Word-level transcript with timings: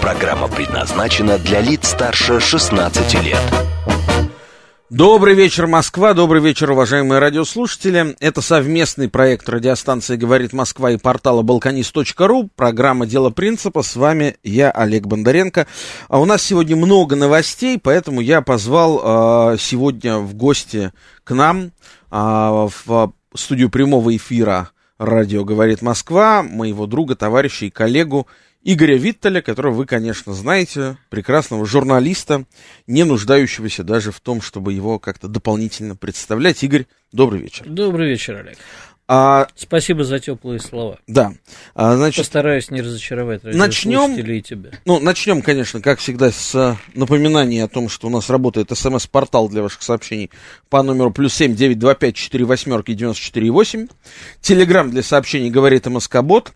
Программа 0.00 0.48
предназначена 0.48 1.38
для 1.38 1.60
лиц 1.60 1.88
старше 1.88 2.40
16 2.40 3.14
лет. 3.22 3.42
Добрый 4.90 5.34
вечер, 5.34 5.66
Москва. 5.66 6.14
Добрый 6.14 6.40
вечер, 6.40 6.70
уважаемые 6.70 7.18
радиослушатели. 7.18 8.16
Это 8.20 8.40
совместный 8.40 9.08
проект 9.08 9.48
радиостанции 9.48 10.16
«Говорит 10.16 10.52
Москва» 10.52 10.92
и 10.92 10.96
портала 10.96 11.42
«Балканист.ру». 11.42 12.48
Программа 12.56 13.06
«Дело 13.06 13.30
принципа». 13.30 13.82
С 13.82 13.96
вами 13.96 14.36
я, 14.42 14.70
Олег 14.70 15.06
Бондаренко. 15.06 15.66
А 16.08 16.20
у 16.20 16.24
нас 16.24 16.42
сегодня 16.42 16.74
много 16.76 17.16
новостей, 17.16 17.78
поэтому 17.78 18.20
я 18.20 18.40
позвал 18.40 19.52
э, 19.52 19.56
сегодня 19.58 20.18
в 20.18 20.34
гости 20.34 20.92
к 21.24 21.34
нам 21.34 21.66
э, 21.66 21.68
в 22.10 23.12
студию 23.34 23.68
прямого 23.68 24.16
эфира 24.16 24.70
радио 24.98 25.44
«Говорит 25.44 25.82
Москва» 25.82 26.42
моего 26.42 26.86
друга, 26.86 27.14
товарища 27.14 27.66
и 27.66 27.70
коллегу 27.70 28.26
Игоря 28.70 28.98
Виттеля, 28.98 29.40
которого 29.40 29.72
вы, 29.72 29.86
конечно, 29.86 30.34
знаете, 30.34 30.98
прекрасного 31.08 31.64
журналиста, 31.64 32.44
не 32.86 33.04
нуждающегося 33.04 33.82
даже 33.82 34.12
в 34.12 34.20
том, 34.20 34.42
чтобы 34.42 34.74
его 34.74 34.98
как-то 34.98 35.26
дополнительно 35.26 35.96
представлять. 35.96 36.62
Игорь, 36.62 36.84
добрый 37.10 37.40
вечер. 37.40 37.64
Добрый 37.66 38.10
вечер, 38.10 38.36
Олег. 38.36 38.58
А, 39.10 39.48
Спасибо 39.56 40.04
за 40.04 40.18
теплые 40.18 40.60
слова. 40.60 40.98
Да. 41.06 41.32
А, 41.74 41.96
значит, 41.96 42.18
Постараюсь 42.18 42.70
не 42.70 42.82
разочаровать 42.82 43.42
начнем, 43.42 44.14
и 44.18 44.42
тебя. 44.42 44.72
Ну, 44.84 45.00
начнем, 45.00 45.40
конечно, 45.40 45.80
как 45.80 45.98
всегда, 45.98 46.30
с 46.30 46.76
напоминания 46.92 47.64
о 47.64 47.68
том, 47.68 47.88
что 47.88 48.08
у 48.08 48.10
нас 48.10 48.28
работает 48.28 48.68
смс-портал 48.76 49.48
для 49.48 49.62
ваших 49.62 49.80
сообщений 49.80 50.30
по 50.68 50.82
номеру 50.82 51.10
плюс 51.10 51.32
семь 51.32 51.54
девять 51.54 51.78
два 51.78 51.94
пять 51.94 52.16
четыре 52.16 52.44
восьмерки 52.44 52.92
девяносто 52.92 53.22
четыре 53.22 53.50
восемь. 53.50 53.86
Телеграмм 54.42 54.90
для 54.90 55.02
сообщений 55.02 55.48
говорит 55.48 55.86
МСК-бот. 55.86 56.52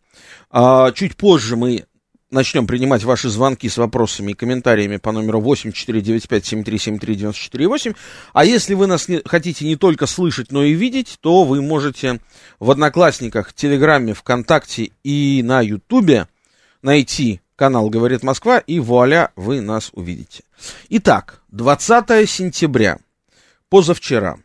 А, 0.51 0.93
чуть 0.93 1.17
позже 1.17 1.57
мы 1.57 1.87
начнем 2.33 2.67
принимать 2.67 3.05
ваши 3.05 3.29
звонки 3.29 3.69
с 3.69 3.77
вопросами 3.77 4.33
и 4.33 4.35
комментариями 4.35 4.97
по 4.97 5.13
номеру 5.13 5.41
8495-7373-94-8. 5.43 7.95
А 8.33 8.45
если 8.45 8.75
вы 8.75 8.87
нас 8.87 9.09
не, 9.09 9.21
хотите 9.25 9.67
не 9.67 9.77
только 9.77 10.07
слышать, 10.07 10.51
но 10.51 10.65
и 10.65 10.73
видеть, 10.73 11.19
то 11.21 11.45
вы 11.45 11.63
можете 11.63 12.19
в 12.59 12.71
Одноклассниках, 12.71 13.53
Телеграме, 13.53 14.15
ВКонтакте 14.15 14.93
и 15.05 15.43
на 15.45 15.61
Ютубе 15.61 16.27
найти 16.81 17.43
канал 17.57 17.91
«Говорит 17.91 18.23
Москва», 18.23 18.59
и 18.59 18.81
вуаля, 18.81 19.31
вы 19.37 19.61
нас 19.61 19.91
увидите. 19.93 20.45
Итак, 20.89 21.43
20 21.49 22.29
сентября, 22.29 22.99
позавчера, 23.69 24.39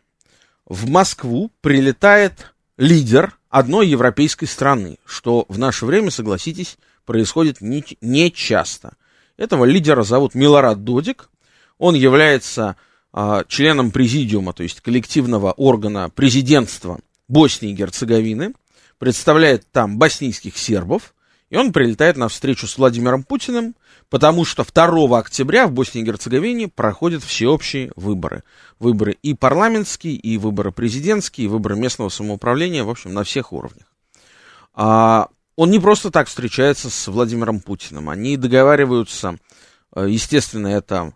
в 0.66 0.88
Москву 0.88 1.50
прилетает 1.60 2.52
лидер 2.76 3.36
одной 3.48 3.88
европейской 3.88 4.46
страны, 4.46 4.98
что 5.04 5.46
в 5.48 5.58
наше 5.58 5.86
время, 5.86 6.10
согласитесь, 6.10 6.76
происходит 7.08 7.62
не, 7.62 7.82
не 8.02 8.30
часто. 8.30 8.92
Этого 9.38 9.64
лидера 9.64 10.02
зовут 10.02 10.34
Милорад 10.34 10.84
Додик. 10.84 11.30
Он 11.78 11.94
является 11.94 12.76
а, 13.14 13.44
членом 13.48 13.92
президиума, 13.92 14.52
то 14.52 14.62
есть 14.62 14.82
коллективного 14.82 15.52
органа 15.52 16.10
президентства 16.10 17.00
Боснии 17.26 17.70
и 17.70 17.74
Герцеговины, 17.74 18.52
представляет 18.98 19.64
там 19.72 19.96
боснийских 19.96 20.58
сербов, 20.58 21.14
и 21.48 21.56
он 21.56 21.72
прилетает 21.72 22.18
на 22.18 22.28
встречу 22.28 22.66
с 22.66 22.76
Владимиром 22.76 23.22
Путиным, 23.22 23.74
потому 24.10 24.44
что 24.44 24.66
2 24.70 25.18
октября 25.18 25.66
в 25.66 25.72
Боснии 25.72 26.02
и 26.02 26.04
Герцеговине 26.04 26.68
проходят 26.68 27.22
всеобщие 27.22 27.90
выборы. 27.96 28.42
Выборы 28.78 29.16
и 29.22 29.32
парламентские, 29.32 30.16
и 30.16 30.36
выборы 30.36 30.72
президентские, 30.72 31.46
и 31.46 31.48
выборы 31.48 31.74
местного 31.76 32.10
самоуправления, 32.10 32.84
в 32.84 32.90
общем, 32.90 33.14
на 33.14 33.24
всех 33.24 33.54
уровнях. 33.54 33.86
А, 34.74 35.28
он 35.58 35.72
не 35.72 35.80
просто 35.80 36.12
так 36.12 36.28
встречается 36.28 36.88
с 36.88 37.08
Владимиром 37.08 37.58
Путиным. 37.58 38.08
Они 38.10 38.36
договариваются, 38.36 39.38
э, 39.92 40.06
естественно, 40.08 40.68
это, 40.68 41.14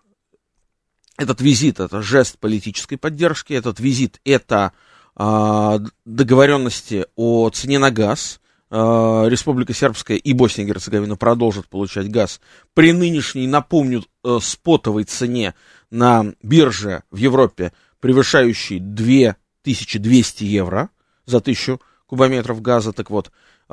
этот 1.17 1.41
визит, 1.41 1.79
это 1.79 2.03
жест 2.03 2.41
политической 2.41 2.97
поддержки, 2.97 3.53
этот 3.53 3.79
визит, 3.79 4.21
это 4.25 4.73
а, 5.15 5.79
договоренности 6.05 7.07
о 7.15 7.51
цене 7.51 7.79
на 7.79 7.93
газ. 7.93 8.41
А, 8.69 9.27
Республика 9.29 9.75
Сербская 9.75 10.17
и 10.17 10.33
Босния 10.33 10.65
и 10.65 10.67
Герцеговина 10.67 11.15
продолжат 11.17 11.69
получать 11.69 12.11
газ 12.11 12.41
при 12.75 12.93
нынешней, 12.93 13.47
напомню, 13.47 14.05
э, 14.25 14.39
спотовой 14.43 15.05
цене 15.05 15.55
на 15.93 16.35
бирже 16.43 17.05
в 17.13 17.17
Европе, 17.19 17.73
превышающей 18.01 18.81
2200 18.81 20.43
евро 20.43 20.91
за 21.27 21.41
тысячу 21.41 21.81
кубометров 22.13 22.61
газа. 22.61 22.93
Так 22.93 23.09
вот, 23.09 23.31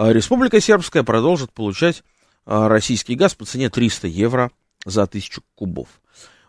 Республика 0.07 0.61
Сербская 0.61 1.03
продолжит 1.03 1.51
получать 1.51 2.03
а, 2.45 2.69
российский 2.69 3.15
газ 3.15 3.35
по 3.35 3.45
цене 3.45 3.69
300 3.69 4.07
евро 4.07 4.51
за 4.85 5.05
тысячу 5.07 5.43
кубов. 5.55 5.89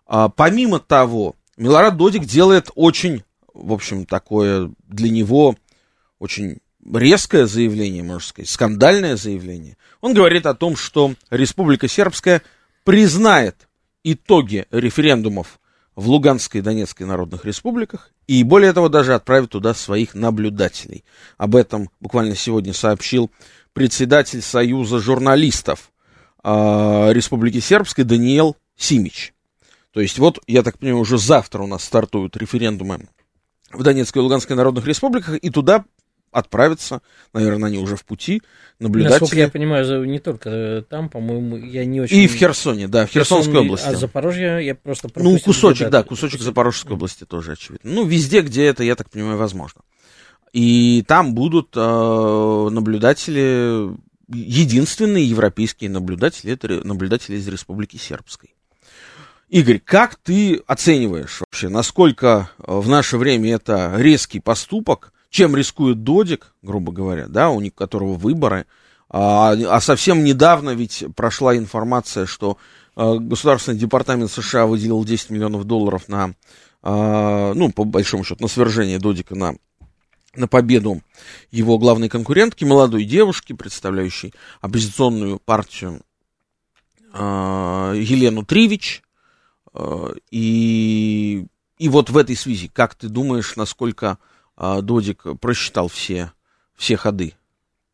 А 0.06 0.28
помимо 0.28 0.78
того, 0.78 1.36
Милорад 1.56 1.96
Додик 1.96 2.24
делает 2.24 2.70
очень, 2.74 3.24
в 3.52 3.72
общем, 3.72 4.06
такое 4.06 4.70
для 4.86 5.10
него 5.10 5.56
очень 6.18 6.58
резкое 6.92 7.46
заявление, 7.46 8.02
можно 8.02 8.26
сказать, 8.26 8.48
скандальное 8.48 9.16
заявление. 9.16 9.76
Он 10.00 10.14
говорит 10.14 10.46
о 10.46 10.54
том, 10.54 10.76
что 10.76 11.14
Республика 11.30 11.88
Сербская 11.88 12.42
признает 12.84 13.68
итоги 14.02 14.66
референдумов 14.70 15.59
в 16.00 16.08
Луганской 16.08 16.60
и 16.60 16.62
Донецкой 16.62 17.06
народных 17.06 17.44
республиках, 17.44 18.10
и 18.26 18.42
более 18.42 18.72
того, 18.72 18.88
даже 18.88 19.14
отправит 19.14 19.50
туда 19.50 19.74
своих 19.74 20.14
наблюдателей. 20.14 21.04
Об 21.36 21.54
этом 21.54 21.90
буквально 22.00 22.34
сегодня 22.34 22.72
сообщил 22.72 23.30
председатель 23.74 24.40
Союза 24.40 24.98
журналистов 24.98 25.92
э, 26.42 27.12
Республики 27.12 27.60
Сербской 27.60 28.04
Даниэл 28.04 28.56
Симич. 28.76 29.34
То 29.92 30.00
есть 30.00 30.18
вот, 30.18 30.38
я 30.46 30.62
так 30.62 30.78
понимаю, 30.78 31.02
уже 31.02 31.18
завтра 31.18 31.62
у 31.62 31.66
нас 31.66 31.84
стартуют 31.84 32.34
референдумы 32.34 33.06
в 33.70 33.82
Донецкой 33.82 34.20
и 34.20 34.22
Луганской 34.22 34.56
народных 34.56 34.86
республиках, 34.86 35.36
и 35.36 35.50
туда 35.50 35.84
отправятся, 36.32 37.02
наверное, 37.32 37.68
они 37.68 37.78
уже 37.78 37.96
в 37.96 38.04
пути, 38.04 38.42
наблюдатели. 38.78 39.20
Насколько 39.20 39.36
я 39.36 39.48
понимаю, 39.48 40.04
не 40.04 40.18
только 40.18 40.84
там, 40.88 41.08
по-моему, 41.08 41.56
я 41.56 41.84
не 41.84 42.00
очень... 42.00 42.16
И 42.16 42.28
в 42.28 42.34
Херсоне, 42.34 42.88
да, 42.88 43.06
в 43.06 43.10
Херсонской 43.10 43.52
Херсон, 43.52 43.66
области. 43.66 43.86
А 43.86 43.94
Запорожье 43.96 44.64
я 44.64 44.74
просто 44.74 45.08
Ну, 45.16 45.38
кусочек, 45.38 45.90
да, 45.90 46.02
кусочек 46.02 46.40
Запорожской 46.40 46.94
области 46.94 47.24
тоже 47.24 47.52
очевидно. 47.52 47.90
Ну, 47.90 48.06
везде, 48.06 48.40
где 48.42 48.66
это, 48.66 48.82
я 48.82 48.96
так 48.96 49.10
понимаю, 49.10 49.36
возможно. 49.36 49.82
И 50.52 51.04
там 51.06 51.34
будут 51.34 51.76
э, 51.76 52.68
наблюдатели, 52.70 53.90
единственные 54.28 55.28
европейские 55.28 55.90
наблюдатели, 55.90 56.52
это 56.52 56.86
наблюдатели 56.86 57.36
из 57.36 57.46
Республики 57.46 57.96
Сербской. 57.96 58.54
Игорь, 59.48 59.80
как 59.84 60.14
ты 60.14 60.62
оцениваешь 60.66 61.40
вообще, 61.40 61.68
насколько 61.68 62.50
в 62.58 62.88
наше 62.88 63.16
время 63.16 63.54
это 63.54 63.94
резкий 63.96 64.38
поступок, 64.38 65.12
чем 65.30 65.56
рискует 65.56 66.02
Додик, 66.02 66.54
грубо 66.60 66.92
говоря, 66.92 67.26
да, 67.28 67.50
у 67.50 67.70
которого 67.70 68.14
выборы. 68.14 68.66
А, 69.08 69.52
а 69.52 69.80
совсем 69.80 70.24
недавно 70.24 70.70
ведь 70.70 71.04
прошла 71.16 71.56
информация, 71.56 72.26
что 72.26 72.58
а, 72.96 73.16
Государственный 73.16 73.78
департамент 73.78 74.30
США 74.30 74.66
выделил 74.66 75.04
10 75.04 75.30
миллионов 75.30 75.64
долларов 75.64 76.08
на, 76.08 76.34
а, 76.82 77.54
ну, 77.54 77.72
по 77.72 77.84
большому 77.84 78.24
счету, 78.24 78.42
на 78.42 78.48
свержение 78.48 78.98
Додика, 78.98 79.34
на, 79.34 79.54
на 80.34 80.48
победу 80.48 81.00
его 81.50 81.78
главной 81.78 82.08
конкурентки, 82.08 82.64
молодой 82.64 83.04
девушки, 83.04 83.52
представляющей 83.52 84.34
оппозиционную 84.60 85.38
партию 85.38 86.02
а, 87.12 87.92
Елену 87.94 88.44
Тривич. 88.44 89.02
А, 89.72 90.12
и, 90.30 91.46
и 91.78 91.88
вот 91.88 92.10
в 92.10 92.16
этой 92.16 92.36
связи, 92.36 92.68
как 92.68 92.96
ты 92.96 93.08
думаешь, 93.08 93.54
насколько 93.56 94.18
Додик 94.60 95.24
просчитал 95.40 95.88
все, 95.88 96.32
все 96.76 96.96
ходы? 96.96 97.34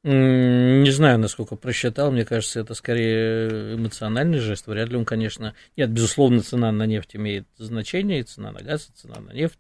Не 0.03 0.91
знаю, 0.91 1.19
насколько 1.19 1.57
просчитал. 1.57 2.13
Мне 2.13 2.25
кажется, 2.25 2.61
это 2.61 2.75
скорее 2.75 3.75
эмоциональный 3.75 4.39
жест. 4.39 4.67
Вряд 4.67 4.89
ли 4.89 4.97
он, 4.97 5.05
конечно... 5.05 5.55
Нет, 5.77 5.91
безусловно, 5.91 6.43
цена 6.43 6.71
на 6.71 6.87
нефть 6.87 7.17
имеет 7.17 7.47
значение, 7.57 8.21
и 8.21 8.23
цена 8.23 8.53
на 8.53 8.61
газ, 8.61 8.89
и 8.89 9.01
цена 9.01 9.21
на 9.21 9.33
нефть. 9.33 9.59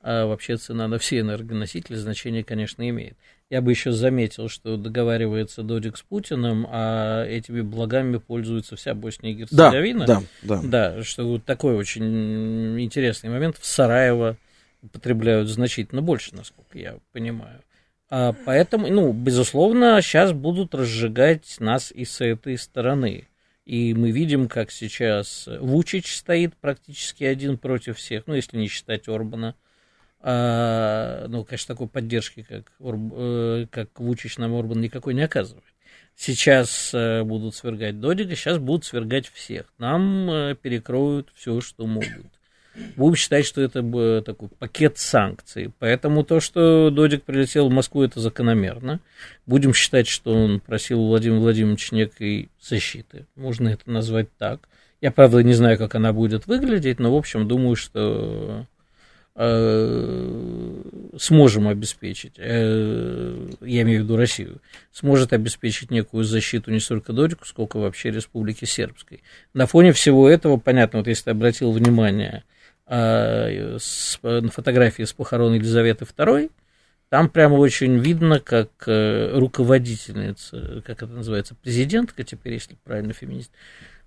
А 0.00 0.26
вообще 0.26 0.56
цена 0.56 0.88
на 0.88 0.98
все 0.98 1.20
энергоносители 1.20 1.94
значение, 1.96 2.44
конечно, 2.44 2.88
имеет. 2.88 3.16
Я 3.50 3.62
бы 3.62 3.70
еще 3.70 3.92
заметил, 3.92 4.48
что 4.48 4.76
договаривается 4.76 5.62
Додик 5.62 5.96
с 5.96 6.02
Путиным, 6.02 6.66
а 6.68 7.24
этими 7.24 7.60
благами 7.60 8.16
пользуется 8.16 8.74
вся 8.74 8.94
Босния 8.94 9.30
и 9.30 9.34
Герцеговина. 9.34 10.06
Да, 10.06 10.22
да, 10.42 10.60
да. 10.60 10.92
Да, 10.96 11.04
что 11.04 11.26
вот 11.26 11.44
такой 11.44 11.74
очень 11.76 12.80
интересный 12.80 13.30
момент. 13.30 13.58
В 13.58 13.64
Сараево 13.64 14.36
употребляют 14.84 15.48
значительно 15.48 16.02
больше, 16.02 16.34
насколько 16.34 16.78
я 16.78 16.98
понимаю. 17.12 17.62
А 18.10 18.34
поэтому, 18.44 18.88
ну, 18.88 19.12
безусловно, 19.12 20.00
сейчас 20.02 20.32
будут 20.32 20.74
разжигать 20.74 21.56
нас 21.58 21.90
и 21.90 22.04
с 22.04 22.20
этой 22.20 22.58
стороны. 22.58 23.26
И 23.64 23.94
мы 23.94 24.10
видим, 24.10 24.46
как 24.46 24.70
сейчас 24.70 25.48
Вучич 25.58 26.14
стоит 26.14 26.54
практически 26.54 27.24
один 27.24 27.56
против 27.56 27.96
всех, 27.96 28.26
ну, 28.26 28.34
если 28.34 28.58
не 28.58 28.68
считать 28.68 29.08
Орбана. 29.08 29.54
А, 30.20 31.26
ну, 31.28 31.44
конечно, 31.44 31.74
такой 31.74 31.88
поддержки, 31.88 32.42
как, 32.42 32.72
Орб, 32.78 33.12
э, 33.14 33.66
как 33.70 33.98
Вучич 33.98 34.38
нам 34.38 34.54
Орбан 34.54 34.80
никакой 34.80 35.14
не 35.14 35.22
оказывает. 35.22 35.64
Сейчас 36.14 36.92
э, 36.94 37.22
будут 37.24 37.54
свергать 37.54 38.00
Додика, 38.00 38.36
сейчас 38.36 38.58
будут 38.58 38.84
свергать 38.84 39.28
всех. 39.28 39.72
Нам 39.78 40.30
э, 40.30 40.54
перекроют 40.54 41.30
все, 41.34 41.60
что 41.60 41.86
могут 41.86 42.30
будем 42.96 43.16
считать, 43.16 43.46
что 43.46 43.60
это 43.60 43.82
бы 43.82 44.22
такой 44.24 44.48
пакет 44.48 44.98
санкций. 44.98 45.72
Поэтому 45.78 46.24
то, 46.24 46.40
что 46.40 46.90
Додик 46.90 47.22
прилетел 47.22 47.68
в 47.68 47.72
Москву, 47.72 48.02
это 48.02 48.20
закономерно. 48.20 49.00
Будем 49.46 49.74
считать, 49.74 50.08
что 50.08 50.34
он 50.34 50.60
просил 50.60 51.00
у 51.00 51.08
Владимира 51.08 51.40
Владимировича 51.40 51.96
некой 51.96 52.50
защиты. 52.60 53.26
Можно 53.36 53.68
это 53.68 53.90
назвать 53.90 54.28
так. 54.38 54.68
Я, 55.00 55.10
правда, 55.10 55.42
не 55.42 55.52
знаю, 55.52 55.76
как 55.78 55.94
она 55.94 56.12
будет 56.12 56.46
выглядеть, 56.46 56.98
но, 56.98 57.12
в 57.12 57.16
общем, 57.16 57.46
думаю, 57.46 57.76
что 57.76 58.66
э, 59.36 60.82
сможем 61.18 61.68
обеспечить, 61.68 62.34
э, 62.38 63.48
я 63.60 63.82
имею 63.82 64.00
в 64.00 64.04
виду 64.04 64.16
Россию, 64.16 64.60
сможет 64.92 65.32
обеспечить 65.32 65.90
некую 65.90 66.24
защиту 66.24 66.70
не 66.70 66.80
столько 66.80 67.12
Додику, 67.12 67.44
сколько 67.46 67.78
вообще 67.78 68.10
Республики 68.10 68.64
Сербской. 68.64 69.22
На 69.52 69.66
фоне 69.66 69.92
всего 69.92 70.28
этого, 70.28 70.56
понятно, 70.56 71.00
вот 71.00 71.08
если 71.08 71.24
ты 71.24 71.30
обратил 71.30 71.72
внимание, 71.72 72.44
с, 72.86 74.18
на 74.22 74.50
фотографии 74.50 75.04
с 75.04 75.12
похорон 75.12 75.54
Елизаветы 75.54 76.04
II, 76.04 76.50
там 77.14 77.28
прямо 77.28 77.54
очень 77.54 77.98
видно, 77.98 78.40
как 78.40 78.70
э, 78.86 79.38
руководительница, 79.38 80.82
как 80.84 81.02
это 81.02 81.12
называется, 81.12 81.54
президентка 81.54 82.24
теперь, 82.24 82.54
если 82.54 82.76
правильно 82.82 83.12
феминист, 83.12 83.52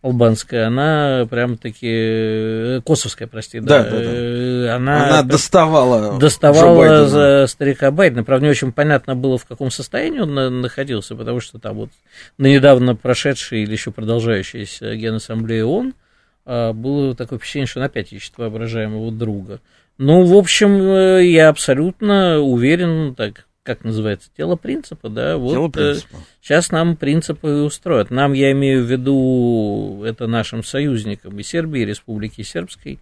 албанская, 0.01 0.67
она 0.67 1.25
прям 1.29 1.57
таки 1.57 1.87
э, 1.89 2.81
косовская, 2.85 3.27
прости, 3.27 3.59
да, 3.59 3.83
да, 3.83 3.89
да, 3.91 3.99
да. 3.99 4.75
она, 4.75 5.07
она 5.07 5.23
доставала 5.23 6.19
доставала 6.19 7.07
за 7.07 7.45
старика 7.47 7.91
Байдена. 7.91 8.23
Правда, 8.23 8.45
не 8.45 8.51
очень 8.51 8.73
понятно 8.73 9.15
было, 9.15 9.37
в 9.37 9.45
каком 9.45 9.71
состоянии 9.71 10.19
он 10.19 10.61
находился, 10.61 11.15
потому 11.15 11.39
что 11.39 11.59
там 11.59 11.77
вот 11.77 11.89
на 12.37 12.47
недавно 12.47 12.95
прошедшей 12.95 13.63
или 13.63 13.71
еще 13.71 13.91
продолжающейся 13.91 14.95
Генассамблее 14.95 15.65
ООН 15.65 15.93
а, 15.93 16.06
было 16.47 17.15
такое 17.15 17.39
впечатление, 17.39 17.67
что 17.67 17.79
он 17.79 17.85
опять 17.85 18.13
ищет 18.13 18.37
воображаемого 18.37 19.11
друга. 19.11 19.59
Ну, 19.97 20.23
в 20.25 20.35
общем, 20.35 20.79
э, 20.81 21.25
я 21.25 21.49
абсолютно 21.49 22.39
уверен, 22.39 23.15
так, 23.15 23.47
как 23.63 23.83
называется, 23.83 24.29
тело 24.37 24.55
принципа, 24.55 25.09
да, 25.09 25.37
вот 25.37 25.53
тело 25.53 25.67
э, 25.67 25.71
принципа. 25.71 26.17
сейчас 26.41 26.71
нам 26.71 26.95
принципы 26.95 27.47
устроят. 27.47 28.11
Нам, 28.11 28.33
я 28.33 28.51
имею 28.51 28.83
в 28.83 28.91
виду, 28.91 30.03
это 30.05 30.27
нашим 30.27 30.63
союзникам 30.63 31.39
и 31.39 31.43
Сербии, 31.43 31.81
и 31.81 31.85
Республики 31.85 32.43
Сербской, 32.43 32.99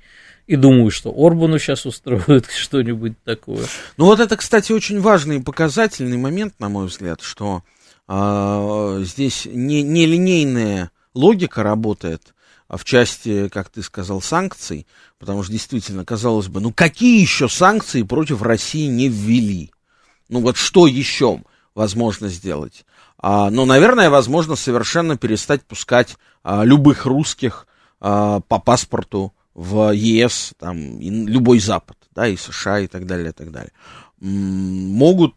и 0.48 0.56
думаю, 0.56 0.90
что 0.90 1.14
Орбану 1.14 1.60
сейчас 1.60 1.86
устроят 1.86 2.46
что-нибудь 2.58 3.22
такое. 3.26 3.66
Ну 3.98 4.06
вот 4.06 4.22
это, 4.22 4.38
кстати, 4.38 4.72
очень 4.72 5.02
важный 5.02 5.38
и 5.38 5.44
показательный 5.44 6.18
момент, 6.18 6.54
на 6.60 6.70
мой 6.70 6.88
взгляд, 6.88 7.20
что 7.22 7.64
э, 8.08 9.00
здесь 9.04 9.46
не, 9.46 9.84
не 9.84 10.06
линейная 10.06 10.92
логика 11.14 11.62
работает, 11.62 12.35
в 12.78 12.84
части, 12.84 13.50
как 13.50 13.70
ты 13.70 13.82
сказал, 13.82 14.22
санкций, 14.22 14.88
потому 15.20 15.44
что 15.44 15.52
действительно, 15.52 16.06
казалось 16.06 16.48
бы, 16.48 16.60
ну 16.62 16.72
какие 16.74 17.22
еще 17.22 17.48
санкции 17.48 18.04
против 18.04 18.42
России 18.42 18.88
не 18.88 19.08
ввели? 19.08 19.72
Ну 20.30 20.42
вот 20.42 20.58
что 20.58 20.88
еще 20.88 21.42
возможно 21.74 22.28
сделать? 22.30 22.86
А, 23.18 23.50
ну, 23.50 23.66
наверное, 23.66 24.10
возможно 24.10 24.56
совершенно 24.56 25.18
перестать 25.18 25.64
пускать 25.64 26.18
а, 26.44 26.64
любых 26.64 27.06
русских 27.06 27.68
а, 28.00 28.42
по 28.42 28.60
паспорту 28.60 29.34
в 29.54 29.94
ЕС, 29.94 30.54
там, 30.60 31.00
и 31.00 31.10
любой 31.10 31.60
Запад, 31.60 31.98
да, 32.14 32.28
и 32.28 32.36
США, 32.36 32.80
и 32.80 32.88
так 32.88 33.06
далее, 33.06 33.30
и 33.30 33.34
так 33.34 33.52
далее. 33.52 33.72
М- 34.22 34.90
могут 34.90 35.36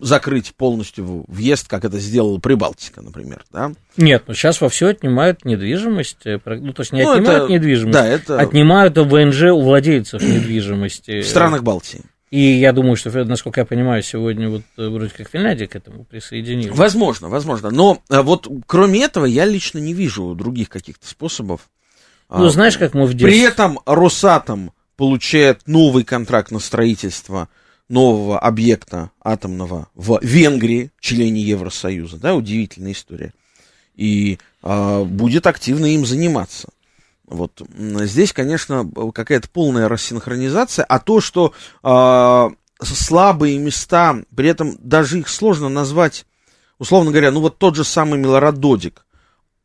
закрыть 0.00 0.54
полностью 0.54 1.24
въезд, 1.26 1.68
как 1.68 1.84
это 1.84 1.98
сделала 1.98 2.38
Прибалтика, 2.38 3.02
например, 3.02 3.44
да? 3.52 3.72
Нет, 3.96 4.24
ну 4.26 4.34
сейчас 4.34 4.60
во 4.60 4.68
все 4.68 4.88
отнимают 4.88 5.44
недвижимость, 5.44 6.26
э, 6.26 6.38
ну 6.44 6.72
то 6.72 6.82
есть 6.82 6.92
не 6.92 7.02
ну, 7.02 7.12
отнимают 7.12 7.44
это, 7.44 7.52
недвижимость, 7.52 7.92
да, 7.92 8.06
это... 8.06 8.38
отнимают 8.38 8.96
ВНЖ 8.96 9.44
у 9.44 9.60
владельцев 9.60 10.22
недвижимости. 10.22 11.22
В 11.22 11.26
странах 11.26 11.62
Балтии. 11.62 12.02
И 12.30 12.40
я 12.40 12.72
думаю, 12.72 12.94
что, 12.94 13.10
насколько 13.24 13.60
я 13.60 13.66
понимаю, 13.66 14.02
сегодня 14.02 14.48
вот 14.48 14.62
э, 14.76 14.88
вроде 14.88 15.10
как 15.10 15.28
Финляндия 15.28 15.66
к 15.66 15.74
этому 15.74 16.04
присоединилась. 16.04 16.78
Возможно, 16.78 17.28
возможно. 17.28 17.70
Но 17.70 18.02
э, 18.08 18.22
вот 18.22 18.46
кроме 18.66 19.02
этого 19.02 19.24
я 19.24 19.44
лично 19.44 19.78
не 19.78 19.94
вижу 19.94 20.34
других 20.36 20.68
каких-то 20.68 21.08
способов. 21.08 21.68
Ну, 22.28 22.48
знаешь, 22.48 22.78
как 22.78 22.94
мы 22.94 23.06
в 23.06 23.14
детстве... 23.14 23.28
При 23.28 23.40
этом 23.40 23.80
Росатом 23.86 24.72
получает 24.96 25.66
новый 25.66 26.04
контракт 26.04 26.52
на 26.52 26.60
строительство 26.60 27.48
нового 27.90 28.38
объекта 28.38 29.10
атомного 29.22 29.88
в 29.94 30.20
Венгрии, 30.22 30.90
члене 31.00 31.42
Евросоюза, 31.42 32.18
да, 32.18 32.34
удивительная 32.34 32.92
история, 32.92 33.34
и 33.96 34.38
а, 34.62 35.04
будет 35.04 35.46
активно 35.46 35.86
им 35.86 36.06
заниматься. 36.06 36.68
Вот. 37.26 37.62
Здесь, 37.76 38.32
конечно, 38.32 38.90
какая-то 39.14 39.48
полная 39.48 39.88
рассинхронизация, 39.88 40.84
а 40.84 40.98
то, 40.98 41.20
что 41.20 41.52
а, 41.82 42.50
слабые 42.80 43.58
места, 43.58 44.22
при 44.34 44.48
этом 44.48 44.76
даже 44.78 45.18
их 45.18 45.28
сложно 45.28 45.68
назвать, 45.68 46.26
условно 46.78 47.10
говоря, 47.10 47.30
ну 47.30 47.40
вот 47.40 47.58
тот 47.58 47.76
же 47.76 47.84
самый 47.84 48.18
Милорад 48.18 48.58
Додик, 48.58 49.04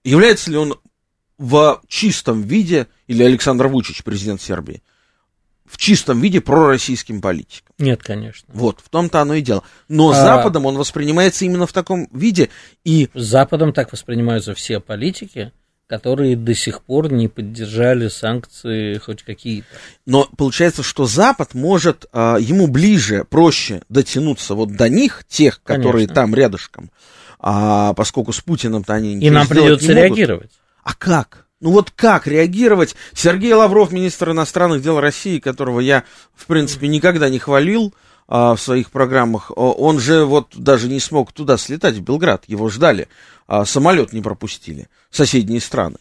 является 0.03 0.51
ли 0.51 0.57
он 0.57 0.79
в 1.37 1.81
чистом 1.87 2.41
виде, 2.41 2.87
или 3.07 3.23
Александр 3.23 3.67
Вучич, 3.67 4.03
президент 4.03 4.41
Сербии, 4.41 4.81
в 5.75 5.77
чистом 5.77 6.21
виде 6.21 6.39
пророссийским 6.39 7.19
политиком. 7.19 7.75
Нет, 7.79 8.01
конечно. 8.01 8.47
Вот, 8.53 8.79
в 8.81 8.87
том-то 8.87 9.19
оно 9.19 9.33
и 9.33 9.41
дело. 9.41 9.61
Но 9.89 10.11
а... 10.11 10.13
Западом 10.13 10.65
он 10.65 10.77
воспринимается 10.77 11.43
именно 11.43 11.67
в 11.67 11.73
таком 11.73 12.07
виде. 12.13 12.49
И... 12.85 13.09
Западом 13.13 13.73
так 13.73 13.91
воспринимаются 13.91 14.53
все 14.53 14.79
политики, 14.79 15.51
которые 15.87 16.37
до 16.37 16.55
сих 16.55 16.81
пор 16.81 17.11
не 17.11 17.27
поддержали 17.27 18.07
санкции 18.07 18.97
хоть 18.99 19.23
какие-то. 19.23 19.67
Но 20.05 20.29
получается, 20.37 20.81
что 20.81 21.05
Запад 21.07 21.53
может, 21.53 22.05
а, 22.13 22.37
ему 22.37 22.67
ближе, 22.67 23.25
проще 23.29 23.81
дотянуться 23.89 24.55
вот 24.55 24.77
до 24.77 24.87
них, 24.87 25.25
тех, 25.27 25.61
которые 25.61 26.07
Конечно. 26.07 26.15
там 26.15 26.35
рядышком, 26.35 26.89
а, 27.37 27.93
поскольку 27.95 28.31
с 28.31 28.39
Путиным-то 28.39 28.93
они 28.93 29.19
И 29.19 29.29
нам 29.29 29.45
придется 29.45 29.91
реагировать. 29.91 30.51
А 30.83 30.93
как? 30.93 31.44
Ну 31.61 31.71
вот 31.71 31.91
как 31.91 32.27
реагировать? 32.27 32.95
Сергей 33.13 33.53
Лавров, 33.53 33.91
министр 33.91 34.31
иностранных 34.31 34.81
дел 34.81 34.99
России, 34.99 35.39
которого 35.39 35.79
я, 35.79 36.03
в 36.35 36.45
принципе, 36.47 36.87
никогда 36.87 37.29
не 37.29 37.39
хвалил 37.39 37.93
а, 38.27 38.55
в 38.55 38.61
своих 38.61 38.91
программах, 38.91 39.51
он 39.55 39.99
же 39.99 40.25
вот 40.25 40.49
даже 40.55 40.89
не 40.89 40.99
смог 40.99 41.31
туда 41.31 41.57
слетать, 41.57 41.95
в 41.95 42.01
Белград, 42.01 42.43
его 42.47 42.69
ждали, 42.69 43.07
а, 43.47 43.65
самолет 43.65 44.13
не 44.13 44.21
пропустили, 44.21 44.89
соседние 45.11 45.61
страны. 45.61 45.97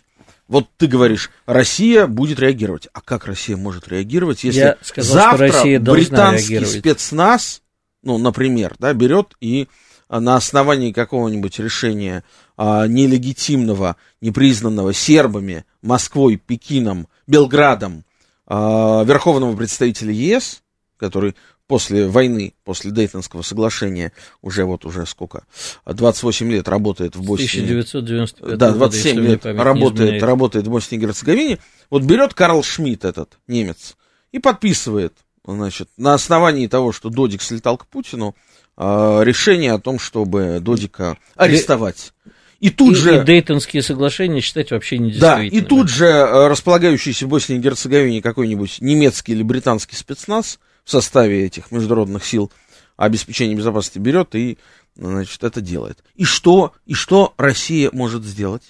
Вот 0.49 0.69
ты 0.77 0.87
говоришь, 0.87 1.31
Россия 1.47 2.07
будет 2.07 2.39
реагировать. 2.39 2.89
А 2.93 3.01
как 3.01 3.25
Россия 3.27 3.57
может 3.57 3.89
реагировать, 3.89 4.45
если 4.45 4.61
я 4.61 4.77
сказал, 4.83 5.15
завтра 5.15 5.47
Россия 5.49 5.81
британский 5.81 6.55
реагировать. 6.55 6.81
спецназ, 6.81 7.63
ну, 8.03 8.19
например, 8.19 8.75
да, 8.79 8.93
берет 8.93 9.35
и 9.41 9.69
на 10.09 10.37
основании 10.37 10.93
какого-нибудь 10.93 11.59
решения 11.59 12.25
а, 12.57 12.87
нелегитимного, 12.87 13.97
непризнанного 14.21 14.93
сербами, 14.93 15.65
Москвой, 15.83 16.37
Пекином, 16.37 17.09
Белградом 17.27 18.05
а, 18.47 19.03
верховного 19.05 19.57
представителя 19.57 20.13
ЕС, 20.13 20.63
который 20.97 21.35
после 21.67 22.07
войны, 22.09 22.55
после 22.65 22.91
Дейтонского 22.91 23.43
соглашения, 23.43 24.13
уже 24.43 24.65
вот 24.65 24.85
уже 24.85 25.07
сколько, 25.07 25.45
28 25.87 26.51
лет 26.51 26.69
работает 26.69 27.17
в 27.17 27.23
Боснии. 27.23 27.63
1995 27.63 28.59
Да, 28.59 28.73
27 28.73 29.17
года, 29.17 29.29
лет 29.29 29.45
работает, 29.45 30.23
работает 30.23 30.67
в 30.67 30.71
Боснии 30.71 30.99
и 30.99 31.01
Герцеговине. 31.01 31.59
Вот 31.91 32.03
берет 32.03 32.35
Карл 32.35 32.63
Шмидт, 32.63 33.05
этот 33.05 33.39
немец, 33.49 33.97
и 34.33 34.39
подписывает, 34.39 35.15
значит, 35.45 35.89
на 35.97 36.15
основании 36.15 36.67
того, 36.67 36.93
что 36.93 37.11
Додик 37.11 37.43
слетал 37.43 37.77
к 37.77 37.87
Путину, 37.87 38.35
а, 38.77 39.23
решение 39.23 39.73
о 39.73 39.79
том, 39.79 39.99
чтобы 39.99 40.59
Додика 40.61 41.17
арестовать. 41.37 42.13
И 42.61 42.71
тут 42.71 42.93
и, 42.93 42.95
же... 42.95 43.21
И 43.21 43.25
Дейтонские 43.25 43.83
соглашения 43.83 44.41
считать 44.41 44.71
вообще 44.71 44.99
не 44.99 45.13
Да, 45.13 45.43
и 45.43 45.61
тут 45.61 45.89
же 45.89 46.07
э, 46.07 46.49
располагающийся 46.49 47.27
в 47.27 47.29
Боснии 47.29 47.59
и 47.59 47.61
Герцеговине 47.61 48.23
какой-нибудь 48.23 48.79
немецкий 48.81 49.33
или 49.33 49.43
британский 49.43 49.97
спецназ 49.97 50.59
в 50.85 50.91
составе 50.91 51.45
этих 51.45 51.71
международных 51.71 52.25
сил 52.25 52.51
обеспечения 52.97 53.55
безопасности 53.55 53.99
берет 53.99 54.35
и 54.35 54.57
значит, 54.97 55.43
это 55.43 55.61
делает. 55.61 56.03
И 56.15 56.25
что, 56.25 56.73
и 56.87 56.95
что 56.95 57.35
Россия 57.37 57.91
может 57.93 58.25
сделать? 58.25 58.63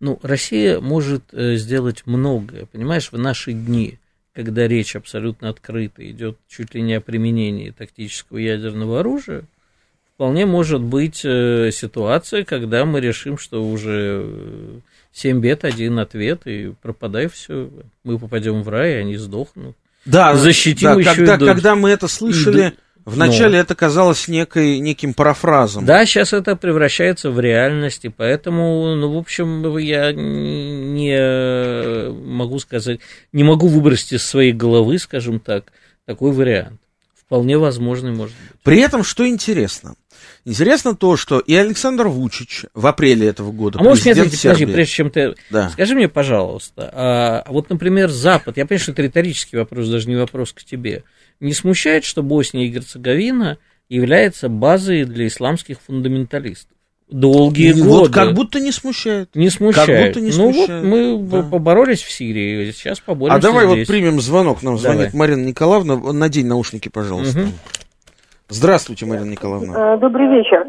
Ну, 0.00 0.18
Россия 0.22 0.80
может 0.80 1.24
э, 1.32 1.56
сделать 1.56 2.02
многое. 2.06 2.66
Понимаешь, 2.66 3.12
в 3.12 3.18
наши 3.18 3.52
дни, 3.52 3.99
когда 4.34 4.68
речь 4.68 4.96
абсолютно 4.96 5.48
открыта, 5.48 6.08
идет 6.08 6.38
чуть 6.48 6.74
ли 6.74 6.82
не 6.82 6.94
о 6.94 7.00
применении 7.00 7.70
тактического 7.70 8.38
ядерного 8.38 9.00
оружия, 9.00 9.44
вполне 10.14 10.46
может 10.46 10.80
быть 10.80 11.22
э, 11.24 11.70
ситуация, 11.72 12.44
когда 12.44 12.84
мы 12.84 13.00
решим, 13.00 13.38
что 13.38 13.64
уже 13.64 14.22
э, 14.24 14.78
7 15.12 15.40
бед, 15.40 15.64
один 15.64 15.98
ответ, 15.98 16.42
и 16.46 16.72
пропадай 16.82 17.28
все. 17.28 17.70
Мы 18.04 18.18
попадем 18.18 18.62
в 18.62 18.68
рай, 18.68 19.00
они 19.00 19.16
сдохнут. 19.16 19.76
Да, 20.04 20.34
Защитим 20.34 20.94
да, 20.94 21.00
еще 21.00 21.14
когда, 21.14 21.34
и 21.34 21.38
когда 21.38 21.74
мы 21.76 21.90
это 21.90 22.08
слышали, 22.08 22.74
и 22.89 22.89
вначале 23.10 23.56
Ну. 23.56 23.62
это 23.62 23.74
казалось 23.74 24.28
некой, 24.28 24.78
неким 24.78 25.14
парафразом. 25.14 25.84
Да, 25.84 26.04
сейчас 26.06 26.32
это 26.32 26.56
превращается 26.56 27.30
в 27.30 27.38
реальность, 27.40 28.04
и 28.04 28.08
поэтому, 28.08 28.94
ну, 28.94 29.12
в 29.12 29.18
общем, 29.18 29.76
я 29.78 30.12
не 30.12 32.10
могу 32.10 32.58
сказать, 32.58 33.00
не 33.32 33.44
могу 33.44 33.68
выбросить 33.68 34.12
из 34.12 34.24
своей 34.24 34.52
головы, 34.52 34.98
скажем 34.98 35.40
так, 35.40 35.72
такой 36.06 36.32
вариант. 36.32 36.80
Вполне 37.14 37.58
возможный 37.58 38.10
может 38.10 38.34
быть. 38.34 38.60
При 38.64 38.80
этом, 38.80 39.04
что 39.04 39.28
интересно? 39.28 39.94
Интересно 40.44 40.96
то, 40.96 41.16
что 41.16 41.38
и 41.38 41.54
Александр 41.54 42.08
Вучич 42.08 42.64
в 42.74 42.86
апреле 42.86 43.28
этого 43.28 43.52
года, 43.52 43.78
А 43.78 43.82
может, 43.82 44.04
нет, 44.06 44.16
президент 44.16 44.42
подожди, 44.42 44.66
прежде 44.66 44.92
чем 44.92 45.10
ты... 45.10 45.34
Да. 45.50 45.70
Скажи 45.70 45.94
мне, 45.94 46.08
пожалуйста, 46.08 46.90
а 46.92 47.44
вот, 47.48 47.70
например, 47.70 48.08
Запад, 48.10 48.56
я 48.56 48.66
понимаю, 48.66 48.80
что 48.82 48.92
это 48.92 49.02
риторический 49.02 49.58
вопрос, 49.58 49.88
даже 49.88 50.08
не 50.08 50.16
вопрос 50.16 50.52
к 50.52 50.64
тебе, 50.64 51.04
не 51.40 51.52
смущает, 51.52 52.04
что 52.04 52.22
Босния 52.22 52.66
и 52.66 52.68
Герцеговина 52.68 53.58
является 53.88 54.48
базой 54.48 55.04
для 55.04 55.26
исламских 55.26 55.78
фундаменталистов? 55.80 56.76
Долгие 57.08 57.70
И 57.70 57.72
годы. 57.72 57.88
вот 57.88 58.12
как 58.14 58.34
будто 58.34 58.60
не 58.60 58.70
смущает. 58.70 59.30
Не 59.34 59.50
смущает. 59.50 59.88
Как 59.88 60.06
будто 60.06 60.20
не 60.20 60.26
Ну 60.36 60.52
смущает. 60.52 60.84
вот 60.84 60.88
мы 60.90 61.18
Да. 61.28 61.42
поборолись 61.42 62.02
в 62.02 62.10
Сирии, 62.12 62.70
сейчас 62.70 63.00
поборемся 63.00 63.38
А 63.38 63.40
давай 63.42 63.66
вот 63.66 63.74
здесь. 63.74 63.88
примем 63.88 64.20
звонок. 64.20 64.62
Нам 64.62 64.78
звонит 64.78 65.10
Давай. 65.10 65.18
Марина 65.18 65.44
Николаевна. 65.44 65.96
Надень 66.12 66.46
наушники, 66.46 66.88
пожалуйста. 66.88 67.40
Мгм. 67.40 67.52
Здравствуйте, 68.48 69.06
Марина 69.06 69.30
Николаевна. 69.30 69.94
Э, 69.94 69.98
Добрый 69.98 70.28
вечер. 70.28 70.64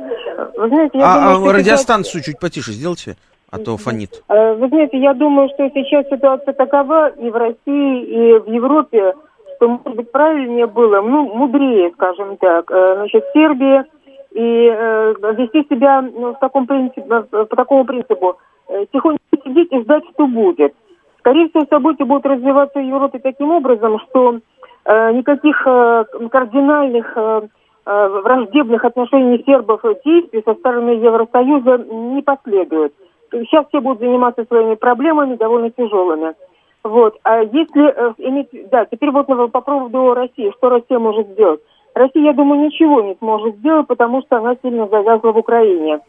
Вы 0.57 0.67
знаете, 0.69 0.97
я 0.99 1.05
А, 1.31 1.33
думаю, 1.35 1.49
а 1.49 1.53
радиостанцию 1.53 2.23
чуть 2.23 2.39
потише 2.39 2.71
сделайте, 2.71 3.17
а 3.49 3.57
то 3.57 3.77
фонит. 3.77 4.21
э, 4.29 4.53
Вы 4.55 4.67
знаете, 4.69 4.99
я 4.99 5.13
думаю, 5.13 5.49
что 5.53 5.67
сейчас 5.69 6.05
ситуация 6.09 6.53
такова 6.53 7.09
и 7.09 7.29
в 7.29 7.35
России, 7.35 8.03
и 8.03 8.39
в 8.39 8.51
Европе, 8.53 9.13
что, 9.61 9.69
может 9.69 9.95
быть, 9.95 10.11
правильнее 10.11 10.65
было, 10.65 11.01
ну, 11.01 11.35
мудрее, 11.35 11.91
скажем 11.91 12.37
так, 12.37 12.71
э, 12.71 12.95
значит, 12.95 13.23
Сербия 13.31 13.85
и 14.31 14.67
э, 14.73 15.13
вести 15.37 15.67
себя 15.69 16.01
ну, 16.01 16.33
в 16.33 16.39
таком 16.39 16.65
принципе, 16.65 17.03
э, 17.07 17.45
по 17.45 17.55
такому 17.55 17.85
принципу, 17.85 18.37
э, 18.69 18.85
тихонько 18.91 19.21
сидеть 19.45 19.71
и 19.71 19.81
ждать, 19.81 20.03
что 20.13 20.25
будет. 20.25 20.73
Скорее 21.19 21.49
всего, 21.49 21.65
события 21.69 22.05
будут 22.05 22.25
развиваться 22.25 22.79
в 22.79 22.83
Европе 22.83 23.19
таким 23.19 23.51
образом, 23.51 23.99
что 24.09 24.39
э, 24.85 25.11
никаких 25.11 25.61
э, 25.67 26.05
кардинальных 26.31 27.13
э, 27.15 27.41
э, 27.85 28.07
враждебных 28.23 28.83
отношений 28.83 29.43
сербов 29.45 29.85
и 29.85 29.95
действий 30.03 30.41
со 30.43 30.55
стороны 30.55 30.91
Евросоюза 30.91 31.77
не 31.77 32.23
последует. 32.23 32.93
Сейчас 33.31 33.67
все 33.67 33.79
будут 33.79 33.99
заниматься 33.99 34.43
своими 34.45 34.73
проблемами, 34.73 35.35
довольно 35.35 35.69
тяжелыми. 35.69 36.33
Вот. 36.83 37.17
А 37.23 37.41
если 37.41 37.89
э, 37.89 38.13
иметь... 38.17 38.49
Да, 38.69 38.85
теперь 38.85 39.11
вот 39.11 39.27
по 39.27 39.61
поводу 39.61 40.13
России. 40.13 40.51
Что 40.57 40.69
Россия 40.69 40.99
может 40.99 41.27
сделать? 41.29 41.61
Россия, 41.93 42.23
я 42.23 42.33
думаю, 42.33 42.61
ничего 42.61 43.01
не 43.01 43.15
сможет 43.15 43.55
сделать, 43.57 43.87
потому 43.87 44.21
что 44.21 44.37
она 44.37 44.55
сильно 44.61 44.87
завязла 44.87 45.31
в 45.31 45.37
Украине. 45.37 45.99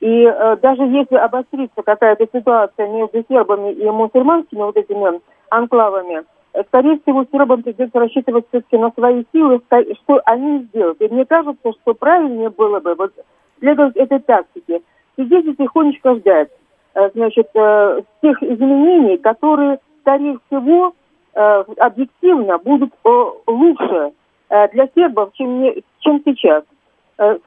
И 0.00 0.24
э, 0.24 0.56
даже 0.62 0.82
если 0.82 1.16
обострится 1.16 1.82
какая-то 1.82 2.26
ситуация 2.32 2.88
между 2.88 3.22
сербами 3.28 3.72
и 3.72 3.88
мусульманскими 3.90 4.60
вот 4.60 4.76
этими 4.76 5.20
анклавами, 5.50 6.22
э, 6.54 6.62
скорее 6.68 6.98
всего, 7.00 7.26
сербам 7.30 7.62
придется 7.62 7.98
рассчитывать 7.98 8.46
все-таки 8.48 8.78
на 8.78 8.90
свои 8.92 9.24
силы, 9.32 9.60
что 10.02 10.20
они 10.24 10.60
сделают. 10.64 11.00
И 11.02 11.08
мне 11.08 11.26
кажется, 11.26 11.72
что 11.82 11.94
правильнее 11.94 12.48
было 12.50 12.80
бы 12.80 12.94
вот 12.94 13.12
следовать 13.58 13.96
этой 13.96 14.20
тактике. 14.20 14.80
Сидеть 15.16 15.46
и 15.46 15.54
тихонечко 15.54 16.14
ждать, 16.14 16.48
э, 16.94 17.10
значит, 17.14 17.48
э, 17.54 18.02
тех 18.22 18.42
изменений, 18.42 19.18
которые, 19.18 19.80
скорее 20.00 20.38
всего, 20.46 20.94
э, 21.34 21.40
объективно 21.78 22.58
будут 22.58 22.92
э, 23.04 23.08
лучше 23.46 24.12
э, 24.48 24.68
для 24.72 24.88
сербов, 24.94 25.32
чем, 25.34 25.62
не- 25.62 25.82
чем 26.00 26.22
сейчас. 26.24 26.64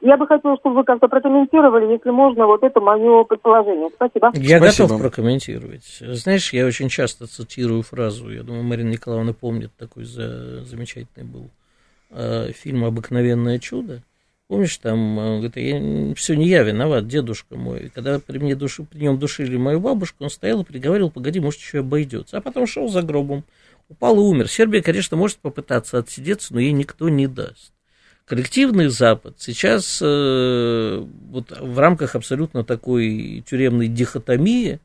Я 0.00 0.16
бы 0.16 0.28
хотела, 0.28 0.56
чтобы 0.58 0.76
вы 0.76 0.84
как-то 0.84 1.08
прокомментировали, 1.08 1.94
если 1.94 2.10
можно, 2.10 2.46
вот 2.46 2.62
это 2.62 2.80
мое 2.80 3.24
предположение. 3.24 3.90
Спасибо. 3.92 4.30
Я 4.34 4.58
Спасибо. 4.58 4.86
готов 4.86 5.00
прокомментировать. 5.00 5.82
Знаешь, 6.00 6.52
я 6.52 6.64
очень 6.64 6.88
часто 6.88 7.26
цитирую 7.26 7.82
фразу, 7.82 8.30
я 8.30 8.44
думаю, 8.44 8.62
Марина 8.62 8.90
Николаевна 8.90 9.32
помнит, 9.32 9.72
такой 9.76 10.04
за, 10.04 10.64
замечательный 10.64 11.24
был 11.24 11.50
э, 12.10 12.52
фильм 12.52 12.84
«Обыкновенное 12.84 13.58
чудо». 13.58 14.02
Помнишь, 14.54 14.76
там, 14.76 15.18
э, 15.18 15.40
говорит, 15.40 15.56
я, 15.56 16.14
все 16.14 16.36
не 16.36 16.46
я 16.46 16.62
виноват, 16.62 17.08
дедушка 17.08 17.56
мой. 17.56 17.90
Когда 17.92 18.20
при, 18.20 18.38
мне 18.38 18.54
души, 18.54 18.84
при 18.84 19.00
нем 19.00 19.18
душили 19.18 19.56
мою 19.56 19.80
бабушку, 19.80 20.22
он 20.22 20.30
стоял 20.30 20.62
и 20.62 20.64
приговаривал, 20.64 21.10
погоди, 21.10 21.40
может, 21.40 21.58
еще 21.58 21.80
обойдется. 21.80 22.36
А 22.36 22.40
потом 22.40 22.68
шел 22.68 22.86
за 22.86 23.02
гробом, 23.02 23.42
упал 23.88 24.14
и 24.14 24.20
умер. 24.20 24.48
Сербия, 24.48 24.80
конечно, 24.80 25.16
может 25.16 25.38
попытаться 25.38 25.98
отсидеться, 25.98 26.54
но 26.54 26.60
ей 26.60 26.70
никто 26.70 27.08
не 27.08 27.26
даст. 27.26 27.72
Коллективный 28.26 28.86
Запад 28.90 29.34
сейчас 29.40 29.98
э, 30.00 31.04
вот 31.30 31.50
в 31.50 31.76
рамках 31.76 32.14
абсолютно 32.14 32.62
такой 32.62 33.42
тюремной 33.44 33.88
дихотомии 33.88 34.78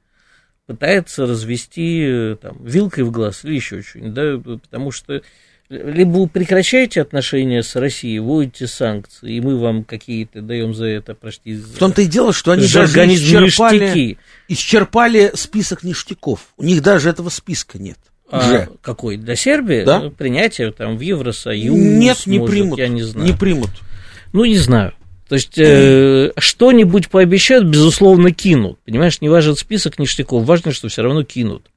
пытается 0.65 1.27
развести 1.27 2.05
э, 2.07 2.38
там, 2.41 2.57
вилкой 2.65 3.03
в 3.03 3.11
глаз 3.11 3.45
или 3.45 3.53
еще 3.53 3.83
что-нибудь, 3.83 4.13
да, 4.15 4.39
потому 4.39 4.89
что 4.89 5.21
либо 5.69 6.09
вы 6.17 6.27
прекращаете 6.27 7.01
отношения 7.01 7.61
с 7.61 7.75
Россией, 7.75 8.19
вводите 8.19 8.65
санкции, 8.67 9.35
и 9.35 9.41
мы 9.41 9.57
вам 9.57 9.83
какие-то 9.83 10.41
даем 10.41 10.73
за 10.73 10.85
это, 10.85 11.13
прости, 11.13 11.55
В 11.55 11.77
том-то 11.77 12.01
и 12.01 12.05
дело, 12.07 12.33
что 12.33 12.51
они 12.51 12.67
даже 12.67 12.85
исчерпали, 13.05 13.79
ништяки. 13.79 14.17
исчерпали 14.47 15.31
список 15.35 15.83
ништяков. 15.83 16.47
У 16.57 16.63
них 16.63 16.81
даже 16.81 17.09
этого 17.09 17.29
списка 17.29 17.77
нет. 17.77 17.97
А 18.31 18.39
Уже. 18.39 18.69
какой? 18.81 19.17
Для 19.17 19.35
Сербии? 19.35 19.83
Да. 19.83 19.99
Ну, 19.99 20.11
Принятие 20.11 20.71
там 20.71 20.97
в 20.97 21.01
Евросоюз. 21.01 21.75
Нет, 21.75 22.25
не 22.25 22.39
может, 22.39 22.53
примут. 22.53 22.79
Я 22.79 22.88
не 22.88 23.01
знаю. 23.01 23.27
Не 23.27 23.33
примут. 23.35 23.71
Ну, 24.33 24.45
не 24.45 24.57
знаю. 24.57 24.93
То 25.27 25.35
есть 25.35 25.57
э, 25.57 26.31
что-нибудь 26.38 27.09
пообещают, 27.09 27.65
безусловно, 27.65 28.31
кинут. 28.31 28.79
Понимаешь, 28.85 29.21
не 29.21 29.29
важен 29.29 29.55
список 29.55 29.99
ништяков, 29.99 30.43
важно, 30.45 30.71
что 30.71 30.88
все 30.89 31.03
равно 31.03 31.23
кинут. 31.23 31.67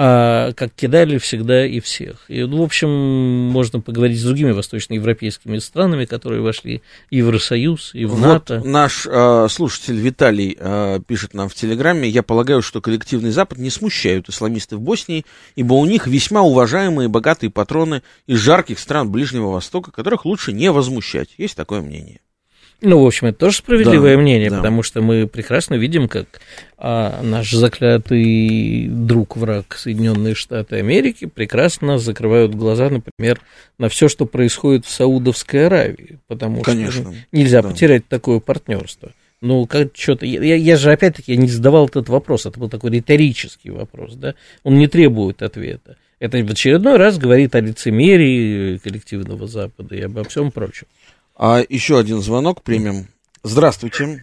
А, 0.00 0.52
как 0.52 0.72
кидали 0.74 1.18
всегда 1.18 1.66
и 1.66 1.80
всех. 1.80 2.24
И, 2.28 2.44
ну, 2.44 2.58
в 2.58 2.62
общем, 2.62 2.88
можно 2.88 3.80
поговорить 3.80 4.20
с 4.20 4.22
другими 4.22 4.52
восточноевропейскими 4.52 5.58
странами, 5.58 6.04
которые 6.04 6.40
вошли 6.40 6.82
и 7.10 7.20
в 7.20 7.26
Евросоюз, 7.26 7.96
и 7.96 8.04
в 8.04 8.10
Вот 8.10 8.20
НАТО. 8.20 8.62
наш 8.64 9.08
э, 9.10 9.48
слушатель 9.50 9.96
Виталий 9.96 10.56
э, 10.56 11.00
пишет 11.04 11.34
нам 11.34 11.48
в 11.48 11.54
Телеграме, 11.54 12.08
я 12.08 12.22
полагаю, 12.22 12.62
что 12.62 12.80
коллективный 12.80 13.32
Запад 13.32 13.58
не 13.58 13.70
смущают 13.70 14.28
исламисты 14.28 14.76
в 14.76 14.80
Боснии, 14.80 15.26
ибо 15.56 15.74
у 15.74 15.84
них 15.84 16.06
весьма 16.06 16.42
уважаемые 16.42 17.08
богатые 17.08 17.50
патроны 17.50 18.04
из 18.28 18.38
жарких 18.38 18.78
стран 18.78 19.10
Ближнего 19.10 19.50
Востока, 19.50 19.90
которых 19.90 20.24
лучше 20.24 20.52
не 20.52 20.70
возмущать. 20.70 21.30
Есть 21.38 21.56
такое 21.56 21.80
мнение. 21.80 22.20
Ну, 22.80 23.02
в 23.02 23.06
общем, 23.06 23.26
это 23.26 23.38
тоже 23.38 23.56
справедливое 23.56 24.14
Да, 24.14 24.22
мнение, 24.22 24.50
да. 24.50 24.56
потому 24.58 24.84
что 24.84 25.02
мы 25.02 25.26
прекрасно 25.26 25.74
видим, 25.74 26.06
как 26.08 26.26
а, 26.76 27.20
наш 27.22 27.50
заклятый 27.50 28.86
друг, 28.88 29.36
враг 29.36 29.74
Соединенные 29.76 30.34
Штаты 30.34 30.76
Америки 30.76 31.26
прекрасно 31.26 31.98
закрывают 31.98 32.54
глаза, 32.54 32.88
например, 32.88 33.40
на 33.78 33.88
все, 33.88 34.08
что 34.08 34.26
происходит 34.26 34.86
в 34.86 34.90
Саудовской 34.90 35.66
Аравии, 35.66 36.18
потому 36.28 36.62
Конечно, 36.62 37.02
что 37.12 37.14
нельзя 37.32 37.62
да. 37.62 37.70
потерять 37.70 38.06
такое 38.06 38.38
партнерство. 38.38 39.12
Ну, 39.40 39.66
как 39.66 39.96
что-то. 39.96 40.26
Я, 40.26 40.42
я- 40.42 40.56
я 40.56 40.76
же 40.76 40.90
опять-таки 40.92 41.36
не 41.36 41.46
задавал 41.48 41.86
этот 41.86 42.08
вопрос, 42.08 42.46
это 42.46 42.58
был 42.58 42.68
такой 42.68 42.90
риторический 42.92 43.70
вопрос, 43.70 44.14
да? 44.14 44.34
Он 44.64 44.78
не 44.78 44.88
требует 44.88 45.42
ответа. 45.42 45.96
Это 46.20 46.38
в 46.38 46.50
очередной 46.50 46.96
раз 46.96 47.18
говорит 47.18 47.54
о 47.54 47.60
лицемерии 47.60 48.78
коллективного 48.78 49.46
Запада 49.46 49.94
и 49.94 50.00
обо 50.02 50.24
всем 50.24 50.50
прочем. 50.50 50.86
А 51.38 51.60
еще 51.68 51.98
один 51.98 52.18
звонок 52.18 52.62
примем. 52.64 53.06
Здравствуйте. 53.44 54.20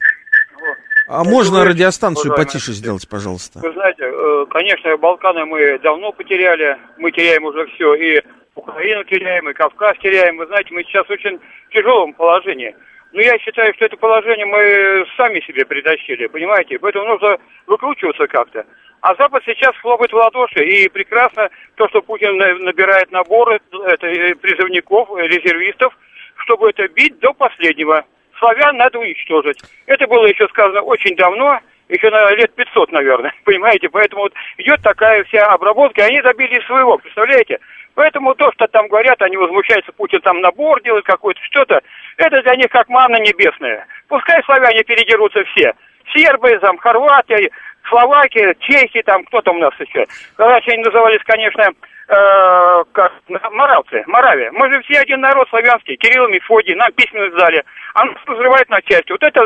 А 1.08 1.24
можно 1.24 1.58
вечер, 1.60 1.70
радиостанцию 1.70 2.32
уважаемые 2.32 2.46
потише 2.48 2.72
сделать, 2.74 3.08
пожалуйста? 3.08 3.60
Вы 3.60 3.72
знаете, 3.74 4.04
э, 4.04 4.46
конечно, 4.50 4.98
Балканы 4.98 5.46
мы 5.46 5.80
давно 5.80 6.12
потеряли, 6.12 6.78
мы 6.98 7.12
теряем 7.12 7.46
уже 7.46 7.68
все, 7.68 7.94
и 7.94 8.22
Украину 8.56 9.04
теряем, 9.06 9.48
и 9.48 9.54
Кавказ 9.54 9.98
теряем. 10.02 10.38
Вы 10.38 10.48
знаете, 10.48 10.74
мы 10.74 10.84
сейчас 10.84 11.06
в 11.08 11.12
очень 11.12 11.40
тяжелом 11.72 12.14
положении. 12.14 12.76
Но 13.14 13.22
я 13.22 13.38
считаю, 13.40 13.74
что 13.76 13.86
это 13.86 13.96
положение 13.98 14.46
мы 14.46 15.06
сами 15.16 15.40
себе 15.42 15.64
притащили, 15.66 16.28
понимаете? 16.28 16.80
Поэтому 16.80 17.06
нужно 17.06 17.38
выкручиваться 17.68 18.28
как-то. 18.28 18.66
А 19.02 19.16
Запад 19.16 19.44
сейчас 19.46 19.76
хлопает 19.78 20.12
в 20.12 20.16
ладоши, 20.16 20.66
и 20.66 20.90
прекрасно 20.90 21.50
то, 21.76 21.88
что 21.90 22.02
Путин 22.02 22.36
на- 22.38 22.56
набирает 22.56 23.12
наборы 23.12 23.62
это, 23.86 24.08
э, 24.08 24.36
призывников, 24.36 25.08
э, 25.18 25.28
резервистов, 25.28 25.96
чтобы 26.38 26.70
это 26.70 26.88
бить 26.90 27.20
до 27.20 27.34
последнего. 27.34 28.04
славян 28.40 28.78
надо 28.78 29.00
уничтожить. 29.00 29.62
Это 29.86 30.08
было 30.08 30.26
еще 30.26 30.48
сказано 30.48 30.82
очень 30.82 31.16
давно, 31.16 31.60
еще 31.88 32.10
на 32.10 32.32
лет 32.32 32.54
500, 32.56 32.92
наверное, 32.92 33.34
понимаете? 33.44 33.90
Поэтому 33.90 34.24
вот 34.24 34.34
идет 34.58 34.82
такая 34.82 35.24
вся 35.26 35.46
обработка, 35.48 36.02
и 36.02 36.06
они 36.06 36.22
добились 36.22 36.66
своего, 36.66 36.98
представляете? 36.98 37.60
Поэтому 37.94 38.36
то, 38.36 38.52
что 38.52 38.68
там 38.68 38.88
говорят, 38.88 39.22
они 39.22 39.38
возмущаются, 39.38 39.94
Путин 39.94 40.20
там 40.22 40.42
набор 40.42 40.82
делает 40.82 41.06
какой-то, 41.06 41.40
что-то, 41.44 41.82
это 42.18 42.42
для 42.42 42.56
них 42.56 42.70
как 42.70 42.90
манна 42.90 43.18
небесная. 43.18 43.88
Пускай 44.10 44.44
славяне 44.44 44.84
передерутся 44.84 45.44
все. 45.46 45.74
Сербы, 46.14 46.58
там, 46.60 46.78
Хорватия, 46.78 47.50
Словакия, 47.90 48.56
Чехия, 48.60 49.04
там, 49.04 49.24
кто 49.26 49.42
там 49.42 49.58
у 49.58 49.60
нас 49.60 49.74
еще. 49.80 50.06
Раньше 50.38 50.72
они 50.72 50.84
назывались, 50.84 51.22
конечно, 51.26 51.64
э, 51.64 52.84
как, 52.92 53.14
моравцы, 53.52 54.04
Моравия. 54.08 54.52
Мы 54.52 54.72
же 54.74 54.82
все 54.84 55.00
один 55.00 55.22
народ 55.22 55.48
славянский, 55.50 55.96
Кирилл 55.98 56.28
Мефодий, 56.28 56.76
нам 56.76 56.92
письменность 56.94 57.38
дали. 57.38 57.64
А 57.94 58.06
нас 58.06 58.18
разрывает 58.26 58.70
на 58.70 58.82
части. 58.82 59.12
Вот 59.12 59.24
эту 59.24 59.42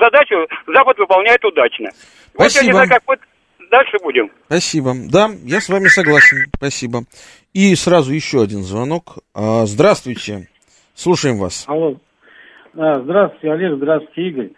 задачу 0.00 0.46
Запад 0.66 0.98
выполняет 0.98 1.44
удачно. 1.44 1.90
Спасибо. 2.34 2.42
Вот 2.42 2.52
я 2.54 2.62
не 2.62 2.72
знаю, 2.72 2.88
как 2.88 3.02
мы 3.06 3.16
дальше 3.70 3.96
будем. 4.02 4.30
Спасибо. 4.46 4.92
Да, 5.10 5.30
я 5.44 5.60
с 5.60 5.68
вами 5.68 5.88
согласен. 5.88 6.46
Спасибо. 6.56 7.04
И 7.52 7.74
сразу 7.74 8.12
еще 8.12 8.42
один 8.42 8.62
звонок. 8.62 9.18
А, 9.34 9.66
здравствуйте. 9.66 10.48
Слушаем 10.94 11.38
вас. 11.38 11.64
Алло. 11.66 11.96
А, 12.76 13.00
здравствуйте, 13.00 13.50
Олег. 13.52 13.76
Здравствуйте, 13.76 14.22
Игорь. 14.28 14.50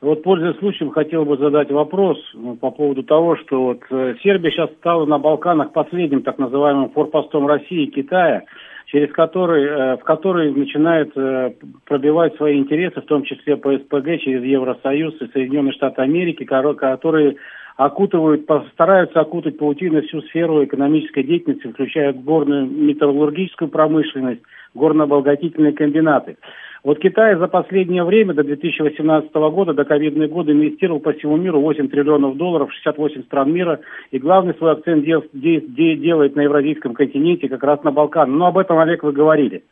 Вот, 0.00 0.22
пользуясь 0.22 0.56
случаем, 0.58 0.90
хотел 0.90 1.24
бы 1.24 1.36
задать 1.38 1.72
вопрос 1.72 2.18
ну, 2.32 2.54
по 2.54 2.70
поводу 2.70 3.02
того, 3.02 3.36
что 3.36 3.64
вот 3.64 3.80
э, 3.90 4.14
Сербия 4.22 4.52
сейчас 4.52 4.70
стала 4.78 5.06
на 5.06 5.18
Балканах 5.18 5.72
последним 5.72 6.22
так 6.22 6.38
называемым 6.38 6.90
форпостом 6.90 7.48
России 7.48 7.82
и 7.82 7.90
Китая, 7.90 8.44
через 8.86 9.10
который, 9.12 9.64
э, 9.64 9.96
в 9.96 10.04
который 10.04 10.52
начинает 10.52 11.10
э, 11.16 11.52
пробивать 11.84 12.36
свои 12.36 12.58
интересы, 12.58 13.00
в 13.00 13.06
том 13.06 13.24
числе 13.24 13.56
по 13.56 13.76
СПГ, 13.76 14.20
через 14.20 14.44
Евросоюз 14.44 15.20
и 15.20 15.32
Соединенные 15.32 15.72
Штаты 15.72 16.00
Америки, 16.00 16.44
которые 16.44 17.34
окутывают, 17.76 18.48
стараются 18.72 19.20
окутать 19.20 19.58
паутиной 19.58 20.02
всю 20.02 20.22
сферу 20.22 20.64
экономической 20.64 21.24
деятельности, 21.24 21.66
включая 21.66 22.12
горную 22.12 22.66
металлургическую 22.66 23.68
промышленность, 23.68 24.42
горно-обогатительные 24.74 25.72
комбинаты. 25.72 26.36
Вот 26.84 27.00
Китай 27.00 27.34
за 27.36 27.48
последнее 27.48 28.04
время, 28.04 28.34
до 28.34 28.44
2018 28.44 29.32
года, 29.34 29.74
до 29.74 29.84
ковидные 29.84 30.28
годы, 30.28 30.52
инвестировал 30.52 31.00
по 31.00 31.12
всему 31.12 31.36
миру 31.36 31.60
8 31.60 31.88
триллионов 31.88 32.36
долларов, 32.36 32.72
68 32.72 33.24
стран 33.24 33.52
мира, 33.52 33.80
и 34.10 34.18
главный 34.18 34.54
свой 34.54 34.72
акцент 34.72 35.04
дел, 35.04 35.24
де, 35.32 35.60
де, 35.60 35.96
делает 35.96 36.36
на 36.36 36.42
евразийском 36.42 36.94
континенте, 36.94 37.48
как 37.48 37.62
раз 37.62 37.82
на 37.82 37.90
Балкан. 37.90 38.36
Но 38.36 38.46
об 38.46 38.58
этом, 38.58 38.78
Олег, 38.78 39.02
вы 39.02 39.12
говорили. 39.12 39.64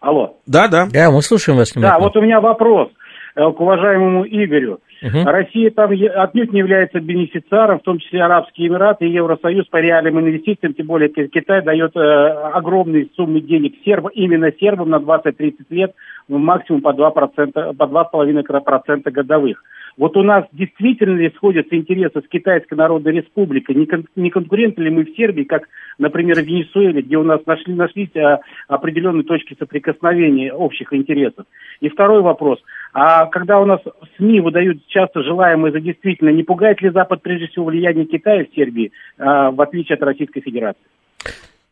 Алло. 0.00 0.36
Да, 0.46 0.68
да. 0.68 0.86
Да, 0.92 1.10
мы 1.10 1.22
слушаем 1.22 1.58
вас. 1.58 1.72
Да, 1.74 1.98
вот 1.98 2.16
у 2.16 2.20
меня 2.20 2.40
вопрос 2.40 2.90
э, 3.36 3.40
к 3.40 3.60
уважаемому 3.60 4.24
Игорю. 4.26 4.80
Угу. 5.02 5.24
Россия 5.24 5.70
там 5.70 5.90
отнюдь 5.90 6.52
не 6.52 6.60
является 6.60 7.00
бенефициаром, 7.00 7.80
в 7.80 7.82
том 7.82 7.98
числе 7.98 8.22
Арабские 8.22 8.68
Эмираты 8.68 9.06
и 9.06 9.12
Евросоюз 9.12 9.66
по 9.66 9.78
реальным 9.78 10.20
инвестициям, 10.20 10.74
тем 10.74 10.86
более 10.86 11.08
Китай 11.08 11.62
дает 11.62 11.96
э, 11.96 12.00
огромные 12.00 13.08
суммы 13.16 13.40
денег 13.40 13.74
сербам, 13.84 14.12
именно 14.14 14.52
сербам 14.52 14.90
на 14.90 14.96
20-30 14.96 15.54
лет, 15.70 15.92
максимум 16.28 16.82
по 16.82 16.92
2%, 16.92 17.76
по 17.76 17.84
2,5% 17.84 19.10
годовых. 19.10 19.62
Вот 19.96 20.16
у 20.16 20.22
нас 20.22 20.44
действительно 20.52 21.16
ли 21.16 21.30
сходятся 21.36 21.76
интересы 21.76 22.20
с 22.20 22.28
Китайской 22.28 22.74
Народной 22.74 23.12
Республикой? 23.12 23.74
Не, 23.74 23.86
кон, 23.86 24.06
не 24.16 24.30
конкуренты 24.30 24.82
ли 24.82 24.90
мы 24.90 25.04
в 25.04 25.14
Сербии, 25.16 25.44
как, 25.44 25.68
например, 25.98 26.40
в 26.40 26.46
Венесуэле, 26.46 27.02
где 27.02 27.16
у 27.16 27.22
нас 27.22 27.40
нашли, 27.46 27.74
нашлись 27.74 28.14
а, 28.16 28.40
определенные 28.68 29.24
точки 29.24 29.56
соприкосновения 29.58 30.52
общих 30.52 30.92
интересов? 30.92 31.46
И 31.80 31.88
второй 31.88 32.22
вопрос. 32.22 32.58
А 32.92 33.26
когда 33.26 33.60
у 33.60 33.66
нас 33.66 33.80
СМИ 34.16 34.40
выдают 34.40 34.86
часто 34.88 35.22
желаемое 35.22 35.72
за 35.72 35.80
действительно, 35.80 36.30
не 36.30 36.42
пугает 36.42 36.80
ли 36.80 36.90
Запад 36.90 37.22
прежде 37.22 37.48
всего 37.48 37.66
влияние 37.66 38.06
Китая 38.06 38.44
в 38.44 38.54
Сербии, 38.54 38.92
а, 39.18 39.50
в 39.50 39.60
отличие 39.60 39.96
от 39.96 40.02
Российской 40.02 40.40
Федерации? 40.40 40.82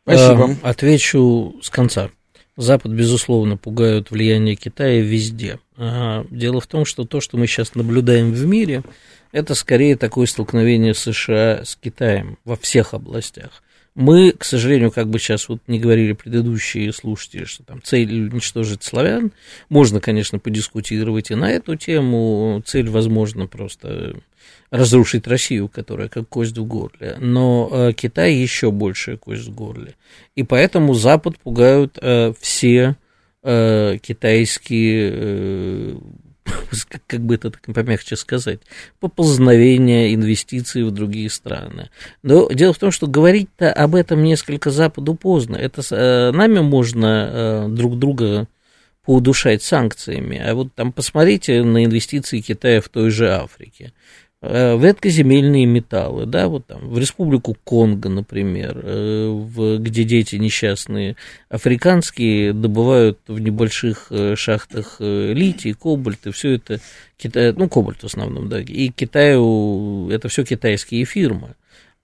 Спасибо. 0.02 0.50
Э, 0.50 0.68
отвечу 0.68 1.54
с 1.60 1.70
конца. 1.70 2.10
Запад, 2.56 2.92
безусловно, 2.92 3.56
пугают 3.56 4.10
влияние 4.10 4.54
Китая 4.54 5.00
везде. 5.00 5.58
Дело 5.78 6.60
в 6.60 6.66
том, 6.66 6.84
что 6.84 7.04
то, 7.04 7.20
что 7.20 7.38
мы 7.38 7.46
сейчас 7.46 7.74
наблюдаем 7.74 8.32
в 8.32 8.46
мире, 8.46 8.82
это 9.32 9.54
скорее 9.54 9.96
такое 9.96 10.26
столкновение 10.26 10.92
США 10.92 11.64
с 11.64 11.76
Китаем 11.76 12.36
во 12.44 12.56
всех 12.56 12.92
областях. 12.94 13.62
Мы, 13.96 14.32
к 14.32 14.44
сожалению, 14.44 14.92
как 14.92 15.08
бы 15.08 15.18
сейчас 15.18 15.48
вот 15.48 15.60
не 15.66 15.80
говорили 15.80 16.12
предыдущие 16.12 16.92
слушатели, 16.92 17.44
что 17.44 17.64
там 17.64 17.82
цель 17.82 18.28
уничтожить 18.28 18.84
славян. 18.84 19.32
Можно, 19.68 20.00
конечно, 20.00 20.38
подискутировать 20.38 21.30
и 21.30 21.34
на 21.34 21.50
эту 21.50 21.74
тему. 21.76 22.62
Цель, 22.64 22.88
возможно, 22.88 23.46
просто 23.46 24.16
разрушить 24.70 25.26
Россию, 25.26 25.68
которая 25.68 26.08
как 26.08 26.28
кость 26.28 26.56
в 26.56 26.64
горле. 26.64 27.16
Но 27.18 27.68
э, 27.70 27.92
Китай 27.92 28.34
еще 28.34 28.70
большая 28.70 29.16
кость 29.16 29.48
в 29.48 29.54
горле. 29.54 29.94
И 30.36 30.42
поэтому 30.42 30.94
Запад 30.94 31.38
пугают 31.38 31.98
э, 32.00 32.32
все 32.40 32.96
э, 33.42 33.98
китайские 34.00 35.98
как 37.06 37.20
бы 37.20 37.34
это 37.34 37.50
так 37.50 37.62
помягче 37.74 38.16
сказать, 38.16 38.60
поползновения 38.98 40.14
инвестиций 40.14 40.82
в 40.84 40.90
другие 40.90 41.30
страны. 41.30 41.90
Но 42.22 42.48
дело 42.50 42.72
в 42.72 42.78
том, 42.78 42.90
что 42.90 43.06
говорить-то 43.06 43.72
об 43.72 43.94
этом 43.94 44.22
несколько 44.22 44.70
Западу 44.70 45.14
поздно. 45.14 45.56
Это 45.56 45.82
э, 45.90 46.30
нами 46.32 46.60
можно 46.60 47.30
э, 47.32 47.68
друг 47.68 47.98
друга 47.98 48.48
поудушать 49.04 49.62
санкциями. 49.62 50.38
А 50.38 50.54
вот 50.54 50.74
там 50.74 50.92
посмотрите 50.92 51.62
на 51.62 51.84
инвестиции 51.84 52.40
Китая 52.40 52.80
в 52.80 52.88
той 52.88 53.10
же 53.10 53.30
Африке. 53.30 53.92
Э, 54.42 54.78
редкоземельные 54.80 55.66
металлы, 55.66 56.24
да, 56.24 56.48
вот 56.48 56.64
там, 56.64 56.88
в 56.88 56.98
республику 56.98 57.54
Конго, 57.62 58.08
например, 58.08 58.80
э, 58.82 59.28
в, 59.28 59.76
где 59.76 60.04
дети 60.04 60.36
несчастные 60.36 61.16
африканские 61.50 62.54
добывают 62.54 63.18
в 63.26 63.38
небольших 63.38 64.06
э, 64.08 64.36
шахтах 64.36 64.96
литий, 64.98 65.74
кобальт, 65.74 66.26
и 66.26 66.30
все 66.30 66.54
это, 66.54 66.80
Китай, 67.18 67.52
ну, 67.52 67.68
кобальт 67.68 68.02
в 68.02 68.06
основном, 68.06 68.48
да, 68.48 68.62
и 68.62 68.88
Китаю, 68.88 70.08
это 70.08 70.28
все 70.28 70.42
китайские 70.42 71.04
фирмы. 71.04 71.54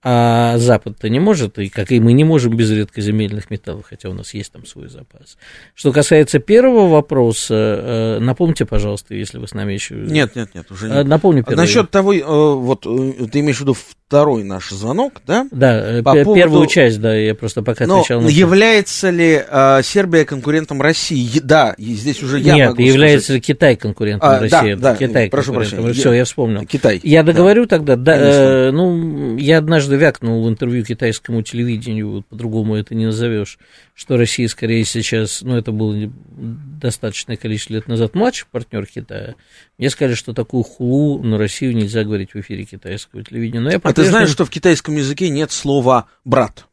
А 0.03 0.59
Запад-то 0.59 1.09
не 1.09 1.19
может, 1.19 1.57
и 1.57 1.69
как 1.69 1.91
и 1.91 1.99
мы 1.99 2.13
не 2.13 2.23
можем 2.23 2.55
без 2.55 2.69
редкоземельных 2.69 3.49
металлов, 3.49 3.87
хотя 3.89 4.09
у 4.09 4.13
нас 4.13 4.31
есть 4.35 4.51
там 4.51 4.63
свой 4.65 4.89
запас. 4.89 5.37
Что 5.73 5.91
касается 5.91 6.37
первого 6.37 6.87
вопроса, 6.87 7.55
э, 7.55 8.19
напомните, 8.19 8.65
пожалуйста, 8.65 9.15
если 9.15 9.39
вы 9.39 9.47
с 9.47 9.55
нами 9.55 9.73
еще... 9.73 9.95
Нет, 9.95 10.35
нет, 10.35 10.53
нет, 10.53 10.69
уже 10.69 10.87
нет. 10.87 11.07
Напомню 11.07 11.43
первый. 11.43 11.57
Насчет 11.57 11.89
того, 11.89 12.13
э, 12.13 12.21
вот 12.21 12.81
ты 12.81 13.39
имеешь 13.39 13.57
в 13.57 13.61
виду 13.61 13.75
второй 14.07 14.43
наш 14.43 14.69
звонок, 14.69 15.21
да? 15.27 15.47
Да, 15.51 15.97
э, 15.97 16.01
По 16.01 16.13
поводу... 16.13 16.33
первую 16.33 16.67
часть, 16.67 17.01
да, 17.01 17.13
я 17.13 17.35
просто 17.35 17.61
пока 17.61 17.85
Но 17.85 17.99
отвечал 17.99 18.21
на... 18.21 18.29
является 18.29 19.09
ли 19.09 19.43
э, 19.45 19.81
Сербия 19.83 20.23
конкурентом 20.23 20.81
России? 20.81 21.39
Да, 21.43 21.75
здесь 21.77 22.23
уже 22.23 22.39
я 22.39 22.55
Нет, 22.55 22.69
могу 22.69 22.81
является 22.83 23.25
сказать... 23.25 23.45
Китай 23.45 23.75
конкурентом 23.75 24.29
а, 24.29 24.39
России. 24.39 24.75
Да, 24.75 24.93
да, 24.93 24.95
Китай 24.95 25.29
прошу 25.29 25.53
прощения. 25.53 25.91
Все, 25.91 26.13
я 26.13 26.23
вспомнил. 26.23 26.65
Китай. 26.65 27.01
Я 27.03 27.23
договорю 27.23 27.63
да. 27.63 27.77
тогда, 27.77 27.95
да, 27.97 28.17
э, 28.17 28.71
ну, 28.71 29.35
я 29.35 29.57
однажды 29.57 29.97
вякнул 29.97 30.41
в 30.45 30.47
интервью 30.47 30.85
китайскому 30.85 31.41
телевидению, 31.41 32.09
вот, 32.09 32.25
по-другому 32.27 32.75
это 32.75 32.95
не 32.95 33.07
назовешь, 33.07 33.59
что 33.97 34.15
Россия 34.15 34.47
скорее 34.47 34.85
сейчас, 34.85 35.41
ну, 35.41 35.57
это 35.57 35.71
было 35.71 35.95
достаточное 36.37 37.35
количество 37.35 37.73
лет 37.73 37.87
назад, 37.87 38.13
младший 38.13 38.47
партнер 38.51 38.85
Китая. 38.85 39.33
Мне 39.79 39.89
сказали, 39.89 40.13
что 40.13 40.33
такую 40.33 40.61
хулу 40.61 41.23
на 41.23 41.39
Россию 41.39 41.75
нельзя 41.75 42.03
говорить 42.03 42.35
в 42.35 42.39
эфире 42.39 42.63
китайского 42.63 43.23
телевидения. 43.23 43.59
Но 43.59 43.71
я 43.71 43.79
а 43.81 43.93
ты 43.93 44.03
знаешь, 44.05 44.29
что 44.29 44.45
в 44.45 44.51
китайском 44.51 44.95
языке 44.95 45.29
нет 45.29 45.51
слова 45.51 46.05
«брат»? 46.23 46.67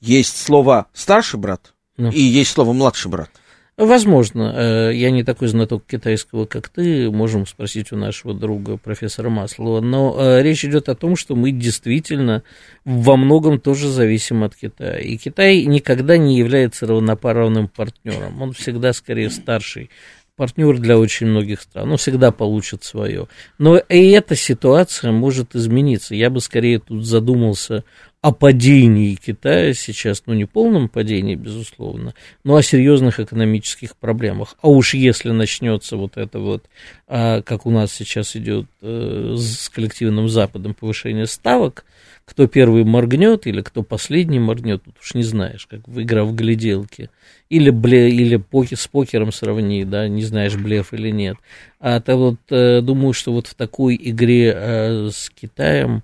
Есть 0.00 0.36
слово 0.36 0.88
«старший 0.92 1.38
брат» 1.38 1.74
ну. 1.96 2.10
и 2.10 2.20
есть 2.20 2.50
слово 2.50 2.72
«младший 2.72 3.08
брат». 3.08 3.30
Возможно, 3.78 4.54
э, 4.56 4.90
я 4.92 5.12
не 5.12 5.22
такой 5.22 5.46
знаток 5.46 5.84
китайского, 5.86 6.46
как 6.46 6.68
ты, 6.68 7.12
можем 7.12 7.46
спросить 7.46 7.92
у 7.92 7.96
нашего 7.96 8.34
друга 8.34 8.76
профессора 8.76 9.28
Маслова, 9.28 9.80
но 9.80 10.16
э, 10.18 10.42
речь 10.42 10.64
идет 10.64 10.88
о 10.88 10.96
том, 10.96 11.14
что 11.14 11.36
мы 11.36 11.52
действительно 11.52 12.42
во 12.84 13.16
многом 13.16 13.60
тоже 13.60 13.88
зависим 13.88 14.42
от 14.42 14.56
Китая. 14.56 14.98
И 14.98 15.16
Китай 15.16 15.64
никогда 15.64 16.16
не 16.16 16.36
является 16.36 16.88
равноправным 16.88 17.68
партнером, 17.68 18.42
он 18.42 18.52
всегда 18.52 18.92
скорее 18.92 19.30
старший 19.30 19.90
партнер 20.34 20.78
для 20.78 20.98
очень 20.98 21.28
многих 21.28 21.60
стран, 21.60 21.92
он 21.92 21.98
всегда 21.98 22.32
получит 22.32 22.82
свое. 22.82 23.28
Но 23.58 23.78
и 23.78 24.10
эта 24.10 24.34
ситуация 24.34 25.12
может 25.12 25.54
измениться. 25.54 26.16
Я 26.16 26.30
бы 26.30 26.40
скорее 26.40 26.80
тут 26.80 27.06
задумался 27.06 27.84
о 28.20 28.32
падении 28.32 29.14
Китая 29.14 29.72
сейчас, 29.74 30.24
ну 30.26 30.34
не 30.34 30.44
полном 30.44 30.88
падении, 30.88 31.36
безусловно, 31.36 32.14
но 32.42 32.56
о 32.56 32.62
серьезных 32.62 33.20
экономических 33.20 33.96
проблемах. 33.96 34.56
А 34.60 34.68
уж 34.68 34.94
если 34.94 35.30
начнется 35.30 35.96
вот 35.96 36.16
это 36.16 36.40
вот, 36.40 36.64
а, 37.06 37.42
как 37.42 37.64
у 37.64 37.70
нас 37.70 37.92
сейчас 37.92 38.34
идет 38.34 38.66
э, 38.82 39.34
с 39.36 39.68
коллективным 39.68 40.28
Западом 40.28 40.74
повышение 40.74 41.26
ставок, 41.26 41.84
кто 42.24 42.46
первый 42.48 42.84
моргнет 42.84 43.46
или 43.46 43.62
кто 43.62 43.82
последний 43.82 44.40
моргнет, 44.40 44.82
тут 44.82 44.96
уж 45.00 45.14
не 45.14 45.22
знаешь, 45.22 45.66
как 45.66 45.86
в 45.86 46.02
игра 46.02 46.24
в 46.24 46.34
гляделки. 46.34 47.10
Или, 47.48 47.70
бле, 47.70 48.10
или 48.10 48.36
поки, 48.36 48.74
с 48.74 48.86
покером 48.86 49.32
сравни, 49.32 49.84
да, 49.84 50.08
не 50.08 50.22
знаешь, 50.22 50.56
блеф 50.56 50.92
или 50.92 51.10
нет. 51.10 51.36
А 51.80 52.00
то 52.00 52.16
вот 52.16 52.40
э, 52.50 52.80
думаю, 52.82 53.14
что 53.14 53.32
вот 53.32 53.46
в 53.46 53.54
такой 53.54 53.98
игре 53.98 54.52
э, 54.54 55.08
с 55.10 55.30
Китаем 55.30 56.02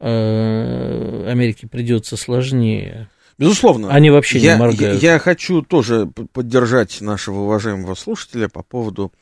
Америке 0.00 1.66
придется 1.66 2.16
сложнее. 2.16 3.08
Безусловно. 3.38 3.90
Они 3.90 4.10
вообще 4.10 4.38
я, 4.38 4.54
не 4.54 4.60
моргают. 4.60 5.02
Я, 5.02 5.14
я 5.14 5.18
хочу 5.18 5.62
тоже 5.62 6.06
поддержать 6.06 7.00
нашего 7.00 7.40
уважаемого 7.40 7.94
слушателя 7.94 8.48
по 8.48 8.62
поводу 8.62 9.12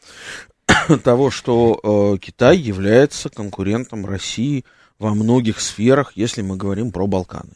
того, 1.05 1.31
что 1.31 2.15
э, 2.15 2.19
Китай 2.19 2.57
является 2.57 3.29
конкурентом 3.29 4.07
России 4.07 4.65
во 4.99 5.15
многих 5.15 5.61
сферах, 5.61 6.13
если 6.15 6.43
мы 6.43 6.57
говорим 6.57 6.93
про 6.93 7.07
Балканы. 7.07 7.55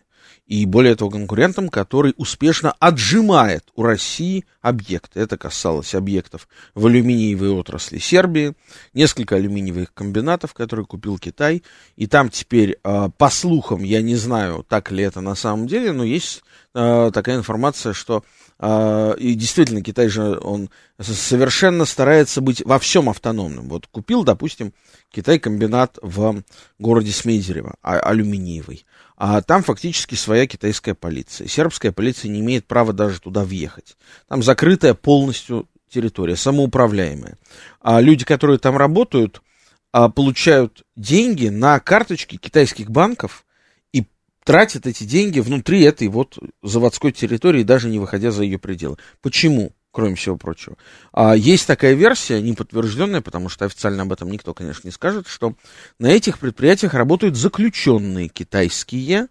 И 0.48 0.64
более 0.64 0.96
того, 0.96 1.10
конкурентом, 1.10 1.68
который 1.68 2.14
успешно 2.16 2.72
отжимает 2.80 3.64
у 3.74 3.82
России 3.82 4.46
объекты. 4.62 5.20
Это 5.20 5.36
касалось 5.36 5.94
объектов 5.94 6.48
в 6.74 6.86
алюминиевой 6.86 7.50
отрасли 7.50 7.98
Сербии, 7.98 8.54
несколько 8.94 9.36
алюминиевых 9.36 9.92
комбинатов, 9.92 10.54
которые 10.54 10.86
купил 10.86 11.18
Китай. 11.18 11.62
И 11.96 12.06
там 12.06 12.30
теперь, 12.30 12.78
а, 12.82 13.10
по 13.10 13.28
слухам, 13.28 13.82
я 13.82 14.00
не 14.00 14.16
знаю, 14.16 14.64
так 14.66 14.90
ли 14.90 15.04
это 15.04 15.20
на 15.20 15.34
самом 15.34 15.66
деле, 15.66 15.92
но 15.92 16.02
есть 16.02 16.42
а, 16.74 17.10
такая 17.10 17.36
информация, 17.36 17.92
что 17.92 18.24
а, 18.58 19.12
и 19.12 19.34
действительно 19.34 19.82
Китай 19.82 20.08
же, 20.08 20.38
он 20.40 20.70
совершенно 20.98 21.84
старается 21.84 22.40
быть 22.40 22.62
во 22.64 22.78
всем 22.78 23.10
автономным. 23.10 23.68
Вот 23.68 23.86
купил, 23.86 24.24
допустим, 24.24 24.72
Китай 25.10 25.38
комбинат 25.38 25.98
в 26.02 26.42
городе 26.78 27.12
Смедерево, 27.12 27.74
алюминиевый. 27.82 28.84
А 29.20 29.42
там 29.42 29.64
фактически 29.64 30.14
своя 30.14 30.46
китайская 30.46 30.94
полиция. 30.94 31.48
Сербская 31.48 31.90
полиция 31.90 32.30
не 32.30 32.38
имеет 32.38 32.66
права 32.68 32.92
даже 32.92 33.20
туда 33.20 33.42
въехать. 33.42 33.96
Там 34.28 34.44
закрытая 34.44 34.94
полностью 34.94 35.68
территория, 35.90 36.36
самоуправляемая. 36.36 37.36
А 37.80 38.00
люди, 38.00 38.24
которые 38.24 38.60
там 38.60 38.76
работают, 38.76 39.42
а, 39.90 40.08
получают 40.08 40.84
деньги 40.94 41.48
на 41.48 41.80
карточки 41.80 42.36
китайских 42.36 42.90
банков 42.90 43.44
и 43.92 44.06
тратят 44.44 44.86
эти 44.86 45.02
деньги 45.02 45.40
внутри 45.40 45.82
этой 45.82 46.06
вот 46.06 46.38
заводской 46.62 47.10
территории, 47.10 47.64
даже 47.64 47.88
не 47.88 47.98
выходя 47.98 48.30
за 48.30 48.44
ее 48.44 48.58
пределы. 48.58 48.98
Почему? 49.20 49.72
Кроме 49.90 50.14
всего 50.14 50.36
прочего. 50.36 50.76
А 51.12 51.34
есть 51.34 51.66
такая 51.66 51.94
версия, 51.94 52.40
не 52.40 52.52
подтвержденная, 52.52 53.20
потому 53.20 53.48
что 53.48 53.64
официально 53.64 54.02
об 54.02 54.12
этом 54.12 54.30
никто, 54.30 54.54
конечно, 54.54 54.86
не 54.86 54.92
скажет, 54.92 55.26
что 55.26 55.54
на 55.98 56.06
этих 56.06 56.38
предприятиях 56.38 56.94
работают 56.94 57.36
заключенные 57.36 58.28
китайские, 58.28 59.28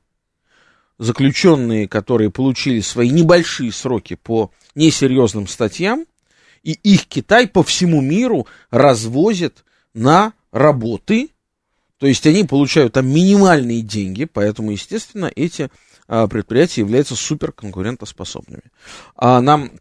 заключенные, 0.98 1.88
которые 1.88 2.32
получили 2.32 2.82
свои 2.82 3.10
небольшие 3.10 3.72
сроки 3.72 4.16
по 4.16 4.52
несерьезным 4.76 5.48
статьям, 5.48 6.06
и 6.64 6.72
их 6.72 7.06
Китай 7.08 7.48
по 7.48 7.64
всему 7.64 8.02
миру 8.02 8.48
развозит 8.72 9.64
на 9.94 10.34
работы, 10.52 11.30
то 11.98 12.08
есть 12.08 12.26
они 12.28 12.44
получают 12.44 12.94
там 12.94 13.08
минимальные 13.08 13.82
деньги, 13.82 14.26
поэтому, 14.26 14.72
естественно, 14.72 15.32
эти 15.36 15.70
а, 16.08 16.28
предприятия 16.28 16.82
являются 16.82 17.16
суперконкурентоспособными. 17.16 18.64
А 19.16 19.42
нам 19.42 19.72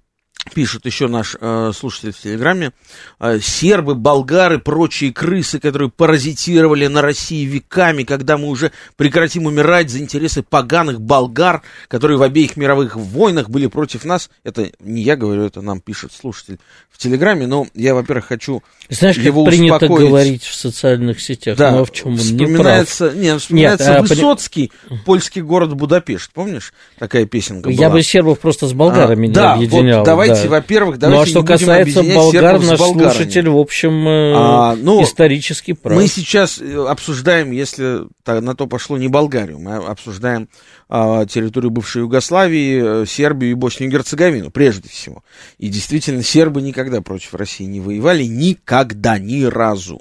пишет 0.52 0.86
еще 0.86 1.06
наш 1.08 1.36
э, 1.40 1.72
слушатель 1.76 2.12
в 2.12 2.18
Телеграме, 2.20 2.72
э, 3.20 3.38
сербы, 3.40 3.94
болгары, 3.94 4.58
прочие 4.58 5.12
крысы, 5.12 5.58
которые 5.58 5.90
паразитировали 5.90 6.86
на 6.86 7.02
России 7.02 7.44
веками, 7.44 8.02
когда 8.04 8.36
мы 8.38 8.48
уже 8.48 8.72
прекратим 8.96 9.46
умирать 9.46 9.90
за 9.90 9.98
интересы 9.98 10.42
поганых 10.42 11.00
болгар, 11.00 11.62
которые 11.88 12.18
в 12.18 12.22
обеих 12.22 12.56
мировых 12.56 12.96
войнах 12.96 13.48
были 13.50 13.66
против 13.66 14.04
нас. 14.04 14.30
Это 14.44 14.70
не 14.80 15.02
я 15.02 15.16
говорю, 15.16 15.42
это 15.44 15.60
нам 15.62 15.80
пишет 15.80 16.12
слушатель 16.12 16.58
в 16.90 16.98
Телеграме, 16.98 17.46
но 17.46 17.66
я, 17.74 17.94
во-первых, 17.94 18.26
хочу 18.26 18.62
Знаешь, 18.88 19.18
его 19.18 19.44
как 19.44 19.52
принято 19.54 19.74
успокоить. 19.76 20.08
говорить 20.08 20.42
в 20.44 20.54
социальных 20.54 21.20
сетях, 21.20 21.58
Да, 21.58 21.78
а 21.80 21.84
в 21.84 21.92
чем 21.92 22.08
он 22.08 22.14
не 22.14 22.18
прав? 22.18 22.28
вспоминается, 22.28 23.10
не, 23.12 23.38
вспоминается 23.38 23.90
Нет, 23.90 23.98
а, 23.98 24.02
Высоцкий, 24.02 24.72
польский 25.04 25.42
город 25.42 25.74
Будапешт, 25.74 26.30
помнишь? 26.32 26.72
Такая 26.98 27.26
песенка 27.26 27.68
Я 27.70 27.88
была. 27.88 27.90
бы 27.98 28.02
сербов 28.02 28.38
просто 28.40 28.66
с 28.66 28.72
болгарами 28.72 29.26
А, 29.26 29.28
не 29.28 29.34
да, 29.34 29.52
объединял. 29.54 29.98
вот 29.98 30.06
давайте, 30.06 30.34
да. 30.34 30.35
Во-первых, 30.46 30.98
Ну, 31.00 31.06
а 31.06 31.10
давайте 31.10 31.30
что 31.30 31.42
касается 31.42 32.02
болгар, 32.02 32.60
наш 32.60 32.78
слушатель, 32.78 33.48
в 33.48 33.56
общем, 33.56 34.06
э, 34.06 34.34
А, 34.36 34.76
ну, 34.76 35.02
исторически 35.02 35.72
прав. 35.72 35.96
Мы 35.96 36.06
сейчас 36.08 36.60
э, 36.60 36.86
обсуждаем, 36.86 37.52
если 37.52 38.02
на 38.26 38.54
то 38.54 38.66
пошло, 38.66 38.98
не 38.98 39.08
Болгарию, 39.08 39.58
мы 39.58 39.76
обсуждаем 39.76 40.48
а, 40.88 41.26
территорию 41.26 41.70
бывшей 41.70 42.02
Югославии, 42.02 43.02
э, 43.02 43.06
Сербию 43.06 43.50
и 43.50 43.54
Боснию 43.54 43.90
и 43.90 43.92
Герцеговину, 43.92 44.50
прежде 44.50 44.88
всего. 44.88 45.24
И 45.58 45.68
действительно, 45.68 46.22
сербы 46.22 46.62
никогда 46.62 47.00
против 47.00 47.34
России 47.34 47.64
не 47.64 47.80
воевали, 47.80 48.24
никогда, 48.24 49.18
ни 49.18 49.42
разу. 49.44 50.00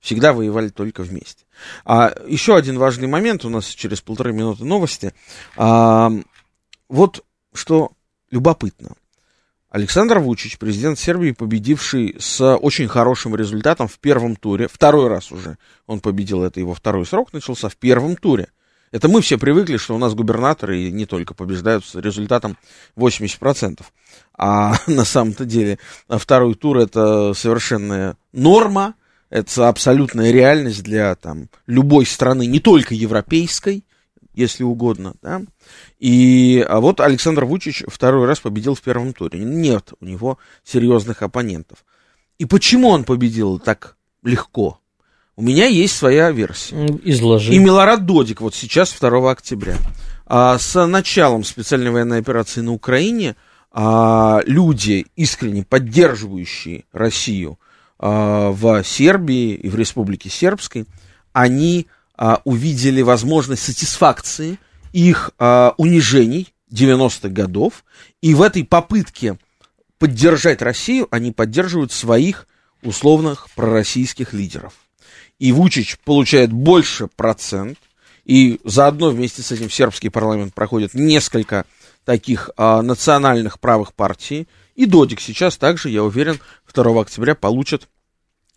Всегда 0.00 0.32
воевали 0.32 0.68
только 0.68 1.02
вместе. 1.02 1.44
А 1.84 2.14
еще 2.26 2.56
один 2.56 2.78
важный 2.78 3.06
момент, 3.06 3.44
у 3.44 3.50
нас 3.50 3.66
через 3.66 4.00
полторы 4.00 4.32
минуты 4.32 4.64
новости. 4.64 5.12
А, 5.56 6.10
вот 6.88 7.24
что 7.52 7.92
любопытно. 8.30 8.94
Александр 9.70 10.18
Вучич, 10.18 10.58
президент 10.58 10.98
Сербии, 10.98 11.30
победивший 11.30 12.16
с 12.18 12.56
очень 12.56 12.88
хорошим 12.88 13.36
результатом 13.36 13.86
в 13.86 14.00
первом 14.00 14.34
туре, 14.34 14.66
второй 14.66 15.06
раз 15.06 15.30
уже 15.30 15.58
он 15.86 16.00
победил, 16.00 16.42
это 16.42 16.58
его 16.58 16.74
второй 16.74 17.06
срок 17.06 17.32
начался 17.32 17.68
в 17.68 17.76
первом 17.76 18.16
туре. 18.16 18.48
Это 18.90 19.08
мы 19.08 19.20
все 19.20 19.38
привыкли, 19.38 19.76
что 19.76 19.94
у 19.94 19.98
нас 19.98 20.14
губернаторы 20.14 20.80
и 20.80 20.90
не 20.90 21.06
только 21.06 21.34
побеждают 21.34 21.84
с 21.84 21.94
результатом 21.94 22.58
80%. 22.96 23.80
А 24.36 24.74
на 24.88 25.04
самом-то 25.04 25.44
деле 25.44 25.78
второй 26.08 26.56
тур 26.56 26.78
это 26.78 27.32
совершенная 27.34 28.16
норма, 28.32 28.94
это 29.30 29.68
абсолютная 29.68 30.32
реальность 30.32 30.82
для 30.82 31.14
там, 31.14 31.48
любой 31.68 32.06
страны, 32.06 32.46
не 32.46 32.58
только 32.58 32.96
европейской, 32.96 33.84
если 34.40 34.64
угодно, 34.64 35.14
да. 35.22 35.42
И 35.98 36.64
а 36.68 36.80
вот 36.80 37.00
Александр 37.00 37.44
Вучич 37.44 37.84
второй 37.86 38.26
раз 38.26 38.40
победил 38.40 38.74
в 38.74 38.82
первом 38.82 39.12
туре. 39.12 39.38
Нет 39.38 39.92
у 40.00 40.04
него 40.04 40.38
серьезных 40.64 41.22
оппонентов. 41.22 41.84
И 42.38 42.46
почему 42.46 42.88
он 42.88 43.04
победил 43.04 43.58
так 43.58 43.96
легко? 44.22 44.80
У 45.36 45.42
меня 45.42 45.66
есть 45.66 45.96
своя 45.96 46.30
версия. 46.30 46.86
Изложи. 47.04 47.54
И 47.54 47.58
Милорад 47.58 48.04
Додик 48.04 48.40
вот 48.40 48.54
сейчас, 48.54 48.92
2 48.92 49.30
октября. 49.30 49.76
А, 50.26 50.58
с 50.58 50.86
началом 50.86 51.44
специальной 51.44 51.90
военной 51.90 52.18
операции 52.18 52.60
на 52.60 52.72
Украине 52.72 53.36
а, 53.72 54.40
люди, 54.46 55.06
искренне 55.16 55.64
поддерживающие 55.64 56.84
Россию 56.92 57.58
а, 57.98 58.50
в 58.50 58.84
Сербии 58.84 59.54
и 59.54 59.68
в 59.68 59.76
Республике 59.76 60.28
Сербской, 60.28 60.86
они 61.32 61.86
а, 62.20 62.42
увидели 62.44 63.00
возможность 63.00 63.62
сатисфакции 63.62 64.58
их 64.92 65.30
а, 65.38 65.74
унижений 65.78 66.52
90-х 66.70 67.30
годов, 67.30 67.82
и 68.20 68.34
в 68.34 68.42
этой 68.42 68.62
попытке 68.62 69.38
поддержать 69.98 70.60
Россию 70.60 71.08
они 71.10 71.32
поддерживают 71.32 71.92
своих 71.92 72.46
условных 72.82 73.48
пророссийских 73.56 74.34
лидеров. 74.34 74.74
И 75.38 75.50
Вучич 75.52 75.98
получает 76.04 76.52
больше 76.52 77.06
процент, 77.06 77.78
и 78.26 78.60
заодно 78.64 79.08
вместе 79.08 79.40
с 79.40 79.50
этим 79.50 79.70
сербский 79.70 80.10
парламент 80.10 80.52
проходит 80.52 80.92
несколько 80.92 81.64
таких 82.04 82.50
а, 82.58 82.82
национальных 82.82 83.58
правых 83.58 83.94
партий, 83.94 84.46
и 84.76 84.84
Додик 84.84 85.22
сейчас 85.22 85.56
также, 85.56 85.88
я 85.88 86.04
уверен, 86.04 86.38
2 86.70 87.00
октября 87.00 87.34
получит 87.34 87.88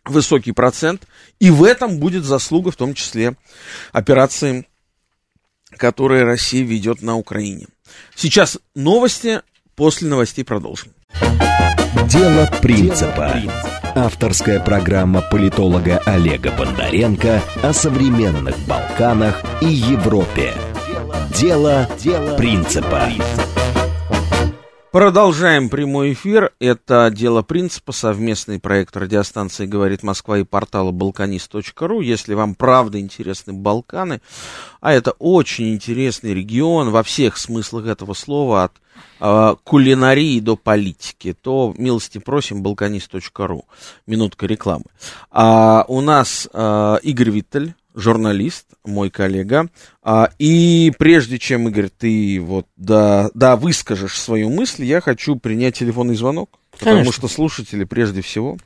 высокий 0.06 0.52
процент, 0.52 1.08
и 1.40 1.50
в 1.50 1.64
этом 1.64 2.00
будет 2.00 2.24
заслуга 2.24 2.72
в 2.72 2.76
том 2.76 2.94
числе 2.94 3.36
операции, 3.92 4.68
которые 5.78 6.24
Россия 6.24 6.64
ведет 6.64 7.02
на 7.02 7.16
Украине. 7.16 7.68
Сейчас 8.16 8.60
новости, 8.76 9.42
после 9.76 10.08
новостей 10.08 10.44
продолжим. 10.44 10.92
Дело 12.08 12.50
принципа. 12.62 13.42
Авторская 13.96 14.60
программа 14.60 15.22
политолога 15.22 16.00
Олега 16.06 16.52
Бондаренко 16.52 17.42
о 17.62 17.74
современных 17.74 18.58
Балканах 18.68 19.44
и 19.62 19.68
Европе. 19.68 20.54
Дело 21.40 21.88
принципа. 22.38 23.10
Продолжаем 24.94 25.70
прямой 25.70 26.14
эфир. 26.14 26.54
Это 26.60 27.10
«Дело 27.12 27.42
принципа», 27.42 27.92
совместный 27.92 28.60
проект 28.60 28.96
радиостанции 28.96 29.66
«Говорит 29.66 30.04
Москва» 30.04 30.38
и 30.38 30.44
портала 30.44 30.92
«Балканист.ру». 30.92 32.02
Если 32.02 32.36
вам 32.36 32.54
правда 32.54 33.00
интересны 33.00 33.54
Балканы, 33.54 34.22
а 34.82 34.94
это 34.94 35.14
очень 35.18 35.74
интересный 35.74 36.36
регион 36.36 36.92
во 36.92 37.02
всех 37.02 37.38
смыслах 37.38 37.88
этого 37.88 38.14
слова, 38.14 38.66
от 38.66 38.74
э, 39.20 39.56
кулинарии 39.64 40.40
до 40.40 40.56
политики, 40.56 41.36
то 41.42 41.74
милости 41.76 42.20
просим 42.20 42.62
«Балканист.ру». 42.62 43.66
Минутка 44.06 44.46
рекламы. 44.46 44.86
А, 45.32 45.86
у 45.88 46.02
нас 46.02 46.48
э, 46.54 46.98
Игорь 47.02 47.32
Виттель, 47.32 47.74
журналист, 47.96 48.66
мой 48.86 49.10
коллега. 49.10 49.70
А, 50.02 50.32
и 50.40 50.92
прежде 50.98 51.40
чем, 51.40 51.68
Игорь, 51.68 51.90
ты 51.90 52.40
вот 52.40 52.68
да, 52.76 53.30
да 53.34 53.56
выскажешь 53.56 54.20
свою 54.20 54.50
мысль, 54.50 54.84
я 54.86 55.02
хочу 55.02 55.36
принять 55.36 55.78
телефонный 55.78 56.16
звонок, 56.16 56.60
потому 56.72 56.98
Конечно. 56.98 57.14
что 57.14 57.28
слушатели 57.28 57.84
прежде 57.84 58.22
всего. 58.22 58.58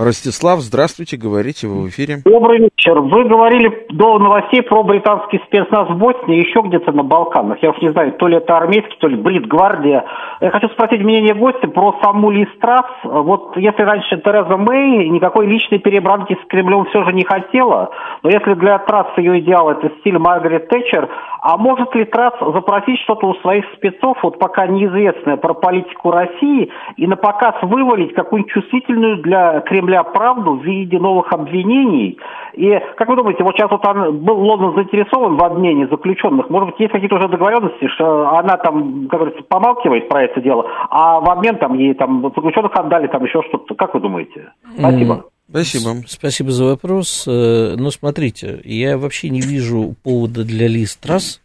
Ростислав, 0.00 0.60
здравствуйте, 0.60 1.18
говорите, 1.18 1.66
вы 1.66 1.82
в 1.82 1.88
эфире. 1.90 2.22
Добрый 2.24 2.58
вечер. 2.58 2.98
Вы 3.00 3.24
говорили 3.24 3.86
до 3.90 4.18
новостей 4.18 4.62
про 4.62 4.82
британский 4.82 5.42
спецназ 5.46 5.90
в 5.90 5.98
Боснии, 5.98 6.40
еще 6.40 6.62
где-то 6.62 6.90
на 6.92 7.02
Балканах. 7.02 7.58
Я 7.62 7.70
уж 7.70 7.82
не 7.82 7.90
знаю, 7.90 8.12
то 8.12 8.26
ли 8.26 8.38
это 8.38 8.56
армейский, 8.56 8.96
то 8.98 9.08
ли 9.08 9.16
Бритгвардия. 9.16 10.06
Я 10.40 10.50
хочу 10.50 10.68
спросить 10.70 11.02
мнение 11.02 11.34
гостя 11.34 11.68
про 11.68 11.94
саму 12.02 12.30
Ли 12.30 12.48
Страс. 12.56 12.86
Вот 13.04 13.58
если 13.58 13.82
раньше 13.82 14.16
Тереза 14.24 14.56
Мэй 14.56 15.06
никакой 15.10 15.46
личной 15.46 15.80
перебранки 15.80 16.32
с 16.32 16.48
Кремлем 16.48 16.86
все 16.86 17.04
же 17.04 17.12
не 17.12 17.24
хотела, 17.24 17.90
но 18.22 18.30
если 18.30 18.54
для 18.54 18.78
Трасс 18.78 19.08
ее 19.18 19.40
идеал 19.40 19.68
это 19.68 19.90
стиль 20.00 20.18
Маргарет 20.18 20.68
Тэтчер, 20.68 21.10
а 21.42 21.58
может 21.58 21.94
ли 21.94 22.06
Трасс 22.06 22.34
запросить 22.40 23.00
что-то 23.00 23.26
у 23.26 23.34
своих 23.36 23.66
спецов, 23.76 24.16
вот 24.22 24.38
пока 24.38 24.66
неизвестное, 24.66 25.36
про 25.36 25.52
политику 25.52 26.10
России, 26.10 26.70
и 26.96 27.06
на 27.06 27.16
показ 27.16 27.54
вывалить 27.62 28.14
какую-нибудь 28.14 28.52
чувствительную 28.52 29.18
для 29.18 29.60
Кремля 29.60 29.89
правду 30.02 30.54
в 30.54 30.64
виде 30.64 30.98
новых 30.98 31.32
обвинений? 31.32 32.18
И 32.54 32.70
как 32.96 33.08
вы 33.08 33.16
думаете, 33.16 33.44
вот 33.44 33.54
сейчас 33.54 33.70
вот 33.70 33.84
он, 33.86 34.18
был 34.18 34.38
Лондон 34.38 34.74
заинтересован 34.74 35.36
в 35.36 35.44
обмене 35.44 35.86
заключенных, 35.88 36.50
может 36.50 36.70
быть, 36.70 36.80
есть 36.80 36.92
какие-то 36.92 37.16
уже 37.16 37.28
договоренности, 37.28 37.88
что 37.94 38.30
она 38.36 38.56
там, 38.56 39.08
как 39.08 39.20
говорится, 39.20 39.42
помалкивает 39.48 40.08
про 40.08 40.24
это 40.24 40.40
дело, 40.40 40.66
а 40.90 41.20
в 41.20 41.30
обмен 41.30 41.56
там 41.58 41.74
ей 41.74 41.94
там 41.94 42.22
заключенных 42.34 42.74
отдали, 42.74 43.06
там 43.06 43.24
еще 43.24 43.42
что-то. 43.48 43.74
Как 43.74 43.94
вы 43.94 44.00
думаете? 44.00 44.52
Спасибо. 44.78 45.24
Спасибо. 45.50 45.90
Спасибо 46.06 46.50
за 46.52 46.64
вопрос. 46.64 47.24
Э, 47.26 47.74
Ну, 47.76 47.90
смотрите, 47.90 48.60
я 48.64 48.96
вообще 48.96 49.30
не 49.30 49.40
вижу 49.40 49.94
повода 50.04 50.44
для 50.44 50.68
Лиз 50.68 50.96
Трасс 50.96 51.40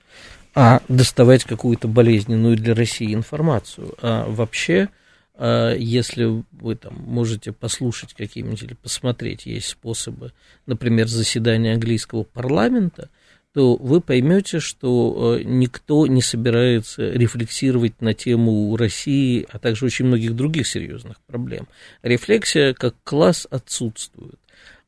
а, 0.56 0.80
доставать 0.88 1.44
какую-то 1.44 1.88
болезненную 1.88 2.56
для 2.56 2.76
России 2.76 3.14
информацию. 3.14 3.90
А 4.02 4.26
вообще, 4.28 4.90
если 5.38 6.44
вы 6.52 6.76
там 6.76 6.96
можете 7.06 7.52
послушать 7.52 8.14
какие-нибудь 8.14 8.64
или 8.64 8.74
посмотреть, 8.74 9.46
есть 9.46 9.68
способы, 9.68 10.32
например, 10.66 11.08
заседания 11.08 11.74
английского 11.74 12.24
парламента, 12.24 13.10
то 13.56 13.78
вы 13.78 14.02
поймете, 14.02 14.60
что 14.60 15.38
э, 15.40 15.44
никто 15.46 16.08
не 16.08 16.22
собирается 16.22 17.10
рефлексировать 17.10 18.02
на 18.02 18.14
тему 18.14 18.76
России, 18.76 19.48
а 19.50 19.60
также 19.60 19.86
очень 19.86 20.06
многих 20.06 20.36
других 20.36 20.68
серьезных 20.68 21.22
проблем. 21.22 21.66
Рефлексия 22.04 22.74
как 22.74 22.96
класс 23.06 23.48
отсутствует. 23.50 24.40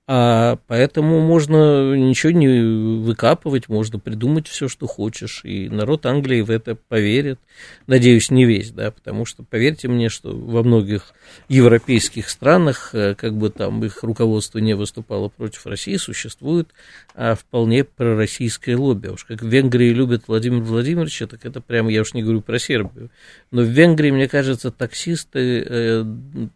А 0.10 0.58
поэтому 0.68 1.20
можно 1.20 1.94
ничего 1.94 2.32
не 2.32 3.02
выкапывать, 3.02 3.68
можно 3.68 4.00
придумать 4.00 4.48
все, 4.48 4.70
что 4.70 4.88
хочешь, 4.88 5.42
и 5.44 5.68
народ 5.68 6.06
Англии 6.06 6.40
в 6.40 6.50
это 6.50 6.76
поверит. 6.76 7.42
Надеюсь, 7.88 8.32
не 8.32 8.46
весь, 8.46 8.72
да, 8.72 8.92
потому 8.92 9.26
что, 9.26 9.44
поверьте 9.44 9.90
мне, 9.90 10.08
что 10.08 10.34
во 10.34 10.64
многих 10.64 11.14
европейских 11.50 12.30
странах, 12.30 12.92
э, 12.94 13.16
как 13.16 13.36
бы 13.36 13.50
там 13.50 13.84
их 13.84 14.02
руководство 14.02 14.60
не 14.60 14.76
выступало 14.76 15.28
против 15.28 15.68
России, 15.68 15.98
существует 15.98 16.70
а, 17.14 17.36
вполне 17.36 17.84
пророссийское 17.84 18.78
лобби. 18.78 19.08
А 19.08 19.12
Уж 19.12 19.26
как 19.26 19.42
в 19.42 19.48
Венгрии 19.48 19.90
любят 19.90 20.30
Владимира 20.30 20.64
Владимировича, 20.64 21.28
так 21.28 21.46
это 21.46 21.60
прямо, 21.60 21.92
я 21.92 22.00
уж 22.00 22.14
не 22.14 22.24
говорю 22.24 22.40
про 22.40 22.60
Сербию. 22.60 23.10
Но 23.52 23.62
в 23.62 23.68
Венгрии, 23.68 24.12
мне 24.12 24.30
кажется, 24.30 24.72
таксисты 24.72 25.66
э, 25.68 26.06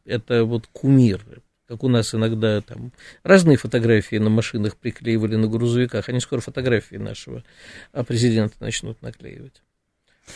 это 0.05 0.45
вот 0.45 0.67
кумиры 0.71 1.41
как 1.71 1.85
у 1.85 1.87
нас 1.87 2.13
иногда 2.13 2.59
там 2.59 2.91
разные 3.23 3.55
фотографии 3.55 4.17
на 4.17 4.29
машинах 4.29 4.75
приклеивали 4.75 5.37
на 5.37 5.47
грузовиках, 5.47 6.09
они 6.09 6.19
скоро 6.19 6.41
фотографии 6.41 6.97
нашего 6.97 7.45
а, 7.93 8.03
президента 8.03 8.55
начнут 8.59 9.01
наклеивать. 9.01 9.63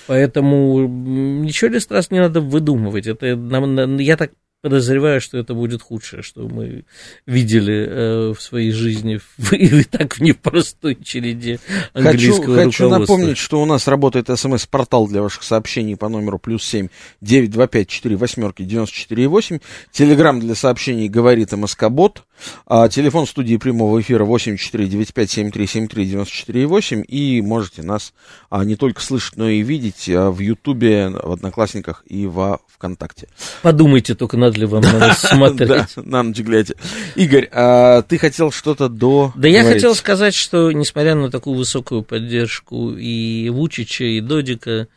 Поэтому 0.08 0.88
ничего 0.88 1.72
ли 1.72 1.82
страст 1.82 2.10
не 2.12 2.20
надо 2.22 2.40
выдумывать. 2.40 3.06
Это 3.06 3.36
нам, 3.36 3.76
на- 3.76 4.00
я 4.00 4.16
так 4.16 4.32
подозреваю, 4.62 5.22
что 5.22 5.38
это 5.38 5.54
будет 5.54 5.82
худшее, 5.82 6.24
что 6.24 6.48
мы 6.48 6.86
видели 7.26 7.88
э, 7.88 8.34
в 8.34 8.42
своей 8.42 8.72
жизни 8.72 9.20
в, 9.38 9.54
и 9.54 9.84
так 9.84 10.16
в 10.16 10.22
непростой 10.22 10.98
череде 11.04 11.60
Хочу, 11.94 12.08
английского 12.08 12.56
хочу 12.56 12.84
руководства. 12.86 13.16
напомнить, 13.18 13.38
что 13.38 13.62
у 13.62 13.66
нас 13.66 13.88
работает 13.88 14.28
смс-портал 14.28 15.08
для 15.08 15.22
ваших 15.22 15.44
сообщений 15.44 15.96
по 15.96 16.10
номеру 16.10 16.40
плюс 16.40 16.64
семь 16.64 16.88
девять 17.22 17.52
два 17.52 17.68
пять 17.68 17.90
четыре 17.90 18.16
восьмерки 18.16 18.64
девяносто 18.64 18.96
четыре 18.96 19.28
восемь. 19.28 19.60
Телеграмм 19.92 20.40
для 20.40 20.56
сообщений 20.56 21.08
говорит 21.10 21.52
МСК-бот. 21.52 22.24
А, 22.66 22.90
телефон 22.90 23.28
студии 23.28 23.58
прямого 23.58 24.02
эфира 24.02 24.26
восемь 24.26 24.58
четыре 24.58 24.88
девять 24.88 25.14
пять 25.14 25.30
семь 25.32 25.52
три 25.52 25.68
семь 25.68 25.88
три 25.88 26.06
девяносто 26.06 26.34
четыре 26.34 26.66
восемь. 26.66 27.04
И 27.08 27.42
можете 27.42 27.84
нас 27.84 28.14
а, 28.50 28.66
не 28.66 28.76
только 28.76 29.02
слышать, 29.02 29.38
но 29.38 29.48
и 29.48 29.62
видеть 29.62 30.10
а, 30.10 30.32
в 30.32 30.40
Ютубе, 30.40 31.10
в 31.10 31.32
Одноклассниках 31.32 32.04
и 32.08 32.26
во 32.26 32.60
ВКонтакте. 32.74 33.28
Подумайте 33.62 34.16
только, 34.16 34.38
надо 34.38 34.55
ли 34.58 34.66
вам 34.66 34.82
на 34.82 35.00
нас 35.00 35.22
смотреть. 35.22 35.96
На 35.98 36.24
ночь 36.24 36.40
глядя. 36.40 36.76
Игорь, 37.16 37.50
а, 37.52 38.02
ты 38.02 38.18
хотел 38.18 38.52
что-то 38.52 38.90
до... 38.90 39.32
Да 39.36 39.48
я 39.48 39.64
хотел 39.64 39.96
сказать, 39.96 40.34
что 40.34 40.72
несмотря 40.72 41.16
на 41.16 41.30
такую 41.30 41.58
высокую 41.58 42.04
поддержку 42.04 42.92
и 42.92 43.50
Вучича, 43.50 44.06
и 44.06 44.22
Додика, 44.22 44.88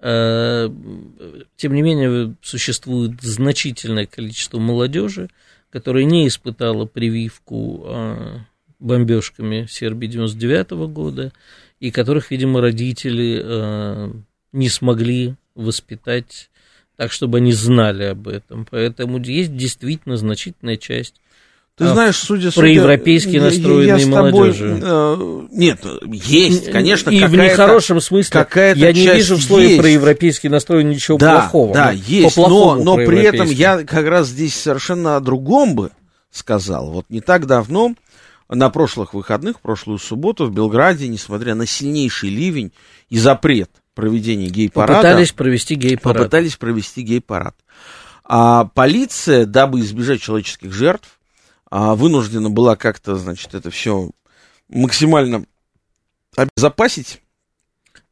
э, 0.00 0.70
тем 1.56 1.74
не 1.74 1.82
менее 1.82 2.34
существует 2.42 3.20
значительное 3.20 4.06
количество 4.06 4.58
молодежи, 4.58 5.28
которая 5.70 6.04
не 6.04 6.26
испытала 6.26 6.86
прививку 6.86 7.84
э, 7.86 8.38
бомбежками 8.78 9.66
Сербии 9.68 10.06
99 10.06 10.70
года, 10.92 11.32
и 11.78 11.90
которых, 11.90 12.30
видимо, 12.30 12.60
родители 12.60 13.42
не 14.52 14.68
смогли 14.68 15.36
воспитать 15.54 16.50
так, 17.00 17.12
чтобы 17.12 17.38
они 17.38 17.54
знали 17.54 18.02
об 18.04 18.28
этом. 18.28 18.66
Поэтому 18.70 19.18
есть 19.20 19.56
действительно 19.56 20.18
значительная 20.18 20.76
часть 20.76 21.14
Ты 21.78 21.84
а, 21.84 21.94
знаешь, 21.94 22.16
судя 22.16 22.50
судя, 22.50 22.60
проевропейски 22.60 23.36
я- 23.36 23.48
я- 23.48 23.96
я 23.96 24.12
тобой, 24.12 24.30
молодежи. 24.32 24.80
э, 24.82 25.46
нет, 25.50 25.80
есть, 26.12 26.70
конечно, 26.70 27.08
и 27.08 27.24
в 27.24 27.32
нехорошем 27.34 28.02
смысле 28.02 28.30
какая-то 28.30 28.78
я 28.78 28.92
не 28.92 29.06
вижу 29.06 29.36
в 29.36 29.42
слове 29.42 29.68
есть. 29.68 29.80
проевропейский 29.80 30.50
настрой 30.50 30.84
ничего 30.84 31.16
да, 31.16 31.40
плохого. 31.40 31.72
Да, 31.72 31.90
есть, 31.92 32.36
но, 32.36 32.74
но 32.74 32.96
при 32.96 33.22
этом 33.22 33.48
я 33.48 33.82
как 33.84 34.04
раз 34.06 34.28
здесь 34.28 34.54
совершенно 34.54 35.16
о 35.16 35.20
другом 35.20 35.74
бы 35.74 35.92
сказал. 36.30 36.90
Вот 36.90 37.06
не 37.08 37.22
так 37.22 37.46
давно, 37.46 37.94
на 38.50 38.68
прошлых 38.68 39.14
выходных, 39.14 39.62
прошлую 39.62 39.98
субботу 39.98 40.44
в 40.44 40.52
Белграде, 40.52 41.08
несмотря 41.08 41.54
на 41.54 41.66
сильнейший 41.66 42.28
ливень 42.28 42.72
и 43.08 43.16
запрет 43.16 43.70
проведения 44.00 44.48
гей-парада, 44.48 44.94
попытались 44.94 45.32
провести 45.32 45.74
гей-парад. 45.74 46.16
попытались 46.18 46.56
провести 46.56 47.02
гей-парад. 47.02 47.54
А 48.24 48.64
полиция, 48.66 49.44
дабы 49.46 49.80
избежать 49.80 50.20
человеческих 50.20 50.72
жертв, 50.72 51.18
а, 51.70 51.94
вынуждена 51.94 52.50
была 52.50 52.76
как-то, 52.76 53.16
значит, 53.16 53.54
это 53.54 53.70
все 53.70 54.10
максимально 54.68 55.44
обезопасить. 56.36 57.20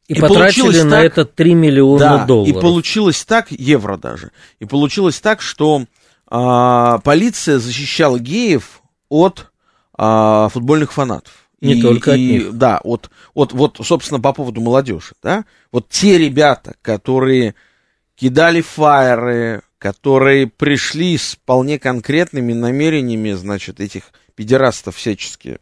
И, 0.07 0.13
И 0.13 0.19
потратили 0.19 0.81
на 0.81 0.89
так- 0.89 1.05
это 1.05 1.25
3 1.25 1.53
миллиона 1.53 1.99
Да, 1.99 2.25
долларов. 2.25 2.57
и 2.57 2.59
получилось 2.59 3.23
так, 3.25 3.51
евро 3.51 3.95
даже, 3.95 4.31
и 4.59 4.65
получилось 4.65 5.19
так, 5.19 5.41
что 5.41 5.85
а, 6.31 6.97
полиция 6.99 7.59
защищала 7.59 8.19
геев 8.19 8.81
от 9.07 9.51
а, 9.97 10.49
футбольных 10.49 10.93
фанатов. 10.93 11.33
Не 11.61 11.79
И- 11.79 11.81
только 11.81 12.11
от 12.13 12.17
и, 12.17 12.27
них. 12.31 12.53
Да, 12.53 12.79
от, 12.83 13.09
от, 13.33 13.51
вот, 13.53 13.79
собственно, 13.83 14.19
по 14.21 14.31
поводу 14.33 14.61
молодежи, 14.61 15.13
да, 15.21 15.45
вот 15.71 15.89
те 15.89 16.17
ребята, 16.17 16.75
которые 16.81 17.53
кидали 18.15 18.61
фаеры, 18.61 19.61
которые 19.77 20.47
пришли 20.47 21.17
с 21.17 21.33
вполне 21.33 21.77
конкретными 21.79 22.53
намерениями, 22.53 23.31
значит, 23.33 23.79
этих 23.79 24.03
педерастов 24.35 24.95
всячески 24.95 25.57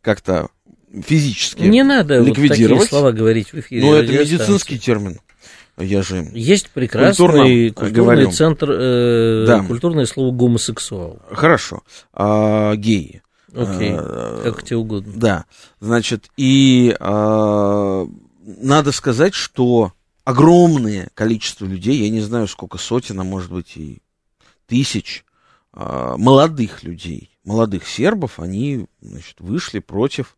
как-то 0.00 0.48
физически 1.04 1.62
Не 1.62 1.82
надо 1.82 2.20
вот 2.22 2.28
такие 2.28 2.44
ликвидировать. 2.48 2.88
слова 2.88 3.12
говорить 3.12 3.52
в 3.52 3.58
эфире. 3.60 3.82
Ну, 3.82 3.94
это 3.94 4.12
медицинский 4.12 4.78
термин. 4.78 5.20
Я 5.78 6.00
же... 6.02 6.26
Есть 6.32 6.70
прекрасный 6.70 7.70
культурный, 7.70 7.90
говорю. 7.90 8.30
центр, 8.30 8.70
э, 8.70 9.44
Да. 9.46 9.60
культурное 9.62 10.06
слово 10.06 10.32
гомосексуал. 10.34 11.20
Хорошо. 11.30 11.82
А, 12.14 12.74
геи. 12.76 13.20
Окей, 13.56 13.94
А, 13.96 14.42
как 14.44 14.62
тебе 14.62 14.76
угодно. 14.76 15.12
Да. 15.16 15.44
Значит, 15.80 16.30
и 16.36 16.96
а, 17.00 18.06
надо 18.44 18.92
сказать, 18.92 19.34
что 19.34 19.92
огромное 20.24 21.08
количество 21.14 21.64
людей, 21.64 22.02
я 22.02 22.10
не 22.10 22.20
знаю 22.20 22.48
сколько 22.48 22.78
сотен, 22.78 23.18
а 23.20 23.24
может 23.24 23.50
быть 23.50 23.76
и 23.76 24.02
тысяч 24.66 25.24
а, 25.72 26.16
молодых 26.16 26.82
людей, 26.82 27.30
молодых 27.44 27.86
сербов, 27.86 28.40
они 28.40 28.86
значит, 29.00 29.40
вышли 29.40 29.78
против, 29.78 30.36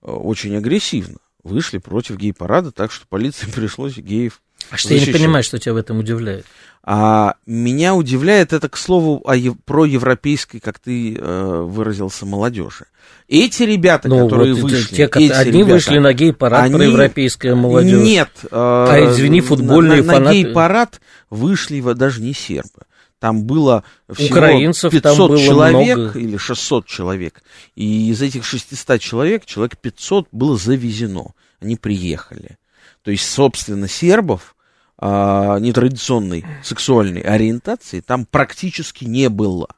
а, 0.00 0.12
очень 0.12 0.56
агрессивно, 0.56 1.18
вышли 1.42 1.78
против 1.78 2.16
гей-парада, 2.16 2.72
так 2.72 2.92
что 2.92 3.06
полиции 3.06 3.50
пришлось 3.54 3.96
геев 3.96 4.42
а 4.70 4.76
что 4.76 4.88
защищать. 4.88 5.08
я 5.08 5.12
не 5.12 5.18
понимаю, 5.18 5.44
что 5.44 5.58
тебя 5.58 5.74
в 5.74 5.76
этом 5.76 5.98
удивляет? 5.98 6.46
А 6.84 7.36
меня 7.46 7.94
удивляет 7.94 8.52
это, 8.52 8.68
к 8.68 8.76
слову, 8.76 9.22
о, 9.24 9.36
про 9.64 9.84
европейской, 9.84 10.58
как 10.58 10.80
ты 10.80 11.14
э, 11.14 11.62
выразился, 11.62 12.26
молодежи. 12.26 12.86
Эти 13.28 13.62
ребята, 13.62 14.08
ну, 14.08 14.24
которые 14.24 14.54
вот 14.54 14.62
вышли... 14.72 14.96
Те, 14.96 15.04
эти 15.04 15.32
одни 15.32 15.60
ребята, 15.60 15.74
вышли 15.74 15.98
на 15.98 16.12
гей-парад 16.12 16.64
они... 16.64 16.74
про 16.74 16.84
европейская 16.84 17.54
молодежь. 17.54 18.02
Нет. 18.02 18.30
Э, 18.44 18.48
а 18.52 19.10
извини, 19.10 19.40
футбольные 19.40 20.02
на, 20.02 20.06
на, 20.06 20.12
фанаты... 20.12 20.24
На 20.24 20.32
гей-парад 20.32 21.00
вышли 21.30 21.80
даже 21.94 22.20
не 22.20 22.34
сербы. 22.34 22.82
Там 23.20 23.44
было 23.44 23.84
всего 24.12 24.38
Украинцев 24.38 24.90
500 24.90 25.02
там 25.02 25.28
было 25.28 25.38
человек 25.38 25.96
много. 25.96 26.18
или 26.18 26.36
600 26.36 26.86
человек. 26.86 27.42
И 27.76 28.10
из 28.10 28.20
этих 28.20 28.44
600 28.44 29.00
человек, 29.00 29.46
человек 29.46 29.78
500 29.78 30.26
было 30.32 30.56
завезено. 30.56 31.26
Они 31.60 31.76
приехали. 31.76 32.58
То 33.02 33.10
есть, 33.10 33.28
собственно, 33.28 33.88
сербов 33.88 34.54
а, 34.98 35.58
нетрадиционной 35.58 36.44
сексуальной 36.62 37.20
ориентации 37.20 38.00
там 38.00 38.24
практически 38.24 39.04
не 39.04 39.28
было. 39.28 39.68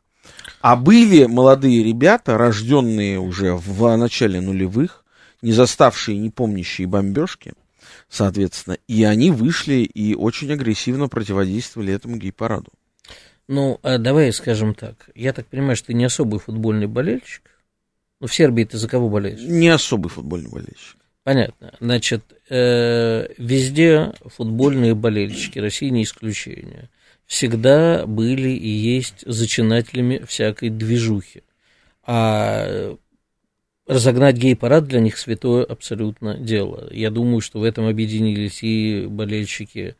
А 0.60 0.76
были 0.76 1.24
молодые 1.24 1.82
ребята, 1.82 2.36
рожденные 2.38 3.18
уже 3.18 3.54
в 3.54 3.96
начале 3.96 4.40
нулевых, 4.40 5.04
не 5.42 5.52
заставшие, 5.52 6.18
не 6.18 6.30
помнящие 6.30 6.86
бомбежки, 6.86 7.52
соответственно, 8.08 8.78
и 8.88 9.04
они 9.04 9.30
вышли 9.30 9.82
и 9.82 10.14
очень 10.14 10.52
агрессивно 10.52 11.08
противодействовали 11.08 11.92
этому 11.92 12.16
гей-параду. 12.16 12.72
Ну, 13.46 13.78
а 13.82 13.98
давай 13.98 14.32
скажем 14.32 14.74
так. 14.74 15.10
Я 15.14 15.34
так 15.34 15.46
понимаю, 15.46 15.76
что 15.76 15.88
ты 15.88 15.94
не 15.94 16.04
особый 16.04 16.40
футбольный 16.40 16.86
болельщик. 16.86 17.42
Ну, 18.20 18.26
в 18.26 18.34
Сербии 18.34 18.64
ты 18.64 18.78
за 18.78 18.88
кого 18.88 19.10
болеешь? 19.10 19.40
Не 19.40 19.68
особый 19.68 20.08
футбольный 20.08 20.50
болельщик. 20.50 20.96
Понятно. 21.24 21.74
Значит, 21.80 22.22
э, 22.50 23.28
везде 23.38 24.12
футбольные 24.26 24.94
болельщики, 24.94 25.58
Россия 25.58 25.90
не 25.90 26.02
исключение, 26.02 26.90
всегда 27.24 28.06
были 28.06 28.50
и 28.50 28.68
есть 28.68 29.24
зачинателями 29.26 30.22
всякой 30.28 30.68
движухи. 30.68 31.42
А 32.06 32.94
разогнать 33.86 34.36
гей-парад 34.36 34.86
для 34.86 35.00
них 35.00 35.16
святое 35.16 35.64
абсолютно 35.64 36.36
дело. 36.36 36.88
Я 36.92 37.10
думаю, 37.10 37.40
что 37.40 37.58
в 37.58 37.64
этом 37.64 37.86
объединились 37.86 38.62
и 38.62 39.06
болельщики 39.06 39.96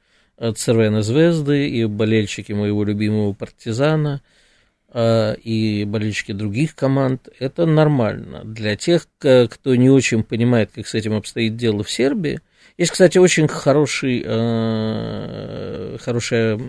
Цервена 0.57 1.01
Звезды, 1.01 1.71
и 1.71 1.87
болельщики 1.87 2.53
моего 2.53 2.85
любимого 2.85 3.33
партизана– 3.33 4.23
и 4.96 5.85
болельщики 5.88 6.33
других 6.33 6.76
команд, 6.76 7.28
это 7.40 7.66
нормально. 7.66 8.42
Для 8.44 8.76
тех, 8.76 9.09
кто 9.18 9.74
не 9.74 9.90
очень 9.90 10.22
понимает, 10.22 10.70
как 10.72 10.87
с 10.87 10.94
этим 10.94 11.14
обстоит 11.14 11.57
дело 11.57 11.83
в 11.83 11.90
Сербии, 11.90 12.40
есть, 12.76 12.90
кстати, 12.90 13.18
очень 13.18 13.46
хороший, 13.46 14.22
а, 14.26 15.96
хорошая, 16.00 16.61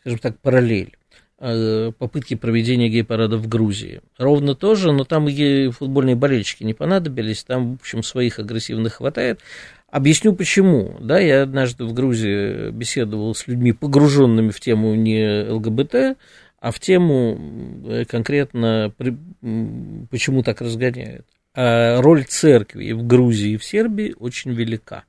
скажем 0.00 0.18
так, 0.18 0.40
параллель 0.40 0.96
а, 1.38 1.92
попытки 1.92 2.34
проведения 2.34 2.88
гей-парада 2.88 3.36
в 3.36 3.46
Грузии. 3.46 4.00
Ровно 4.16 4.56
тоже, 4.56 4.90
но 4.90 5.04
там 5.04 5.28
и 5.28 5.70
футбольные 5.70 6.16
болельщики 6.16 6.64
не 6.64 6.74
понадобились, 6.74 7.44
там, 7.44 7.76
в 7.76 7.80
общем, 7.80 8.02
своих 8.02 8.40
агрессивных 8.40 8.94
хватает. 8.94 9.40
Объясню 9.88 10.34
почему. 10.34 10.96
Да, 11.00 11.20
я 11.20 11.42
однажды 11.42 11.84
в 11.84 11.94
Грузии 11.94 12.70
беседовал 12.70 13.34
с 13.36 13.46
людьми, 13.46 13.72
погруженными 13.72 14.50
в 14.50 14.58
тему 14.58 14.94
не 14.96 15.48
ЛГБТ, 15.48 16.18
а 16.60 16.72
в 16.72 16.80
тему 16.80 17.82
э, 17.86 18.04
конкретно, 18.04 18.92
почему 20.10 20.42
так 20.42 20.60
разгоняют. 20.60 21.26
А 21.54 22.00
роль 22.00 22.24
церкви 22.24 22.92
в 22.92 23.06
Грузии 23.06 23.52
и 23.52 23.56
в 23.56 23.64
Сербии 23.64 24.14
очень 24.18 24.52
велика. 24.52 25.04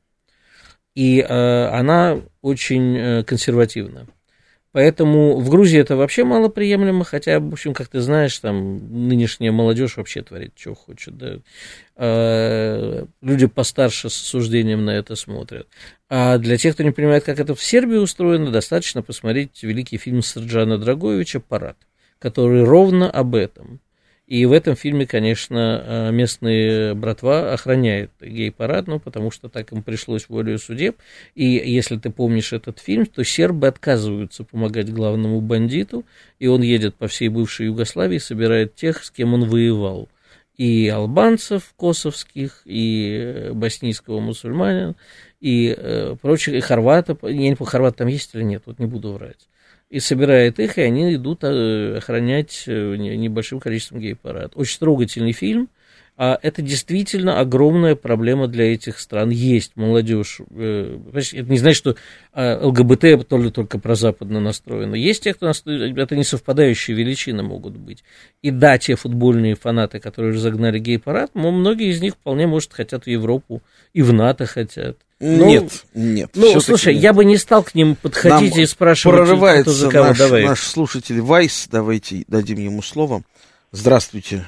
И 0.95 1.19
э, 1.19 1.25
она 1.25 2.21
очень 2.41 2.97
э, 2.97 3.23
консервативна. 3.23 4.07
Поэтому 4.71 5.39
в 5.39 5.49
Грузии 5.49 5.79
это 5.79 5.95
вообще 5.95 6.23
малоприемлемо, 6.23 7.03
хотя, 7.03 7.39
в 7.39 7.51
общем, 7.51 7.73
как 7.73 7.88
ты 7.88 8.01
знаешь, 8.01 8.38
там 8.38 9.08
нынешняя 9.08 9.51
молодежь 9.51 9.97
вообще 9.97 10.21
творит, 10.21 10.53
что 10.55 10.75
хочет. 10.75 11.17
Да. 11.17 11.39
А, 11.95 13.08
люди 13.21 13.47
постарше 13.47 14.12
с 14.12 14.21
осуждением 14.21 14.86
на 14.86 14.91
это 14.91 15.15
смотрят. 15.15 15.67
А 16.08 16.38
для 16.38 16.58
тех, 16.58 16.75
кто 16.75 16.84
не 16.84 16.91
понимает, 16.91 17.23
как 17.23 17.39
это 17.39 17.55
в 17.55 17.63
Сербии 17.63 17.95
устроено, 17.95 18.51
достаточно 18.51 19.01
посмотреть 19.01 19.63
великий 19.63 19.97
фильм 19.97 20.21
Сарджана 20.21 20.77
Драгоевича 20.77 21.39
«Парад», 21.39 21.77
который 22.19 22.63
ровно 22.63 23.10
об 23.10 23.34
этом. 23.34 23.79
И 24.29 24.45
в 24.45 24.51
этом 24.51 24.75
фильме, 24.75 25.07
конечно, 25.07 25.83
э, 25.83 26.11
местные 26.11 26.93
братва 26.93 27.51
охраняет 27.51 28.11
гей-парад, 28.21 28.85
ну, 28.85 28.99
потому 28.99 29.31
что 29.31 29.49
так 29.49 29.71
им 29.71 29.81
пришлось 29.81 30.29
волею 30.29 30.59
судеб. 30.59 30.97
И 31.33 31.45
если 31.45 31.97
ты 31.97 32.11
помнишь 32.11 32.53
этот 32.53 32.77
фильм, 32.77 33.07
то 33.07 33.23
сербы 33.23 33.65
отказываются 33.65 34.43
помогать 34.43 34.93
главному 34.93 35.41
бандиту, 35.41 36.05
и 36.37 36.45
он 36.45 36.61
едет 36.61 36.93
по 36.93 37.07
всей 37.07 37.29
бывшей 37.29 37.65
Югославии, 37.65 38.19
собирает 38.19 38.75
тех, 38.75 39.03
с 39.03 39.09
кем 39.09 39.33
он 39.33 39.49
воевал. 39.49 40.09
И 40.57 40.87
албанцев 40.89 41.73
косовских, 41.75 42.61
и 42.65 43.49
боснийского 43.55 44.19
мусульманина, 44.19 44.95
и 45.39 45.73
э, 45.75 46.15
прочих, 46.21 46.53
и 46.53 46.59
хорвата. 46.59 47.17
Я 47.23 47.33
не 47.33 47.55
помню, 47.55 47.71
хорват 47.71 47.95
там 47.95 48.07
есть 48.07 48.35
или 48.35 48.43
нет, 48.43 48.61
вот 48.67 48.77
не 48.77 48.85
буду 48.85 49.11
врать 49.11 49.48
и 49.89 49.99
собирает 49.99 50.60
их, 50.60 50.78
и 50.78 50.82
они 50.82 51.15
идут 51.15 51.43
э, 51.43 51.97
охранять 51.97 52.63
э, 52.67 52.95
небольшим 52.95 53.60
количеством 53.60 53.99
гей-парад. 53.99 54.52
Очень 54.56 54.80
трогательный 54.80 55.32
фильм. 55.32 55.69
А 56.21 56.38
это 56.41 56.62
действительно 56.62 57.39
огромная 57.39 57.95
проблема 57.95 58.49
для 58.49 58.73
этих 58.73 58.99
стран. 58.99 59.29
Есть 59.29 59.77
молодежь. 59.77 60.41
Э, 60.51 60.99
это 61.13 61.49
не 61.49 61.58
значит, 61.58 61.77
что 61.77 61.95
а, 62.34 62.60
ЛГБТ 62.67 63.25
только, 63.25 63.51
только 63.51 63.79
про 63.79 63.95
западно 63.95 64.41
настроено. 64.41 64.95
Есть 64.95 65.23
те, 65.23 65.34
кто 65.34 65.45
настроен, 65.45 65.97
это 65.97 66.17
не 66.17 66.25
совпадающие 66.25 66.97
величины 66.97 67.41
могут 67.41 67.77
быть. 67.77 68.03
И 68.41 68.51
да, 68.51 68.77
те 68.77 68.97
футбольные 68.97 69.55
фанаты, 69.55 69.99
которые 69.99 70.34
разогнали 70.34 70.77
гей-парад, 70.77 71.32
многие 71.36 71.89
из 71.89 72.01
них 72.01 72.15
вполне, 72.15 72.47
может, 72.47 72.73
хотят 72.73 73.05
в 73.05 73.08
Европу 73.08 73.62
и 73.93 74.01
в 74.01 74.12
НАТО 74.12 74.45
хотят. 74.45 74.97
Ну, 75.21 75.47
нет, 75.47 75.86
нет. 75.93 76.32
Ну, 76.36 76.60
слушай, 76.60 76.93
нет. 76.93 77.01
я 77.01 77.13
бы 77.13 77.23
не 77.23 77.38
стал 77.38 77.63
к 77.63 77.73
ним 77.75 77.95
подходить 77.95 78.55
Нам 78.55 78.63
и 78.63 78.65
спрашивать, 78.65 79.15
прорывается 79.15 79.71
кто 79.71 79.71
за 79.71 79.89
кого. 79.89 80.08
Наш, 80.10 80.17
Давай. 80.17 80.45
наш 80.45 80.60
слушатель 80.63 81.21
Вайс, 81.21 81.69
давайте 81.71 82.25
дадим 82.27 82.60
ему 82.60 82.82
слово. 82.82 83.23
Здравствуйте. 83.71 84.43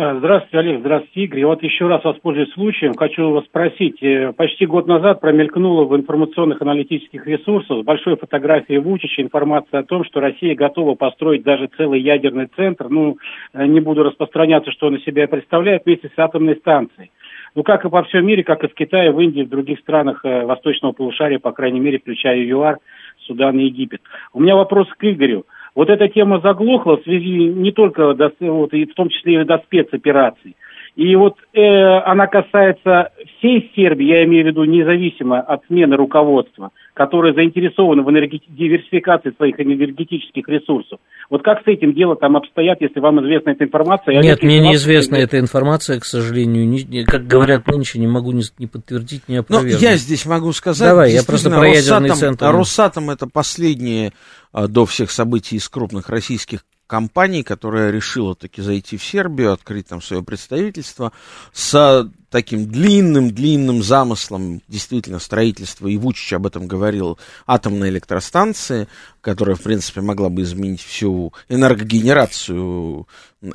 А, 0.00 0.14
здравствуйте, 0.14 0.58
Олег, 0.58 0.78
здравствуйте, 0.78 1.22
Игорь. 1.22 1.44
Вот 1.44 1.60
еще 1.64 1.88
раз 1.88 2.04
воспользуюсь 2.04 2.52
случаем, 2.52 2.94
хочу 2.94 3.32
вас 3.32 3.44
спросить. 3.46 4.00
Э, 4.00 4.32
почти 4.32 4.64
год 4.64 4.86
назад 4.86 5.20
промелькнула 5.20 5.86
в 5.86 5.96
информационных 5.96 6.62
аналитических 6.62 7.26
ресурсах 7.26 7.78
с 7.78 7.84
большой 7.84 8.16
фотографией 8.16 8.78
Вучича 8.78 9.22
информация 9.22 9.80
о 9.80 9.82
том, 9.82 10.04
что 10.04 10.20
Россия 10.20 10.54
готова 10.54 10.94
построить 10.94 11.42
даже 11.42 11.68
целый 11.76 12.00
ядерный 12.00 12.46
центр. 12.54 12.88
Ну, 12.88 13.18
э, 13.52 13.66
не 13.66 13.80
буду 13.80 14.04
распространяться, 14.04 14.70
что 14.70 14.86
он 14.86 14.94
из 14.94 15.04
себя 15.04 15.26
представляет, 15.26 15.84
вместе 15.84 16.12
с 16.14 16.16
атомной 16.16 16.54
станцией. 16.54 17.10
Ну, 17.56 17.64
как 17.64 17.84
и 17.84 17.90
по 17.90 18.04
всем 18.04 18.24
мире, 18.24 18.44
как 18.44 18.62
и 18.62 18.68
в 18.68 18.74
Китае, 18.74 19.10
в 19.10 19.18
Индии, 19.18 19.42
в 19.42 19.48
других 19.48 19.80
странах 19.80 20.24
э, 20.24 20.44
восточного 20.44 20.92
полушария, 20.92 21.40
по 21.40 21.50
крайней 21.50 21.80
мере, 21.80 21.98
включая 21.98 22.38
ЮАР, 22.44 22.78
Судан 23.26 23.58
и 23.58 23.64
Египет. 23.64 24.02
У 24.32 24.40
меня 24.40 24.54
вопрос 24.54 24.86
к 24.96 25.02
Игорю. 25.02 25.44
Вот 25.78 25.90
эта 25.90 26.08
тема 26.08 26.40
заглохла 26.40 26.96
в 26.96 27.04
связи 27.04 27.54
не 27.54 27.70
только, 27.70 28.12
до, 28.12 28.32
вот, 28.40 28.74
и 28.74 28.84
в 28.84 28.94
том 28.94 29.10
числе 29.10 29.40
и 29.40 29.44
до 29.44 29.58
спецопераций. 29.58 30.56
И 30.98 31.14
вот 31.14 31.36
э, 31.54 31.60
она 31.60 32.26
касается 32.26 33.12
всей 33.38 33.70
Сербии, 33.76 34.04
я 34.04 34.24
имею 34.24 34.42
в 34.42 34.48
виду 34.48 34.64
независимо 34.64 35.38
от 35.38 35.64
смены 35.68 35.94
руководства, 35.94 36.70
которые 36.92 37.34
заинтересованы 37.34 38.02
в 38.02 38.10
энергет... 38.10 38.42
диверсификации 38.48 39.30
своих 39.36 39.60
энергетических 39.60 40.48
ресурсов. 40.48 40.98
Вот 41.30 41.44
как 41.44 41.62
с 41.62 41.68
этим 41.68 41.94
дело 41.94 42.16
там 42.16 42.36
обстоят, 42.36 42.80
если 42.80 42.98
вам 42.98 43.20
известна 43.20 43.50
эта 43.50 43.62
информация? 43.62 44.20
Нет, 44.20 44.42
мне 44.42 44.58
неизвестна 44.58 45.14
эта 45.14 45.38
информация, 45.38 46.00
к 46.00 46.04
сожалению. 46.04 46.66
Не, 46.66 47.04
как 47.04 47.28
говорят 47.28 47.68
нынче, 47.68 48.00
не 48.00 48.08
могу 48.08 48.32
ни, 48.32 48.42
ни 48.58 48.66
подтвердить, 48.66 49.28
ни 49.28 49.36
опровергнуть. 49.36 49.80
Ну, 49.80 49.88
я 49.88 49.94
здесь 49.94 50.26
могу 50.26 50.50
сказать. 50.50 50.88
Давай, 50.88 51.12
я 51.12 51.22
просто 51.22 51.48
про 51.48 51.68
ядерный 51.68 52.08
Росатом, 52.08 52.16
центр. 52.16 52.46
Росатом 52.46 53.10
это 53.10 53.28
последнее 53.32 54.10
а, 54.52 54.66
до 54.66 54.84
всех 54.84 55.12
событий 55.12 55.58
из 55.58 55.68
крупных 55.68 56.08
российских 56.08 56.64
компании, 56.88 57.42
которая 57.42 57.92
решила 57.92 58.34
таки 58.34 58.60
зайти 58.60 58.96
в 58.96 59.04
Сербию, 59.04 59.52
открыть 59.52 59.86
там 59.86 60.02
свое 60.02 60.24
представительство 60.24 61.12
с 61.52 62.10
таким 62.30 62.66
длинным-длинным 62.66 63.82
замыслом, 63.82 64.62
действительно, 64.66 65.20
строительства, 65.20 65.86
и 65.86 65.96
Вучич 65.96 66.32
об 66.32 66.46
этом 66.46 66.66
говорил, 66.66 67.18
атомной 67.46 67.90
электростанции, 67.90 68.88
которая, 69.20 69.54
в 69.54 69.62
принципе, 69.62 70.00
могла 70.00 70.28
бы 70.28 70.42
изменить 70.42 70.82
всю 70.82 71.32
энергогенерацию, 71.48 73.06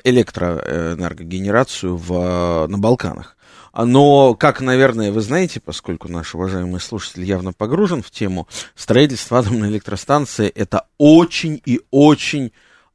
электроэнергогенерацию 0.04 1.98
в, 1.98 2.68
на 2.68 2.78
Балканах. 2.78 3.36
Но, 3.76 4.36
как, 4.36 4.62
наверное, 4.62 5.12
вы 5.12 5.22
знаете, 5.22 5.60
поскольку 5.60 6.08
наш 6.08 6.36
уважаемый 6.36 6.80
слушатель 6.80 7.24
явно 7.24 7.54
погружен 7.54 8.04
в 8.04 8.12
тему, 8.12 8.48
строительство 8.76 9.40
атомной 9.40 9.70
электростанции 9.70 10.48
это 10.48 10.86
очень 11.00 11.60
и 11.66 11.82
очень, 11.90 12.52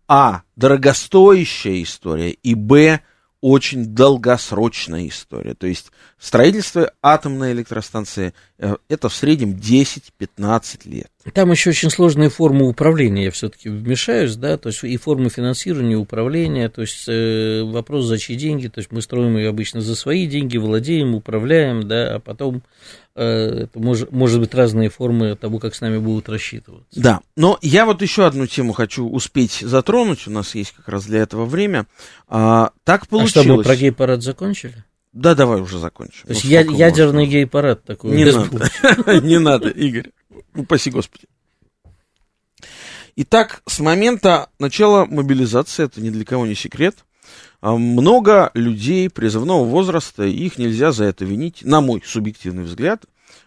а, 0.08 0.42
дорогостоящая 0.56 1.82
история, 1.82 2.30
и, 2.30 2.54
б, 2.54 3.00
очень 3.40 3.86
долгосрочная 3.94 5.06
история. 5.06 5.54
То 5.54 5.66
есть 5.66 5.92
строительство 6.18 6.92
атомной 7.02 7.52
электростанции 7.52 8.34
это 8.58 9.08
в 9.08 9.14
среднем 9.14 9.52
10-15 9.52 10.88
лет. 10.88 11.10
Там 11.32 11.50
еще 11.50 11.70
очень 11.70 11.90
сложные 11.90 12.28
формы 12.30 12.68
управления, 12.68 13.24
я 13.26 13.30
все-таки 13.30 13.68
вмешаюсь, 13.68 14.34
да, 14.36 14.56
то 14.56 14.68
есть 14.68 14.82
и 14.82 14.96
формы 14.96 15.28
финансирования, 15.30 15.96
управления, 15.96 16.68
то 16.68 16.80
есть 16.80 17.04
э, 17.06 17.62
вопрос 17.64 18.06
за 18.06 18.18
чьи 18.18 18.34
деньги, 18.36 18.68
то 18.68 18.78
есть 18.78 18.90
мы 18.90 19.02
строим 19.02 19.36
ее 19.36 19.50
обычно 19.50 19.80
за 19.80 19.94
свои 19.94 20.26
деньги, 20.26 20.56
владеем, 20.56 21.14
управляем, 21.14 21.86
да, 21.86 22.16
а 22.16 22.18
потом 22.18 22.62
э, 23.14 23.24
это 23.64 23.78
может, 23.78 24.10
может 24.10 24.40
быть 24.40 24.54
разные 24.54 24.88
формы 24.88 25.36
того, 25.36 25.58
как 25.58 25.74
с 25.74 25.80
нами 25.80 25.98
будут 25.98 26.28
рассчитываться. 26.28 27.00
Да, 27.00 27.20
но 27.36 27.58
я 27.62 27.84
вот 27.84 28.00
еще 28.02 28.26
одну 28.26 28.46
тему 28.46 28.72
хочу 28.72 29.06
успеть 29.06 29.58
затронуть, 29.60 30.26
у 30.26 30.30
нас 30.30 30.54
есть 30.54 30.72
как 30.72 30.88
раз 30.88 31.04
для 31.04 31.20
этого 31.20 31.44
время. 31.44 31.86
А, 32.26 32.70
так 32.84 33.06
получилось. 33.06 33.36
А 33.36 33.42
что, 33.42 33.56
мы 33.56 33.62
про 33.62 33.76
гей-парад 33.76 34.22
закончили? 34.22 34.84
Да, 35.18 35.34
давай 35.34 35.60
уже 35.60 35.80
закончим. 35.80 36.22
То 36.26 36.32
есть 36.32 36.44
Ну, 36.44 36.50
я, 36.50 36.60
ядерный 36.60 37.26
гей-парад 37.26 37.82
такой. 37.82 38.16
Не 38.16 38.24
надо. 38.24 39.20
Не 39.26 39.40
надо, 39.40 39.68
Игорь. 39.68 40.12
Упаси 40.54 40.90
Господи. 40.92 41.24
Итак, 43.16 43.62
с 43.66 43.80
момента 43.80 44.48
начала 44.60 45.06
мобилизации, 45.06 45.86
это 45.86 46.00
ни 46.00 46.10
для 46.10 46.24
кого 46.24 46.46
не 46.46 46.54
секрет, 46.54 46.98
а, 47.60 47.74
много 47.76 48.52
людей 48.54 49.10
призывного 49.10 49.64
возраста, 49.64 50.22
их 50.22 50.56
нельзя 50.56 50.92
за 50.92 51.06
это 51.06 51.24
винить, 51.24 51.64
на 51.64 51.80
мой 51.80 52.00
субъективный 52.06 52.62
взгляд, 52.62 53.04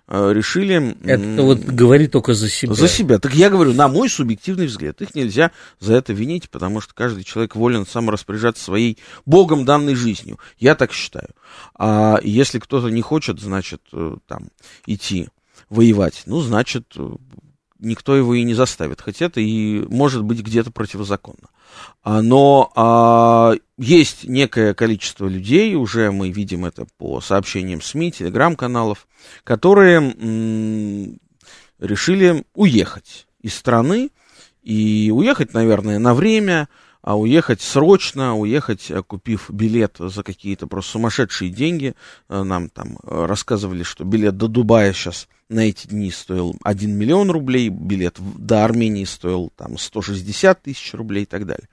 решили... 0.08 0.76
м, 0.76 0.98
Это 1.04 1.42
вот 1.44 1.60
говори 1.60 2.08
только 2.08 2.34
за 2.34 2.50
себя. 2.50 2.74
За 2.74 2.88
себя. 2.88 3.20
Так 3.20 3.34
я 3.34 3.50
говорю, 3.50 3.74
на 3.74 3.88
мой 3.88 4.10
субъективный 4.10 4.66
взгляд, 4.68 5.02
их 5.02 5.16
нельзя 5.16 5.52
за 5.80 5.94
это 5.96 6.14
винить, 6.14 6.50
потому 6.50 6.82
что 6.82 6.94
каждый 6.94 7.24
человек 7.24 7.56
волен 7.56 7.86
сам 7.86 8.10
распоряжаться 8.10 8.64
своей 8.64 8.98
Богом 9.26 9.66
данной 9.66 9.96
жизнью. 9.96 10.40
Я 10.60 10.76
так 10.76 10.92
считаю. 10.92 11.30
А 11.76 12.20
если 12.24 12.60
кто-то 12.60 12.90
не 12.90 13.02
хочет, 13.02 13.40
значит, 13.40 13.82
э, 13.94 14.16
там, 14.28 14.50
идти 14.86 15.30
воевать, 15.70 16.24
ну, 16.26 16.42
значит, 16.42 16.86
э, 16.98 17.10
никто 17.82 18.16
его 18.16 18.34
и 18.36 18.44
не 18.44 18.54
заставит. 18.54 19.02
Хотя 19.02 19.26
это 19.26 19.42
и 19.42 19.82
может 19.88 20.24
быть 20.24 20.42
где-то 20.42 20.72
противозаконно. 20.72 21.50
А, 22.04 22.22
Но 22.22 22.72
а, 22.76 23.54
есть 23.78 24.24
некое 24.26 24.74
количество 24.74 25.28
людей, 25.28 25.76
уже 25.76 26.12
мы 26.12 26.30
видим 26.30 26.66
это 26.66 26.86
по 26.98 27.20
сообщениям 27.22 27.82
СМИ, 27.82 28.12
телеграм-каналов, 28.14 29.08
которые 29.44 29.98
м, 29.98 31.18
решили 31.80 32.46
уехать 32.54 33.28
из 33.42 33.56
страны. 33.56 34.12
И 34.64 35.12
уехать, 35.14 35.56
наверное, 35.56 35.98
на 35.98 36.14
время, 36.14 36.70
а 37.02 37.18
уехать 37.18 37.62
срочно, 37.62 38.38
уехать, 38.38 38.92
э, 38.92 39.02
купив 39.02 39.50
билет 39.50 39.96
за 39.98 40.22
какие-то 40.22 40.68
просто 40.68 40.92
сумасшедшие 40.92 41.50
деньги. 41.50 41.96
Э, 42.30 42.44
Нам 42.44 42.70
там 42.70 43.00
э, 43.04 43.26
рассказывали, 43.26 43.82
что 43.82 44.04
билет 44.04 44.38
до 44.38 44.48
Дубая 44.48 44.94
сейчас 44.94 45.28
на 45.52 45.62
эти 45.62 45.88
дни 45.88 46.10
стоил 46.12 46.56
1 46.64 46.92
миллион 46.92 47.30
рублей, 47.30 47.70
билет 47.70 48.18
до 48.20 48.64
Армении 48.64 49.04
стоил 49.04 49.52
там 49.56 49.78
160 49.78 50.62
тысяч 50.64 50.94
рублей 50.94 51.24
и 51.24 51.26
так 51.26 51.46
далее. 51.46 51.68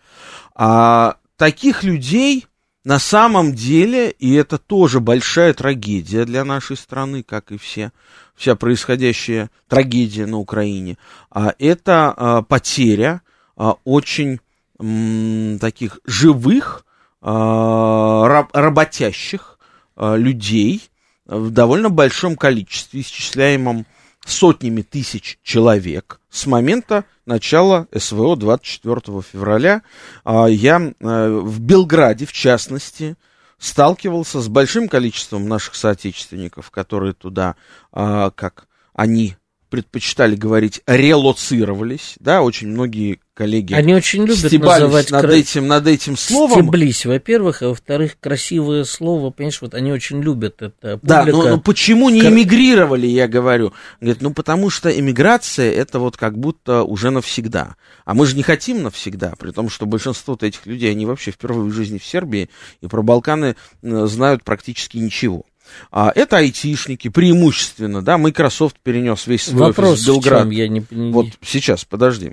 А 0.55 1.17
таких 1.37 1.85
людей 1.85 2.47
на 2.85 2.99
самом 2.99 3.55
деле, 3.55 4.11
и 4.11 4.33
это 4.35 4.57
тоже 4.57 5.01
большая 5.01 5.53
трагедия 5.53 6.25
для 6.25 6.45
нашей 6.45 6.77
страны, 6.77 7.23
как 7.23 7.53
и 7.53 7.59
все, 7.59 7.93
вся 8.35 8.57
происходящая 8.57 9.51
трагедия 9.69 10.27
на 10.27 10.39
Украине, 10.39 10.97
а 11.31 11.55
это 11.59 12.15
а, 12.17 12.43
потеря 12.43 13.21
а, 13.57 13.75
очень 13.85 14.41
м, 14.81 15.59
таких 15.61 16.01
живых, 16.05 16.87
а, 17.21 18.27
раб- 18.27 18.55
работящих 18.55 19.59
а, 19.95 20.17
людей 20.17 20.89
в 21.29 21.51
довольно 21.51 21.91
большом 21.91 22.37
количестве, 22.37 23.03
исчисляемом 23.03 23.87
сотнями 24.27 24.83
тысяч 24.83 25.39
человек 25.43 26.21
с 26.31 26.47
момента 26.47 27.05
начала 27.27 27.87
СВО 27.97 28.37
24 28.37 29.23
февраля. 29.23 29.83
А, 30.25 30.47
Я 30.47 30.81
э, 30.81 31.29
в 31.29 31.61
Белграде, 31.61 32.27
в 32.27 32.33
частности, 32.33 33.17
сталкивался 33.59 34.41
с 34.41 34.49
большим 34.49 34.89
количеством 34.89 35.49
наших 35.49 35.75
соотечественников, 35.75 36.71
которые 36.71 37.13
туда, 37.13 37.57
а, 37.93 38.31
как 38.31 38.69
они 38.95 39.37
предпочитали 39.69 40.35
говорить, 40.37 40.81
релоцировались, 40.87 42.15
да, 42.21 42.43
очень 42.43 42.69
многие 42.69 43.21
коллеги 43.39 43.73
Они 43.75 43.95
очень 43.95 44.25
любят 44.25 44.53
называть 44.53 45.11
над, 45.13 45.23
кра- 45.23 45.33
этим, 45.33 45.69
над 45.69 45.87
этим 45.87 46.17
словом. 46.17 46.65
Стеблись, 46.65 47.07
во-первых, 47.07 47.63
а 47.63 47.69
во-вторых, 47.69 48.17
красивое 48.19 48.83
слово, 48.83 49.31
понимаешь, 49.31 49.63
вот 49.63 49.75
они 49.75 49.93
очень 49.93 50.21
любят 50.21 50.61
это. 50.61 50.99
Да, 51.03 51.25
но, 51.25 51.31
Публика- 51.33 51.51
но 51.51 51.61
почему 51.61 52.11
не 52.11 52.21
эмигрировали, 52.21 53.07
я 53.07 53.29
говорю? 53.29 53.73
Говорит, 54.01 54.23
ну 54.23 54.35
потому 54.35 54.71
что 54.71 54.91
эмиграция 54.91 55.71
это 55.71 56.01
вот 56.01 56.17
как 56.17 56.37
будто 56.37 56.83
уже 56.83 57.11
навсегда. 57.11 57.77
А 58.05 58.15
мы 58.15 58.27
же 58.27 58.35
не 58.35 58.43
хотим 58.43 58.83
навсегда, 58.83 59.35
при 59.39 59.53
том, 59.53 59.69
что 59.69 59.87
большинство 59.87 60.37
этих 60.41 60.67
людей, 60.67 60.91
они 60.91 61.07
вообще 61.07 61.31
впервые 61.31 61.71
в 61.71 61.75
жизни 61.75 61.99
в 61.99 62.05
Сербии 62.05 62.51
и 62.81 62.89
про 62.89 63.03
Балканы 63.03 63.55
э, 63.83 64.07
знают 64.07 64.43
практически 64.43 64.97
ничего. 64.97 65.45
А 65.91 66.13
это 66.15 66.39
айтишники, 66.39 67.09
преимущественно, 67.09 68.03
да, 68.03 68.19
Microsoft 68.19 68.77
перенес 68.83 69.27
весь 69.27 69.45
свой 69.45 69.69
Вопрос 69.69 69.93
офис 69.93 70.03
в 70.03 70.05
в 70.05 70.07
Белград. 70.07 70.43
чем, 70.43 70.51
я 70.51 70.69
не 70.69 70.81
понимаю. 70.81 71.13
Вот 71.13 71.27
сейчас, 71.43 71.85
подожди. 71.85 72.33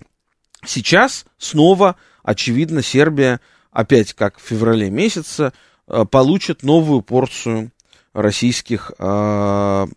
Сейчас 0.66 1.26
снова, 1.38 1.96
очевидно, 2.24 2.82
Сербия, 2.82 3.40
опять 3.72 4.14
как 4.14 4.40
в 4.40 4.42
феврале 4.42 4.90
месяце, 4.90 5.54
э, 5.88 6.06
получит 6.10 6.64
новую 6.64 7.02
порцию 7.02 7.72
российских, 8.14 8.92
э, 8.98 9.88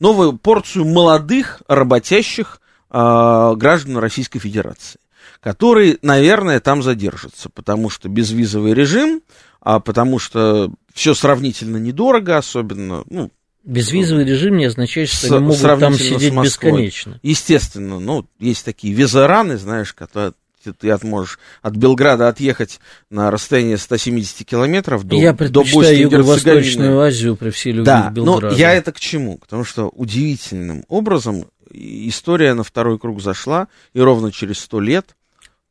новую 0.00 0.38
порцию 0.38 0.86
молодых, 0.86 1.62
работящих 1.68 2.60
э, 2.90 3.52
граждан 3.56 3.98
Российской 3.98 4.40
Федерации, 4.40 4.98
которые, 5.40 5.98
наверное, 6.02 6.58
там 6.60 6.82
задержатся, 6.82 7.50
потому 7.50 7.90
что 7.90 8.08
безвизовый 8.08 8.74
режим, 8.74 9.22
а 9.60 9.78
потому 9.78 10.18
что 10.18 10.72
все 10.94 11.14
сравнительно 11.14 11.76
недорого, 11.76 12.36
особенно, 12.36 13.04
ну, 13.08 13.30
Безвизовый 13.62 14.24
режим 14.24 14.56
не 14.56 14.64
означает, 14.64 15.10
что 15.10 15.26
С- 15.26 15.32
они 15.32 15.44
могут 15.44 15.60
там 15.60 15.92
сидеть 15.94 16.32
бесконечно. 16.34 17.20
Естественно, 17.22 18.00
ну, 18.00 18.26
есть 18.38 18.64
такие 18.64 18.94
визараны, 18.94 19.58
знаешь, 19.58 19.92
которые 19.92 20.32
ты, 20.78 20.90
от- 20.90 21.04
можешь 21.04 21.38
от 21.60 21.74
Белграда 21.76 22.28
отъехать 22.28 22.80
на 23.10 23.30
расстояние 23.30 23.76
170 23.76 24.44
километров 24.46 25.04
до, 25.04 25.16
я 25.16 25.34
предпочитаю 25.34 25.98
Юго-Восточную. 26.00 27.00
Азию 27.00 27.36
при 27.36 27.50
всей 27.50 27.72
любви 27.72 27.84
Да, 27.84 28.02
к 28.04 28.04
но 28.08 28.10
Белграду. 28.12 28.56
я 28.56 28.72
это 28.72 28.92
к 28.92 29.00
чему? 29.00 29.36
Потому 29.38 29.64
что 29.64 29.88
удивительным 29.88 30.84
образом 30.88 31.44
история 31.70 32.54
на 32.54 32.62
второй 32.64 32.98
круг 32.98 33.20
зашла, 33.22 33.68
и 33.92 34.00
ровно 34.00 34.32
через 34.32 34.58
сто 34.58 34.80
лет 34.80 35.16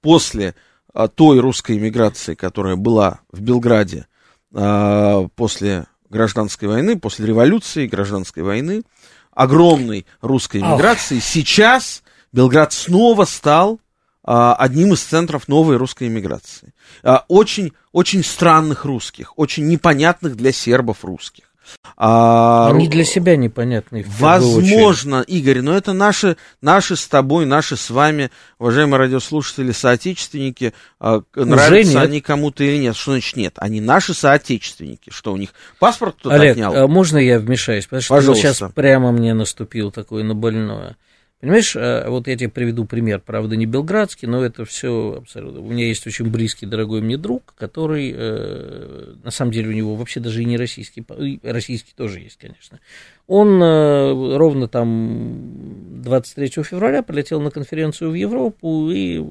после 0.02 0.56
а, 0.94 1.08
той 1.08 1.40
русской 1.40 1.78
иммиграции, 1.78 2.34
которая 2.36 2.76
была 2.76 3.20
в 3.32 3.42
Белграде 3.42 4.08
после 4.52 5.86
гражданской 6.10 6.68
войны, 6.68 7.00
после 7.00 7.28
революции, 7.28 7.88
гражданской 7.88 8.44
войны, 8.44 8.84
огромной 9.32 10.06
русской 10.22 10.58
иммиграции, 10.58 11.20
сейчас 11.20 12.04
Белград 12.32 12.74
снова 12.74 13.26
стал 13.26 13.80
а, 14.24 14.54
одним 14.54 14.94
из 14.94 15.02
центров 15.02 15.48
новой 15.48 15.78
русской 15.78 16.08
иммиграции. 16.08 16.74
А, 17.04 17.26
очень, 17.28 17.74
очень 17.92 18.24
странных 18.24 18.86
русских, 18.86 19.38
очень 19.38 19.68
непонятных 19.68 20.36
для 20.36 20.52
сербов 20.52 21.04
русских. 21.04 21.49
А, 21.98 22.70
Они 22.72 22.88
для 22.88 23.04
себя 23.04 23.36
непонятны. 23.36 24.04
в 24.04 24.20
первую 24.20 24.56
очередь. 24.58 24.72
Возможно, 24.74 25.22
Игорь, 25.28 25.62
но 25.62 25.76
это 25.76 25.94
наши, 25.94 26.38
наши 26.62 26.96
с 26.96 27.08
тобой, 27.08 27.46
наши 27.46 27.76
с 27.76 27.90
вами, 27.90 28.32
уважаемые 28.58 29.00
радиослушатели, 29.00 29.72
соотечественники, 29.72 30.74
а, 31.00 31.22
к- 31.22 31.38
нравятся 31.44 31.94
нет. 31.94 32.04
они 32.04 32.22
кому-то 32.22 32.64
или 32.64 32.78
нет. 32.78 32.96
Что 32.96 33.12
значит 33.12 33.36
нет? 33.36 33.54
Они 33.58 33.82
наши 33.82 34.14
соотечественники. 34.14 35.10
Что 35.10 35.34
у 35.34 35.38
них 35.38 35.50
паспорт 35.80 36.16
кто-то 36.20 36.36
Олег, 36.36 36.54
отнял? 36.54 36.74
а 36.76 36.88
можно 36.88 37.18
я 37.18 37.40
вмешаюсь? 37.40 37.86
Потому 37.86 38.02
что 38.02 38.16
Пожалуйста. 38.16 38.54
сейчас 38.54 38.72
прямо 38.74 39.12
мне 39.12 39.34
наступил 39.34 39.92
такой 39.92 40.24
на 40.24 40.36
больное. 40.36 40.96
Понимаешь, 41.40 41.74
а, 41.78 42.10
вот 42.10 42.28
я 42.28 42.36
тебе 42.36 42.50
приведу 42.50 42.84
пример, 42.84 43.22
правда, 43.26 43.56
не 43.56 43.66
белградский, 43.66 44.28
но 44.28 44.44
это 44.44 44.66
все 44.66 45.16
абсолютно. 45.20 45.62
У 45.62 45.72
меня 45.72 45.88
есть 45.88 46.06
очень 46.06 46.30
близкий, 46.30 46.66
дорогой 46.66 47.02
мне 47.02 47.18
друг, 47.18 47.54
который, 47.58 48.14
э, 48.14 49.14
на 49.24 49.32
самом 49.32 49.52
деле, 49.52 49.70
у 49.70 49.72
него 49.72 49.96
вообще 49.96 50.20
даже 50.20 50.42
и 50.42 50.46
не 50.46 50.58
российский, 50.58 51.06
российский 51.44 51.94
тоже 51.96 52.20
есть, 52.20 52.38
конечно. 52.38 52.82
Он 53.26 53.64
э, 53.64 54.38
ровно 54.38 54.68
там 54.68 56.02
23 56.02 56.64
февраля 56.64 57.04
полетел 57.04 57.40
на 57.40 57.52
конференцию 57.52 58.12
в 58.12 58.16
Европу 58.16 58.90
и 58.92 59.26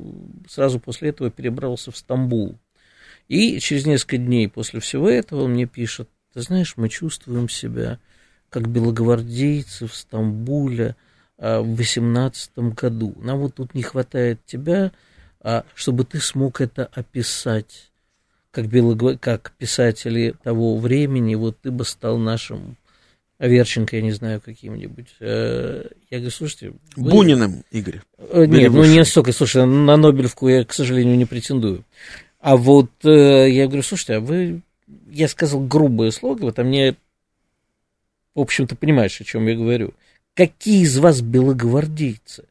сразу 0.48 0.80
после 0.80 1.10
этого 1.10 1.30
перебрался 1.30 1.90
в 1.90 1.96
Стамбул. 1.98 2.58
И 3.28 3.58
через 3.58 3.84
несколько 3.84 4.16
дней 4.16 4.48
после 4.48 4.80
всего 4.80 5.10
этого 5.10 5.42
он 5.42 5.52
мне 5.52 5.66
пишет, 5.66 6.08
ты 6.32 6.40
знаешь, 6.40 6.74
мы 6.76 6.88
чувствуем 6.88 7.50
себя 7.50 7.98
как 8.48 8.66
белогвардейцы 8.68 9.86
в 9.86 9.94
Стамбуле 9.94 10.96
в 11.38 11.76
восемнадцатом 11.76 12.70
году. 12.70 13.14
Нам 13.18 13.38
вот 13.38 13.54
тут 13.54 13.74
не 13.74 13.82
хватает 13.82 14.40
тебя, 14.44 14.92
а, 15.40 15.64
чтобы 15.74 16.04
ты 16.04 16.20
смог 16.20 16.60
это 16.60 16.86
описать. 16.92 17.90
Как, 18.50 18.66
белогва... 18.66 19.16
как 19.16 19.52
писатели 19.58 20.34
того 20.42 20.78
времени, 20.78 21.34
вот 21.34 21.58
ты 21.60 21.70
бы 21.70 21.84
стал 21.84 22.18
нашим 22.18 22.76
Аверченко, 23.38 23.94
я 23.94 24.02
не 24.02 24.10
знаю, 24.10 24.40
каким-нибудь. 24.40 25.14
Э, 25.20 25.84
я 26.10 26.18
говорю, 26.18 26.32
слушайте... 26.32 26.72
Вы... 26.96 27.10
Буниным, 27.10 27.62
Игорь. 27.70 28.00
Э, 28.18 28.46
нет, 28.46 28.72
ну 28.72 28.84
не 28.84 29.04
столько, 29.04 29.32
слушай, 29.32 29.64
на 29.64 29.96
Нобелевку 29.96 30.48
я, 30.48 30.64
к 30.64 30.72
сожалению, 30.72 31.16
не 31.16 31.24
претендую. 31.24 31.84
А 32.40 32.56
вот 32.56 32.90
э, 33.04 33.48
я 33.50 33.66
говорю, 33.66 33.82
слушайте, 33.82 34.14
а 34.14 34.20
вы... 34.20 34.62
Я 35.10 35.28
сказал 35.28 35.60
грубое 35.60 36.10
слово, 36.10 36.36
вот, 36.38 36.58
а 36.58 36.64
мне, 36.64 36.96
в 38.34 38.40
общем-то, 38.40 38.74
понимаешь, 38.74 39.20
о 39.20 39.24
чем 39.24 39.46
я 39.46 39.54
говорю. 39.54 39.92
Какие 40.38 40.84
из 40.84 40.96
вас 40.96 41.20
белогвардейцы? 41.20 42.44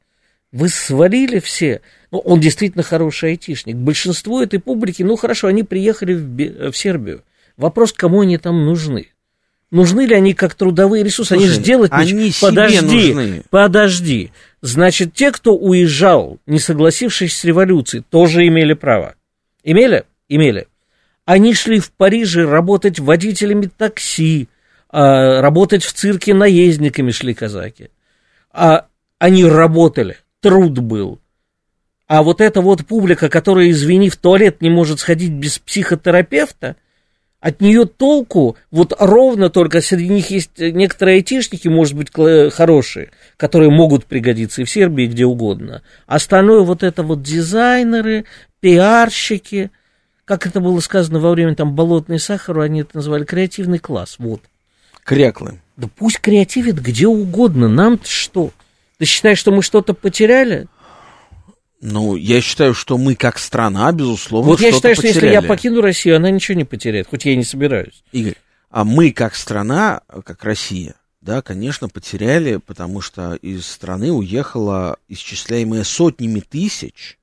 Вы 0.51 0.67
свалили 0.67 1.39
все. 1.39 1.79
Ну, 2.11 2.17
он 2.17 2.41
действительно 2.41 2.83
хороший 2.83 3.29
айтишник. 3.29 3.77
Большинство 3.77 4.43
этой 4.43 4.59
публики, 4.59 5.03
ну, 5.03 5.15
хорошо, 5.15 5.47
они 5.47 5.63
приехали 5.63 6.13
в, 6.13 6.71
в 6.73 6.75
Сербию. 6.75 7.23
Вопрос, 7.55 7.93
кому 7.93 8.19
они 8.19 8.38
там 8.38 8.65
нужны? 8.65 9.07
Нужны 9.71 10.01
ли 10.01 10.15
они 10.15 10.33
как 10.33 10.55
трудовые 10.55 11.01
ресурсы? 11.01 11.35
Слушай, 11.35 11.45
они 11.45 11.53
же 11.53 11.61
делать 11.61 11.91
они 11.93 12.11
ничего. 12.11 12.49
Подожди, 12.49 13.13
нужны. 13.13 13.43
подожди. 13.49 14.31
Значит, 14.59 15.13
те, 15.13 15.31
кто 15.31 15.55
уезжал, 15.55 16.39
не 16.45 16.59
согласившись 16.59 17.38
с 17.38 17.45
революцией, 17.45 18.03
тоже 18.09 18.45
имели 18.47 18.73
право. 18.73 19.15
Имели? 19.63 20.03
Имели. 20.27 20.67
Они 21.23 21.53
шли 21.53 21.79
в 21.79 21.93
Париже 21.93 22.45
работать 22.45 22.99
водителями 22.99 23.69
такси, 23.77 24.49
а, 24.99 25.41
работать 25.41 25.83
в 25.83 25.93
цирке 25.93 26.33
наездниками 26.33 27.11
шли 27.11 27.33
казаки. 27.33 27.89
А 28.51 28.87
они 29.19 29.45
работали, 29.45 30.17
труд 30.41 30.79
был. 30.79 31.19
А 32.07 32.23
вот 32.23 32.41
эта 32.41 32.61
вот 32.61 32.85
публика, 32.85 33.29
которая, 33.29 33.69
извини, 33.69 34.09
в 34.09 34.15
туалет 34.15 34.61
не 34.61 34.69
может 34.69 34.99
сходить 34.99 35.33
без 35.33 35.59
психотерапевта– 35.59 36.75
от 37.39 37.61
нее 37.61 37.85
толку, 37.85 38.57
вот 38.71 38.93
ровно 38.97 39.49
только 39.49 39.81
среди 39.81 40.07
них 40.07 40.31
есть 40.31 40.57
некоторые 40.57 41.17
айтишники, 41.17 41.67
может 41.67 41.95
быть, 41.95 42.11
хорошие, 42.51 43.11
которые 43.37 43.69
могут 43.69 44.05
пригодиться 44.05 44.61
и 44.61 44.65
в 44.65 44.69
Сербии, 44.69 45.05
и 45.05 45.07
где 45.07 45.25
угодно. 45.25 45.83
Остальное 46.07 46.61
вот 46.61 46.81
это 46.81 47.03
вот 47.03 47.21
дизайнеры, 47.21 48.25
пиарщики, 48.59 49.69
как 50.25 50.47
это 50.47 50.59
было 50.59 50.79
сказано 50.79 51.19
во 51.19 51.31
время 51.31 51.55
там 51.55 51.75
болотной 51.75 52.19
сахара, 52.19 52.63
они 52.63 52.81
это 52.81 52.97
называли 52.97 53.23
креативный 53.23 53.79
класс, 53.79 54.15
вот. 54.17 54.41
Кряклы. 55.08 55.62
Да 55.78 55.88
пусть 55.88 56.20
креативит 56.20 56.82
где 56.82 57.08
угодно, 57.08 57.70
нам-то 57.70 58.10
что? 58.10 58.51
Ты 58.97 59.05
считаешь, 59.05 59.38
что 59.38 59.53
мы 59.53 59.64
что-то 59.64 59.93
потеряли? 59.93 60.68
Ну, 61.80 62.18
я 62.18 62.41
считаю, 62.41 62.74
что 62.74 62.97
мы 62.97 63.16
как 63.16 63.39
страна, 63.39 63.89
безусловно, 63.93 64.51
Вот 64.51 64.60
я 64.60 64.74
считаю, 64.74 64.95
что 64.95 65.08
если 65.08 65.30
я 65.30 65.41
покину 65.41 65.80
Россию, 65.80 66.18
она 66.18 66.30
ничего 66.30 66.58
не 66.58 66.66
потеряет, 66.66 67.08
хоть 67.08 67.24
я 67.24 67.32
и 67.32 67.38
не 67.38 67.45
собираюсь. 67.45 68.03
Игорь, 68.12 68.36
а 68.70 68.84
мы 68.84 69.14
как 69.14 69.36
страна, 69.36 70.01
как 70.26 70.43
Россия, 70.43 70.95
да, 71.22 71.41
конечно, 71.41 71.88
потеряли, 71.88 72.58
потому 72.58 72.99
что 72.99 73.36
из 73.36 73.66
страны 73.66 74.12
уехало 74.12 74.97
исчисляемое 75.08 75.86
сотнями 75.86 76.41
тысяч. 76.41 77.18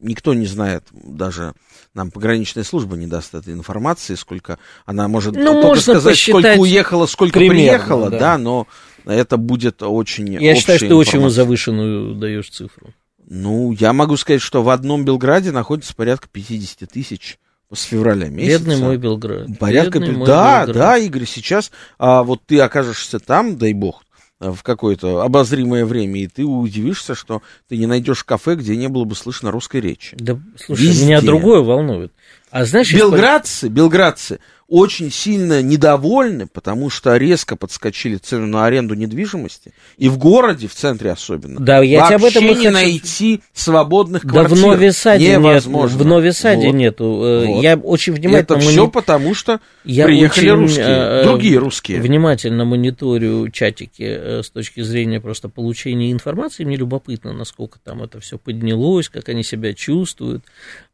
Никто 0.00 0.32
не 0.32 0.46
знает, 0.46 0.84
даже 0.92 1.54
нам 1.92 2.10
пограничная 2.10 2.62
служба 2.62 2.96
не 2.96 3.06
даст 3.06 3.34
этой 3.34 3.52
информации, 3.52 4.14
сколько 4.14 4.58
она 4.86 5.08
может 5.08 5.34
ну, 5.34 5.60
только 5.60 5.80
сказать, 5.80 6.16
сколько 6.16 6.54
уехало, 6.56 7.06
сколько 7.06 7.38
примерно, 7.38 7.56
приехало, 7.56 8.10
да. 8.10 8.18
да, 8.18 8.38
но 8.38 8.68
это 9.04 9.36
будет 9.36 9.82
очень. 9.82 10.34
Я 10.34 10.54
считаю, 10.54 10.78
что 10.78 10.88
ты 10.88 10.94
очень 10.94 11.28
завышенную 11.28 12.14
даешь 12.14 12.48
цифру. 12.48 12.94
Ну, 13.30 13.72
я 13.72 13.92
могу 13.92 14.16
сказать, 14.16 14.40
что 14.40 14.62
в 14.62 14.70
одном 14.70 15.04
Белграде 15.04 15.50
находится 15.50 15.94
порядка 15.94 16.28
50 16.32 16.88
тысяч 16.88 17.38
с 17.72 17.82
февраля 17.82 18.28
месяца. 18.28 18.64
Бедный 18.64 18.76
мой 18.78 18.96
Белград. 18.96 19.46
Порядка... 19.58 19.98
Бедный 19.98 20.24
да, 20.26 20.64
Белград. 20.64 20.76
да, 20.76 20.98
Игорь, 20.98 21.26
сейчас 21.26 21.70
а, 21.98 22.22
вот 22.22 22.40
ты 22.46 22.58
окажешься 22.60 23.18
там, 23.18 23.58
дай 23.58 23.74
бог, 23.74 24.04
в 24.40 24.62
какое-то 24.62 25.22
обозримое 25.22 25.84
время, 25.84 26.20
и 26.22 26.28
ты 26.28 26.44
удивишься, 26.44 27.14
что 27.14 27.42
ты 27.68 27.76
не 27.76 27.86
найдешь 27.86 28.24
кафе, 28.24 28.54
где 28.54 28.76
не 28.76 28.88
было 28.88 29.04
бы 29.04 29.14
слышно 29.14 29.50
русской 29.50 29.80
речи. 29.80 30.16
Да, 30.18 30.38
слушай, 30.56 30.82
Везде. 30.82 31.06
меня 31.06 31.20
другое 31.20 31.60
волнует. 31.60 32.12
А 32.50 32.64
знаешь, 32.64 32.92
белградцы, 32.94 33.68
белградцы 33.68 34.38
очень 34.68 35.10
сильно 35.10 35.62
недовольны, 35.62 36.46
потому 36.46 36.90
что 36.90 37.16
резко 37.16 37.56
подскочили 37.56 38.16
цены 38.16 38.46
на 38.46 38.66
аренду 38.66 38.94
недвижимости. 38.94 39.72
И 39.96 40.10
в 40.10 40.18
городе, 40.18 40.68
в 40.68 40.74
центре 40.74 41.10
особенно, 41.10 41.58
да, 41.58 41.80
я 41.80 42.00
вообще 42.00 42.14
об 42.16 42.24
этом 42.24 42.44
не 42.44 42.54
хочу... 42.54 42.70
найти 42.70 43.40
свободных 43.54 44.26
да 44.26 44.30
квартир. 44.30 44.56
в 44.58 44.60
Новисаде 44.60 45.32
невозможно. 45.32 45.96
Нет, 45.96 46.04
в 46.04 46.06
Новисаде 46.06 46.66
вот. 46.66 46.74
нету. 46.74 47.04
Э, 47.24 47.46
вот. 47.46 47.62
Я 47.62 47.76
очень 47.76 48.12
внимательно... 48.12 48.58
Это 48.58 48.58
все 48.58 48.80
мони... 48.82 48.90
потому, 48.90 49.34
что 49.34 49.60
я 49.84 50.04
приехали 50.04 50.50
очень, 50.50 50.60
русские, 50.60 50.86
э, 50.86 51.22
другие 51.24 51.58
русские. 51.58 52.00
Внимательно 52.02 52.66
мониторю 52.66 53.50
чатики 53.50 54.02
э, 54.02 54.42
с 54.42 54.50
точки 54.50 54.82
зрения 54.82 55.18
просто 55.18 55.48
получения 55.48 56.12
информации. 56.12 56.64
Мне 56.64 56.76
любопытно, 56.76 57.32
насколько 57.32 57.78
там 57.82 58.02
это 58.02 58.20
все 58.20 58.36
поднялось, 58.36 59.08
как 59.08 59.30
они 59.30 59.42
себя 59.42 59.72
чувствуют. 59.72 60.44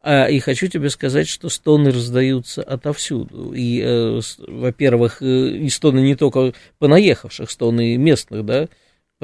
А, 0.07 0.27
и 0.27 0.39
хочу 0.39 0.67
тебе 0.67 0.91
сказать, 0.91 1.27
что 1.27 1.49
стоны 1.49 1.91
раздаются 1.91 2.63
отовсюду. 2.63 3.55
И, 3.55 3.81
э, 3.81 4.21
во-первых, 4.47 5.23
э, 5.23 5.57
и 5.57 5.71
стоны 5.71 6.01
не 6.01 6.15
только 6.15 6.53
понаехавших, 6.79 7.51
стоны 7.51 7.97
местных, 7.97 8.45
да, 8.45 8.69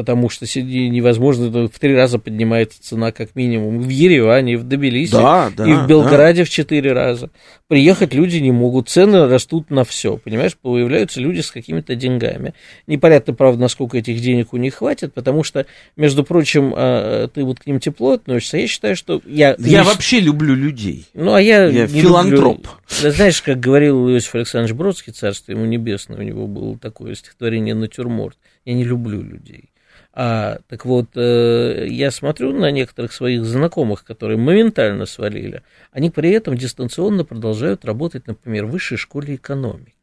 потому 0.01 0.31
что 0.31 0.47
невозможно, 0.47 1.69
в 1.69 1.79
три 1.79 1.95
раза 1.95 2.19
поднимается 2.19 2.83
цена 2.83 3.13
как 3.13 3.37
минимум. 3.37 3.81
В 3.81 3.89
Ереване, 3.91 4.57
в 4.57 4.65
Тбилиси, 4.65 5.13
да, 5.13 5.53
да, 5.55 5.69
и 5.69 5.75
в 5.75 5.87
Белграде 5.87 6.41
да. 6.41 6.45
в 6.47 6.49
четыре 6.49 6.95
раза. 6.95 7.29
Приехать 7.69 8.15
люди 8.15 8.39
не 8.39 8.51
могут, 8.51 8.89
цены 8.89 9.29
растут 9.29 9.69
на 9.69 9.85
все, 9.85 10.17
понимаешь, 10.17 10.57
появляются 10.57 11.21
люди 11.21 11.41
с 11.41 11.51
какими-то 11.51 11.97
деньгами. 11.97 12.55
Непонятно, 12.87 13.35
правда, 13.35 13.61
насколько 13.61 13.99
этих 13.99 14.23
денег 14.23 14.55
у 14.55 14.57
них 14.57 14.77
хватит, 14.77 15.13
потому 15.13 15.45
что, 15.45 15.67
между 15.99 16.25
прочим, 16.25 16.73
а, 16.75 17.29
ты 17.29 17.45
вот 17.45 17.61
к 17.61 17.67
ним 17.67 17.79
тепло 17.79 18.13
относишься, 18.13 18.57
я 18.57 18.69
считаю, 18.69 18.97
что 18.97 19.21
я... 19.27 19.55
Я 19.59 19.81
лишь... 19.81 19.87
вообще 19.87 20.21
люблю 20.21 20.55
людей. 20.55 21.05
Ну, 21.13 21.35
а 21.35 21.43
я... 21.43 21.67
Я 21.67 21.87
филантроп. 21.87 22.67
Люблю... 23.03 23.13
Знаешь, 23.13 23.43
как 23.43 23.61
говорил 23.61 24.09
Иосиф 24.09 24.35
Александрович 24.35 24.75
Бродский, 24.75 25.13
царство 25.13 25.53
ему 25.53 25.67
небесное, 25.67 26.17
у 26.17 26.23
него 26.23 26.47
было 26.47 26.79
такое 26.79 27.15
стихотворение 27.15 27.75
«Натюрморт». 27.75 28.39
Я 28.65 28.73
не 28.73 28.85
люблю 28.85 29.23
людей. 29.23 29.71
А, 30.13 30.59
так 30.69 30.85
вот, 30.85 31.11
э, 31.15 31.87
я 31.89 32.11
смотрю 32.11 32.53
на 32.53 32.71
некоторых 32.71 33.13
своих 33.13 33.45
знакомых, 33.45 34.05
которые 34.05 34.39
моментально 34.39 35.07
свалили, 35.07 35.63
они 35.93 36.11
при 36.11 36.31
этом 36.31 36.57
дистанционно 36.57 37.25
продолжают 37.25 37.85
работать, 37.85 38.27
например, 38.27 38.67
в 38.67 38.71
высшей 38.71 38.99
школе 38.99 39.37
экономики 39.37 39.95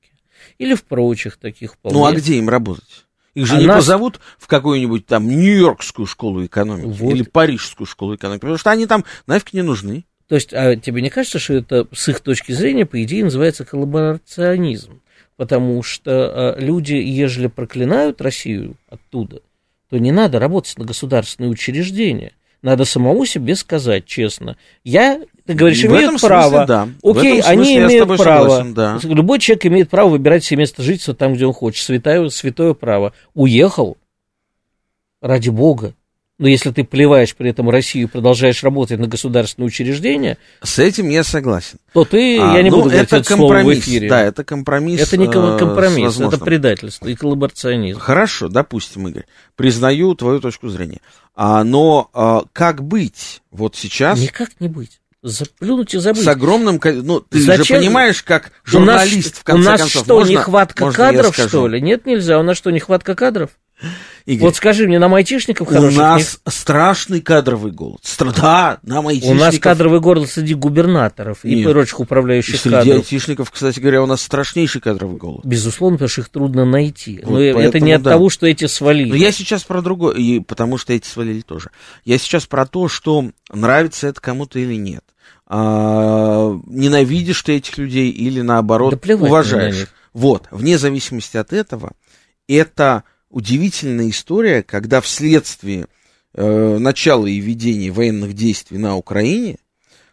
или 0.58 0.76
в 0.76 0.84
прочих 0.84 1.38
таких 1.38 1.74
вполне... 1.74 2.00
Ну, 2.00 2.06
а 2.06 2.14
где 2.14 2.38
им 2.38 2.50
работать? 2.50 3.06
Их 3.34 3.46
же 3.46 3.58
а 3.58 3.60
не 3.60 3.68
нас... 3.68 3.78
позовут 3.78 4.20
в 4.40 4.48
какую-нибудь 4.48 5.06
там 5.06 5.28
Нью-Йоркскую 5.28 6.06
школу 6.08 6.46
экономики 6.46 6.98
вот. 7.00 7.14
или 7.14 7.24
Парижскую 7.24 7.86
школу 7.86 8.16
экономики, 8.16 8.42
потому 8.42 8.58
что 8.58 8.72
они 8.72 8.88
там 8.88 9.04
нафиг 9.28 9.54
не 9.54 9.62
нужны. 9.62 10.06
То 10.28 10.36
есть, 10.36 10.54
а 10.54 10.76
тебе 10.76 11.02
не 11.02 11.10
кажется, 11.10 11.40
что 11.40 11.54
это 11.54 11.88
с 11.94 12.10
их 12.10 12.22
точки 12.22 12.52
зрения, 12.52 12.86
по 12.86 13.02
идее, 13.04 13.24
называется 13.24 13.64
коллаборационизм? 13.64 15.02
Потому 15.36 15.84
что 15.84 16.12
а, 16.12 16.60
люди, 16.60 16.96
ежели 16.96 17.48
проклинают 17.48 18.22
Россию 18.22 18.76
оттуда, 18.90 19.42
то 19.90 19.98
не 19.98 20.12
надо 20.12 20.40
работать 20.40 20.78
на 20.78 20.86
государственные 20.86 21.50
учреждения. 21.50 22.34
Надо 22.62 22.86
самому 22.86 23.26
себе 23.26 23.56
сказать 23.56 24.06
честно. 24.06 24.58
Я, 24.84 25.22
ты 25.46 25.54
говоришь, 25.54 25.86
имеют 25.86 26.20
право. 26.20 26.50
Смысле, 26.50 26.66
да. 26.66 26.90
Окей, 27.04 27.42
они 27.42 27.78
имеют 27.78 28.18
право. 28.18 28.50
Согласен, 28.50 28.74
да. 28.74 29.00
Любой 29.04 29.40
человек 29.40 29.66
имеет 29.68 29.90
право 29.90 30.10
выбирать 30.10 30.44
себе 30.44 30.60
место 30.60 30.82
жительства 30.82 31.14
там, 31.14 31.34
где 31.34 31.46
он 31.46 31.54
хочет. 31.54 31.86
Святое, 31.86 32.28
святое 32.30 32.74
право. 32.74 33.14
Уехал, 33.36 33.98
ради 35.22 35.50
бога, 35.50 35.94
но 36.40 36.48
если 36.48 36.70
ты 36.72 36.84
плеваешь 36.84 37.36
при 37.36 37.50
этом 37.50 37.70
Россию 37.70 38.08
и 38.08 38.10
продолжаешь 38.10 38.64
работать 38.64 39.00
на 39.00 39.08
государственные 39.08 39.68
учреждения... 39.68 40.38
С 40.62 40.78
этим 40.78 41.10
я 41.10 41.24
согласен. 41.24 41.80
То 41.94 42.06
ты, 42.06 42.40
а, 42.40 42.54
я 42.54 42.62
не 42.62 42.70
ну, 42.70 42.78
буду 42.78 42.90
говорить 42.90 43.08
это, 43.08 43.18
это 43.18 43.36
слово 43.36 43.64
в 43.64 43.74
эфире. 43.74 44.08
Да, 44.08 44.22
это 44.22 44.44
компромисс. 44.44 45.02
Это 45.02 45.18
не 45.18 45.26
э, 45.26 45.58
компромисс, 45.58 46.20
это 46.20 46.38
предательство 46.38 47.08
и 47.08 47.16
коллаборационизм. 47.16 48.00
Хорошо, 48.00 48.50
допустим, 48.50 49.08
Игорь, 49.08 49.26
признаю 49.56 50.14
твою 50.14 50.40
точку 50.40 50.70
зрения. 50.70 51.02
А, 51.36 51.64
но 51.64 52.10
а, 52.14 52.44
как 52.54 52.84
быть 52.84 53.42
вот 53.52 53.76
сейчас... 53.76 54.20
Никак 54.20 54.50
не 54.60 54.68
быть. 54.68 55.02
Заплюнуть 55.24 55.96
и 55.96 55.98
забыть. 55.98 56.24
С 56.24 56.28
огромным... 56.28 56.80
Ну, 56.84 57.20
ты 57.22 57.42
Зачем? 57.42 57.66
же 57.66 57.74
понимаешь, 57.76 58.22
как 58.22 58.52
журналист, 58.64 59.28
у 59.28 59.30
нас, 59.30 59.40
в 59.40 59.44
конце 59.44 59.68
у 59.68 59.72
нас 59.72 59.82
концов. 59.82 60.04
что, 60.04 60.16
можно, 60.16 60.32
нехватка 60.32 60.86
можно 60.86 60.98
кадров, 60.98 61.36
что 61.36 61.68
ли? 61.68 61.82
Нет, 61.82 62.06
нельзя. 62.06 62.40
У 62.40 62.44
нас 62.44 62.58
что, 62.58 62.70
нехватка 62.70 63.16
кадров? 63.16 63.50
Игорь, 64.26 64.44
Вот 64.48 64.56
скажи 64.56 64.88
мне, 64.88 64.98
нам 65.00 65.14
айтишников 65.14 65.68
у 65.68 65.72
хороших 65.72 65.98
нас 66.00 66.40
страшный 66.48 67.22
кадровый 67.22 67.72
голод. 67.72 68.02
Стра- 68.04 68.34
Да, 68.36 68.80
нам 68.84 69.04
нет? 69.04 69.06
У 69.06 69.10
айтишников... 69.10 69.40
нас 69.40 69.60
кадровый 69.60 70.00
город 70.00 70.30
среди 70.30 70.54
губернаторов 70.56 71.46
и 71.46 71.56
Нет. 71.58 71.72
прочих 71.72 72.00
И 72.00 72.04
управляющих 72.04 72.60
среди 72.60 72.76
кадров. 72.76 72.96
айтишников, 72.96 73.52
кстати 73.52 73.80
говоря, 73.80 74.02
у 74.02 74.06
нас 74.08 74.22
страшнейший 74.22 74.82
кадровый 74.82 75.18
голод. 75.18 75.46
Безусловно, 75.46 75.98
потому 75.98 76.10
что 76.10 76.22
их 76.22 76.30
трудно 76.30 76.66
найти. 76.66 77.22
Вот 77.24 77.32
Но 77.34 77.40
это 77.42 77.58
поэтому 77.60 77.86
не 77.86 77.92
от 77.94 78.02
да. 78.02 78.12
того, 78.12 78.30
что 78.30 78.48
эти 78.48 78.66
свалили. 78.66 79.10
Но 79.10 79.16
я 79.16 79.32
сейчас 79.32 79.64
про 79.64 79.82
другое, 79.82 80.16
и 80.16 80.40
потому 80.40 80.78
что 80.78 80.94
эти 80.94 81.08
свалили 81.08 81.42
тоже. 81.42 81.70
Я 82.04 82.18
сейчас 82.18 82.48
про 82.48 82.66
то, 82.66 82.88
что 82.90 83.30
нравится 83.54 84.08
это 84.08 84.20
кому-то 84.20 84.60
или 84.60 84.76
нет. 84.76 85.04
А, 85.46 86.60
ненавидишь 86.66 87.42
ты 87.44 87.54
этих 87.58 87.78
людей 87.78 88.10
или 88.10 88.42
наоборот 88.42 89.00
Да 89.02 89.14
уважаешь. 89.16 89.88
Вот, 90.14 90.48
вне 90.52 90.78
зависимости 90.78 91.38
от 91.38 91.54
этого, 91.54 91.92
это 92.48 93.04
удивительная 93.30 94.10
история, 94.10 94.64
когда 94.64 95.02
вследствие 95.02 95.88
э, 96.34 96.78
начала 96.78 97.26
и 97.26 97.38
ведения 97.40 97.92
военных 97.92 98.34
действий 98.34 98.78
на 98.78 98.96
Украине 98.96 99.58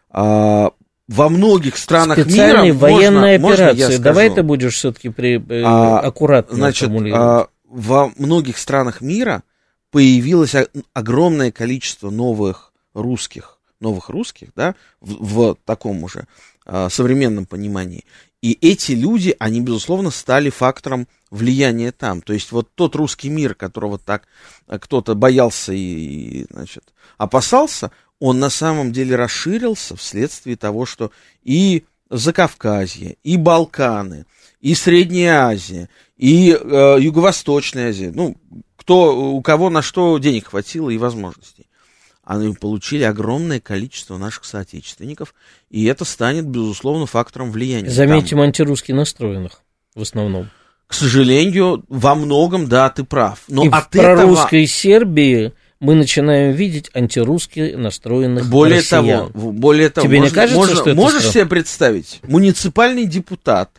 а, 0.09 0.71
во 1.07 1.29
многих 1.29 1.77
странах 1.77 2.19
Специальные 2.19 2.71
мира 2.71 2.79
военные 2.79 3.39
можно, 3.39 3.65
можно 3.65 3.69
операции. 3.69 3.97
Давай 3.97 4.25
скажу? 4.25 4.35
ты 4.35 4.43
будешь 4.43 4.75
все-таки 4.75 5.09
при, 5.09 5.35
э, 5.37 5.63
А, 5.63 5.99
аккуратно 5.99 6.55
Значит, 6.55 6.89
а, 7.13 7.47
во 7.65 8.11
многих 8.17 8.57
странах 8.57 9.01
мира 9.01 9.43
появилось 9.91 10.55
огромное 10.93 11.51
количество 11.51 12.09
новых 12.09 12.73
русских, 12.93 13.59
новых 13.79 14.09
русских, 14.09 14.49
да, 14.55 14.75
в, 14.99 15.51
в 15.51 15.57
таком 15.63 16.03
уже 16.03 16.27
а, 16.65 16.89
современном 16.89 17.45
понимании. 17.45 18.05
И 18.45 18.59
эти 18.61 18.91
люди, 18.91 19.35
они, 19.39 19.59
безусловно, 19.59 20.11
стали 20.11 20.51
фактором 20.51 21.07
влияния 21.31 21.91
там. 21.91 22.21
То 22.21 22.31
есть 22.31 22.51
вот 22.51 22.69
тот 22.75 22.95
русский 22.95 23.27
мир, 23.27 23.55
которого 23.55 23.97
так 23.97 24.27
а, 24.67 24.77
кто-то 24.77 25.15
боялся 25.15 25.73
и, 25.73 26.45
значит, 26.51 26.83
опасался, 27.17 27.89
он 28.19 28.37
на 28.37 28.51
самом 28.51 28.91
деле 28.91 29.15
расширился 29.15 29.95
вследствие 29.95 30.57
того, 30.57 30.85
что 30.85 31.09
и 31.41 31.85
Закавказье, 32.11 33.17
и 33.23 33.35
Балканы, 33.35 34.27
и 34.61 34.75
Средняя 34.75 35.47
Азия, 35.47 35.89
и 36.15 36.51
э, 36.51 36.97
Юго-Восточная 36.99 37.89
Азия, 37.89 38.11
ну, 38.13 38.37
кто, 38.75 39.33
у 39.33 39.41
кого 39.41 39.71
на 39.71 39.81
что 39.81 40.19
денег 40.19 40.49
хватило 40.49 40.91
и 40.91 40.99
возможностей. 40.99 41.64
Они 42.25 42.53
получили 42.55 43.03
огромное 43.03 43.59
количество 43.59 44.17
наших 44.17 44.45
соотечественников, 44.45 45.35
и 45.69 45.85
это 45.85 46.05
станет, 46.05 46.45
безусловно, 46.47 47.05
фактором 47.05 47.51
влияния. 47.51 47.89
Заметим, 47.89 48.37
Там, 48.37 48.41
антирусски 48.41 48.91
настроенных 48.93 49.61
в 49.93 50.01
основном. 50.01 50.49
к 50.87 50.93
сожалению, 50.95 51.85
во 51.87 52.15
многом, 52.15 52.67
да, 52.67 52.89
ты 52.89 53.03
прав. 53.03 53.43
Но 53.47 53.63
И 53.63 53.69
от 53.69 53.85
в 53.93 53.95
этого... 53.95 54.15
прорусской 54.15 54.65
Сербии 54.65 55.53
мы 55.79 55.93
начинаем 55.93 56.53
видеть 56.53 56.89
антирусски 56.95 57.75
настроенных 57.75 58.49
Более 58.49 58.79
россиян. 58.79 59.31
того, 59.31 59.51
более 59.51 59.89
того, 59.89 60.07
Тебе 60.07 60.17
не 60.17 60.21
можно- 60.23 60.35
кажется, 60.35 60.57
можно- 60.57 60.75
что 60.75 60.89
это 60.89 60.95
можешь 60.99 61.19
странно? 61.19 61.33
себе 61.33 61.45
представить, 61.45 62.19
муниципальный 62.23 63.05
депутат 63.05 63.69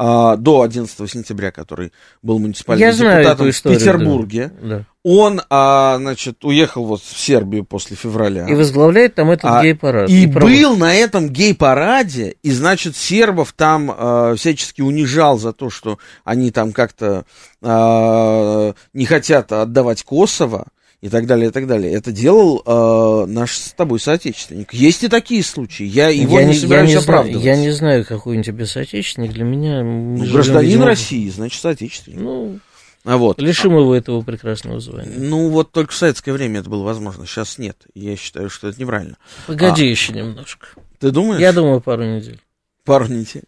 а, 0.00 0.36
до 0.36 0.62
11 0.62 1.10
сентября, 1.10 1.50
который 1.50 1.92
был 2.22 2.38
муниципальным 2.38 2.86
Я 2.86 2.92
знаю 2.92 3.22
депутатом 3.22 3.50
историю. 3.50 3.78
в 3.78 3.82
Петербурге, 3.82 4.52
да, 4.62 4.68
да. 4.68 4.84
он, 5.02 5.42
а, 5.50 5.96
значит, 5.98 6.44
уехал 6.44 6.84
вот 6.84 7.02
в 7.02 7.18
Сербию 7.18 7.64
после 7.64 7.96
февраля. 7.96 8.46
И 8.46 8.54
возглавляет 8.54 9.16
там 9.16 9.32
этот 9.32 9.46
А, 9.46 9.60
гей-парад. 9.60 10.08
И 10.08 10.28
проводит. 10.28 10.62
был 10.62 10.76
на 10.76 10.94
этом 10.94 11.28
гей-параде, 11.28 12.36
и, 12.44 12.50
значит, 12.52 12.96
сербов 12.96 13.52
там 13.56 13.90
э, 13.90 14.34
всячески 14.36 14.82
унижал 14.82 15.36
за 15.36 15.52
то, 15.52 15.68
что 15.68 15.98
они 16.22 16.52
там 16.52 16.72
как-то 16.72 17.24
э, 17.60 18.72
не 18.92 19.04
хотят 19.04 19.50
отдавать 19.50 20.04
Косово 20.04 20.68
и 21.00 21.08
так 21.08 21.26
далее, 21.26 21.48
и 21.48 21.52
так 21.52 21.66
далее. 21.66 21.92
Это 21.92 22.10
делал 22.10 22.62
э, 22.64 23.26
наш 23.26 23.56
с 23.56 23.72
тобой 23.72 24.00
соотечественник. 24.00 24.72
Есть 24.72 25.04
и 25.04 25.08
такие 25.08 25.42
случаи. 25.44 25.84
Я 25.84 26.08
его 26.08 26.38
я 26.40 26.44
не, 26.44 26.54
я 26.54 26.60
собираюсь 26.60 26.90
знаю- 26.90 27.02
оправдывать. 27.04 27.44
я 27.44 27.56
не 27.56 27.70
знаю, 27.70 28.04
какой 28.04 28.36
он 28.36 28.42
тебе 28.42 28.66
соотечественник. 28.66 29.32
Для 29.32 29.44
меня... 29.44 29.82
Ну, 29.82 30.24
гражданин 30.32 30.66
видимо, 30.66 30.86
России, 30.86 31.28
значит, 31.28 31.60
соотечественник. 31.60 32.18
Ну, 32.18 32.58
А 33.04 33.16
вот. 33.16 33.40
лишим 33.40 33.78
его 33.78 33.94
этого 33.94 34.22
прекрасного 34.22 34.80
звания. 34.80 35.14
Ну, 35.16 35.50
вот 35.50 35.70
только 35.70 35.92
в 35.92 35.96
советское 35.96 36.32
время 36.32 36.60
это 36.60 36.70
было 36.70 36.82
возможно. 36.82 37.26
Сейчас 37.26 37.58
нет. 37.58 37.76
Я 37.94 38.16
считаю, 38.16 38.50
что 38.50 38.68
это 38.68 38.80
неправильно. 38.80 39.18
Погоди 39.46 39.86
а. 39.86 39.90
еще 39.90 40.12
немножко. 40.12 40.66
Ты 40.98 41.12
думаешь? 41.12 41.40
Я 41.40 41.52
думаю, 41.52 41.80
пару 41.80 42.04
недель. 42.04 42.40
Пару 42.88 43.06
недель. 43.06 43.42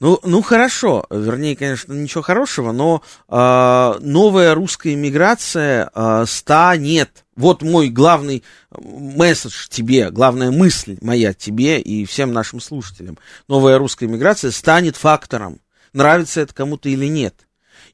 Ну, 0.00 0.20
ну 0.22 0.42
хорошо, 0.42 1.06
вернее, 1.08 1.56
конечно, 1.56 1.94
ничего 1.94 2.20
хорошего, 2.20 2.72
но 2.72 3.02
а, 3.26 3.96
новая 4.02 4.54
русская 4.54 4.92
иммиграция 4.92 5.90
а, 5.94 6.26
станет. 6.26 7.24
Вот 7.34 7.62
мой 7.62 7.88
главный 7.88 8.44
месседж 8.70 9.68
тебе, 9.70 10.10
главная 10.10 10.50
мысль 10.50 10.98
моя 11.00 11.32
тебе 11.32 11.80
и 11.80 12.04
всем 12.04 12.34
нашим 12.34 12.60
слушателям. 12.60 13.16
Новая 13.48 13.78
русская 13.78 14.04
иммиграция 14.04 14.50
станет 14.50 14.96
фактором. 14.96 15.60
Нравится 15.94 16.42
это 16.42 16.52
кому-то 16.52 16.90
или 16.90 17.06
нет. 17.06 17.46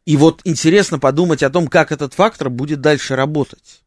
И 0.04 0.16
вот 0.16 0.40
интересно 0.42 0.98
подумать 0.98 1.44
о 1.44 1.50
том, 1.50 1.68
как 1.68 1.92
этот 1.92 2.14
фактор 2.14 2.50
будет 2.50 2.80
дальше 2.80 3.14
работать. 3.14 3.84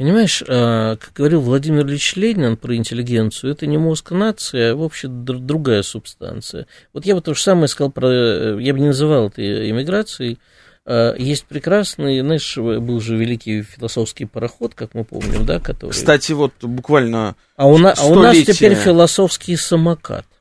Понимаешь, 0.00 0.42
а, 0.48 0.96
как 0.96 1.12
говорил 1.12 1.42
Владимир 1.42 1.86
Ильич 1.86 2.16
Ленин 2.16 2.56
про 2.56 2.74
интеллигенцию, 2.74 3.52
это 3.52 3.66
не 3.66 3.76
мозг 3.76 4.12
нации, 4.12 4.70
а 4.70 4.74
вообще 4.74 5.08
др- 5.08 5.36
другая 5.40 5.82
субстанция. 5.82 6.66
Вот 6.94 7.04
я 7.04 7.14
бы 7.14 7.20
то 7.20 7.34
же 7.34 7.42
самое 7.42 7.68
сказал 7.68 7.92
про... 7.92 8.08
э, 8.10 8.62
Я 8.62 8.72
бы 8.72 8.80
не 8.80 8.86
называл 8.86 9.26
это 9.26 9.42
иммиграцией. 9.68 10.38
А, 10.86 11.14
Есть 11.16 11.44
прекрасный, 11.44 12.18
знаешь, 12.20 12.56
был 12.56 12.98
же 13.02 13.14
великий 13.14 13.62
философский 13.62 14.24
пароход, 14.24 14.74
как 14.74 14.94
мы 14.94 15.04
помним, 15.04 15.44
да, 15.44 15.60
который... 15.60 15.90
Кстати, 15.90 16.32
вот 16.32 16.54
буквально 16.62 17.36
а 17.56 17.66
у, 17.68 17.76
на- 17.76 17.92
а 17.92 18.06
у 18.06 18.14
нас 18.14 18.38
теперь 18.38 18.76
философский 18.76 19.56
самокат. 19.56 20.24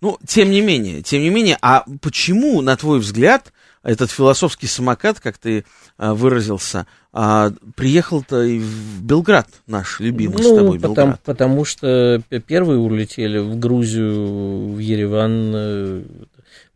Ну, 0.00 0.16
тем 0.26 0.50
не 0.50 0.60
менее, 0.60 1.02
тем 1.02 1.22
не 1.22 1.30
менее, 1.30 1.58
а 1.60 1.84
почему, 2.00 2.60
на 2.62 2.76
твой 2.76 3.00
взгляд, 3.00 3.52
этот 3.82 4.10
философский 4.10 4.66
самокат, 4.66 5.20
как 5.20 5.38
ты 5.38 5.64
а, 5.96 6.14
выразился, 6.14 6.86
а, 7.12 7.52
приехал-то 7.76 8.42
и 8.42 8.58
в 8.58 9.02
Белград, 9.02 9.48
наш 9.66 10.00
любимый 10.00 10.42
с 10.42 10.46
ну, 10.46 10.56
тобой 10.56 10.78
потому, 10.78 10.94
Белград? 10.94 11.20
потому 11.24 11.64
что 11.64 12.22
первые 12.46 12.78
улетели 12.78 13.38
в 13.38 13.58
Грузию, 13.58 14.74
в 14.74 14.78
Ереван, 14.78 15.52
э, 15.54 16.02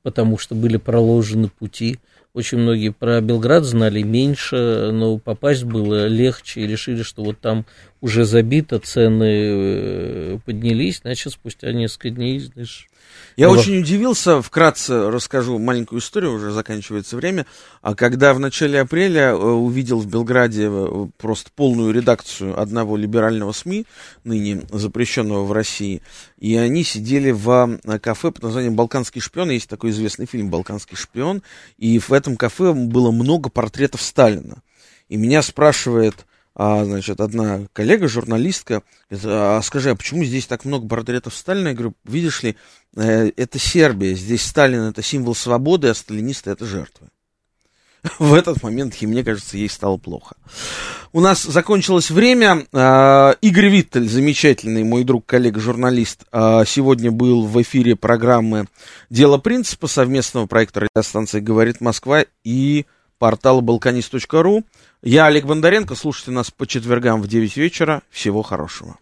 потому 0.02 0.38
что 0.38 0.54
были 0.54 0.76
проложены 0.76 1.48
пути. 1.48 1.98
Очень 2.34 2.58
многие 2.58 2.88
про 2.88 3.20
Белград 3.20 3.64
знали 3.64 4.00
меньше, 4.02 4.90
но 4.90 5.18
попасть 5.18 5.64
было 5.64 6.06
легче 6.06 6.62
и 6.62 6.66
решили, 6.66 7.02
что 7.02 7.22
вот 7.22 7.38
там 7.40 7.66
уже 8.00 8.24
забито, 8.24 8.78
цены 8.78 9.24
э, 9.24 10.38
поднялись, 10.46 11.00
значит, 11.02 11.34
спустя 11.34 11.72
несколько 11.72 12.08
дней, 12.08 12.40
знаешь, 12.40 12.88
Я 13.36 13.48
Ну, 13.48 13.54
очень 13.54 13.78
удивился, 13.78 14.42
вкратце 14.42 15.10
расскажу 15.10 15.58
маленькую 15.58 16.00
историю, 16.00 16.34
уже 16.34 16.50
заканчивается 16.52 17.16
время, 17.16 17.46
а 17.80 17.94
когда 17.94 18.34
в 18.34 18.38
начале 18.38 18.80
апреля 18.80 19.30
э, 19.30 19.34
увидел 19.34 20.00
в 20.00 20.06
Белграде 20.06 20.68
э, 20.70 21.06
просто 21.16 21.50
полную 21.54 21.92
редакцию 21.92 22.60
одного 22.60 22.96
либерального 22.96 23.52
СМИ, 23.52 23.86
ныне 24.24 24.62
запрещенного 24.70 25.44
в 25.44 25.52
России, 25.52 26.02
и 26.38 26.56
они 26.56 26.84
сидели 26.84 27.30
в 27.30 27.78
э, 27.84 27.98
кафе 27.98 28.32
под 28.32 28.42
названием 28.42 28.76
«Балканский 28.76 29.20
шпион», 29.20 29.50
есть 29.50 29.68
такой 29.68 29.90
известный 29.90 30.26
фильм 30.26 30.50
«Балканский 30.50 30.96
шпион», 30.96 31.42
и 31.78 31.98
в 31.98 32.12
этом 32.12 32.36
кафе 32.36 32.72
было 32.72 33.10
много 33.10 33.48
портретов 33.48 34.02
Сталина. 34.02 34.62
И 35.08 35.16
меня 35.16 35.42
спрашивает 35.42 36.26
а, 36.54 36.84
значит, 36.84 37.20
одна 37.20 37.66
коллега, 37.72 38.08
журналистка, 38.08 38.82
а 39.10 39.60
скажи, 39.62 39.90
а 39.90 39.96
почему 39.96 40.24
здесь 40.24 40.46
так 40.46 40.64
много 40.64 40.86
портретов 40.86 41.34
Сталина? 41.34 41.68
Я 41.68 41.74
говорю, 41.74 41.94
видишь 42.04 42.42
ли, 42.42 42.56
э, 42.96 43.30
это 43.36 43.58
Сербия, 43.58 44.14
здесь 44.14 44.44
Сталин 44.44 44.82
это 44.82 45.02
символ 45.02 45.34
свободы, 45.34 45.88
а 45.88 45.94
сталинисты 45.94 46.50
это 46.50 46.66
жертвы. 46.66 47.08
В 48.18 48.34
этот 48.34 48.62
момент, 48.62 48.96
и 49.00 49.06
мне 49.06 49.22
кажется, 49.22 49.56
ей 49.56 49.68
стало 49.68 49.96
плохо. 49.96 50.36
У 51.12 51.20
нас 51.20 51.42
закончилось 51.42 52.10
время. 52.10 52.66
А, 52.72 53.36
Игорь 53.40 53.68
Виттель, 53.68 54.08
замечательный 54.08 54.82
мой 54.82 55.04
друг, 55.04 55.24
коллега, 55.26 55.60
журналист, 55.60 56.24
а, 56.32 56.64
сегодня 56.64 57.10
был 57.10 57.46
в 57.46 57.60
эфире 57.62 57.96
программы 57.96 58.66
«Дело 59.08 59.38
принципа» 59.38 59.86
совместного 59.86 60.46
проекта 60.46 60.80
радиостанции 60.80 61.40
«Говорит 61.40 61.80
Москва» 61.80 62.24
и 62.44 62.86
портала 63.18 63.60
balkanist.ru. 63.60 64.64
Я 65.04 65.26
Олег 65.26 65.46
Бондаренко. 65.46 65.96
Слушайте 65.96 66.30
нас 66.30 66.52
по 66.52 66.64
четвергам 66.64 67.22
в 67.22 67.26
9 67.26 67.56
вечера. 67.56 68.02
Всего 68.08 68.42
хорошего. 68.42 68.98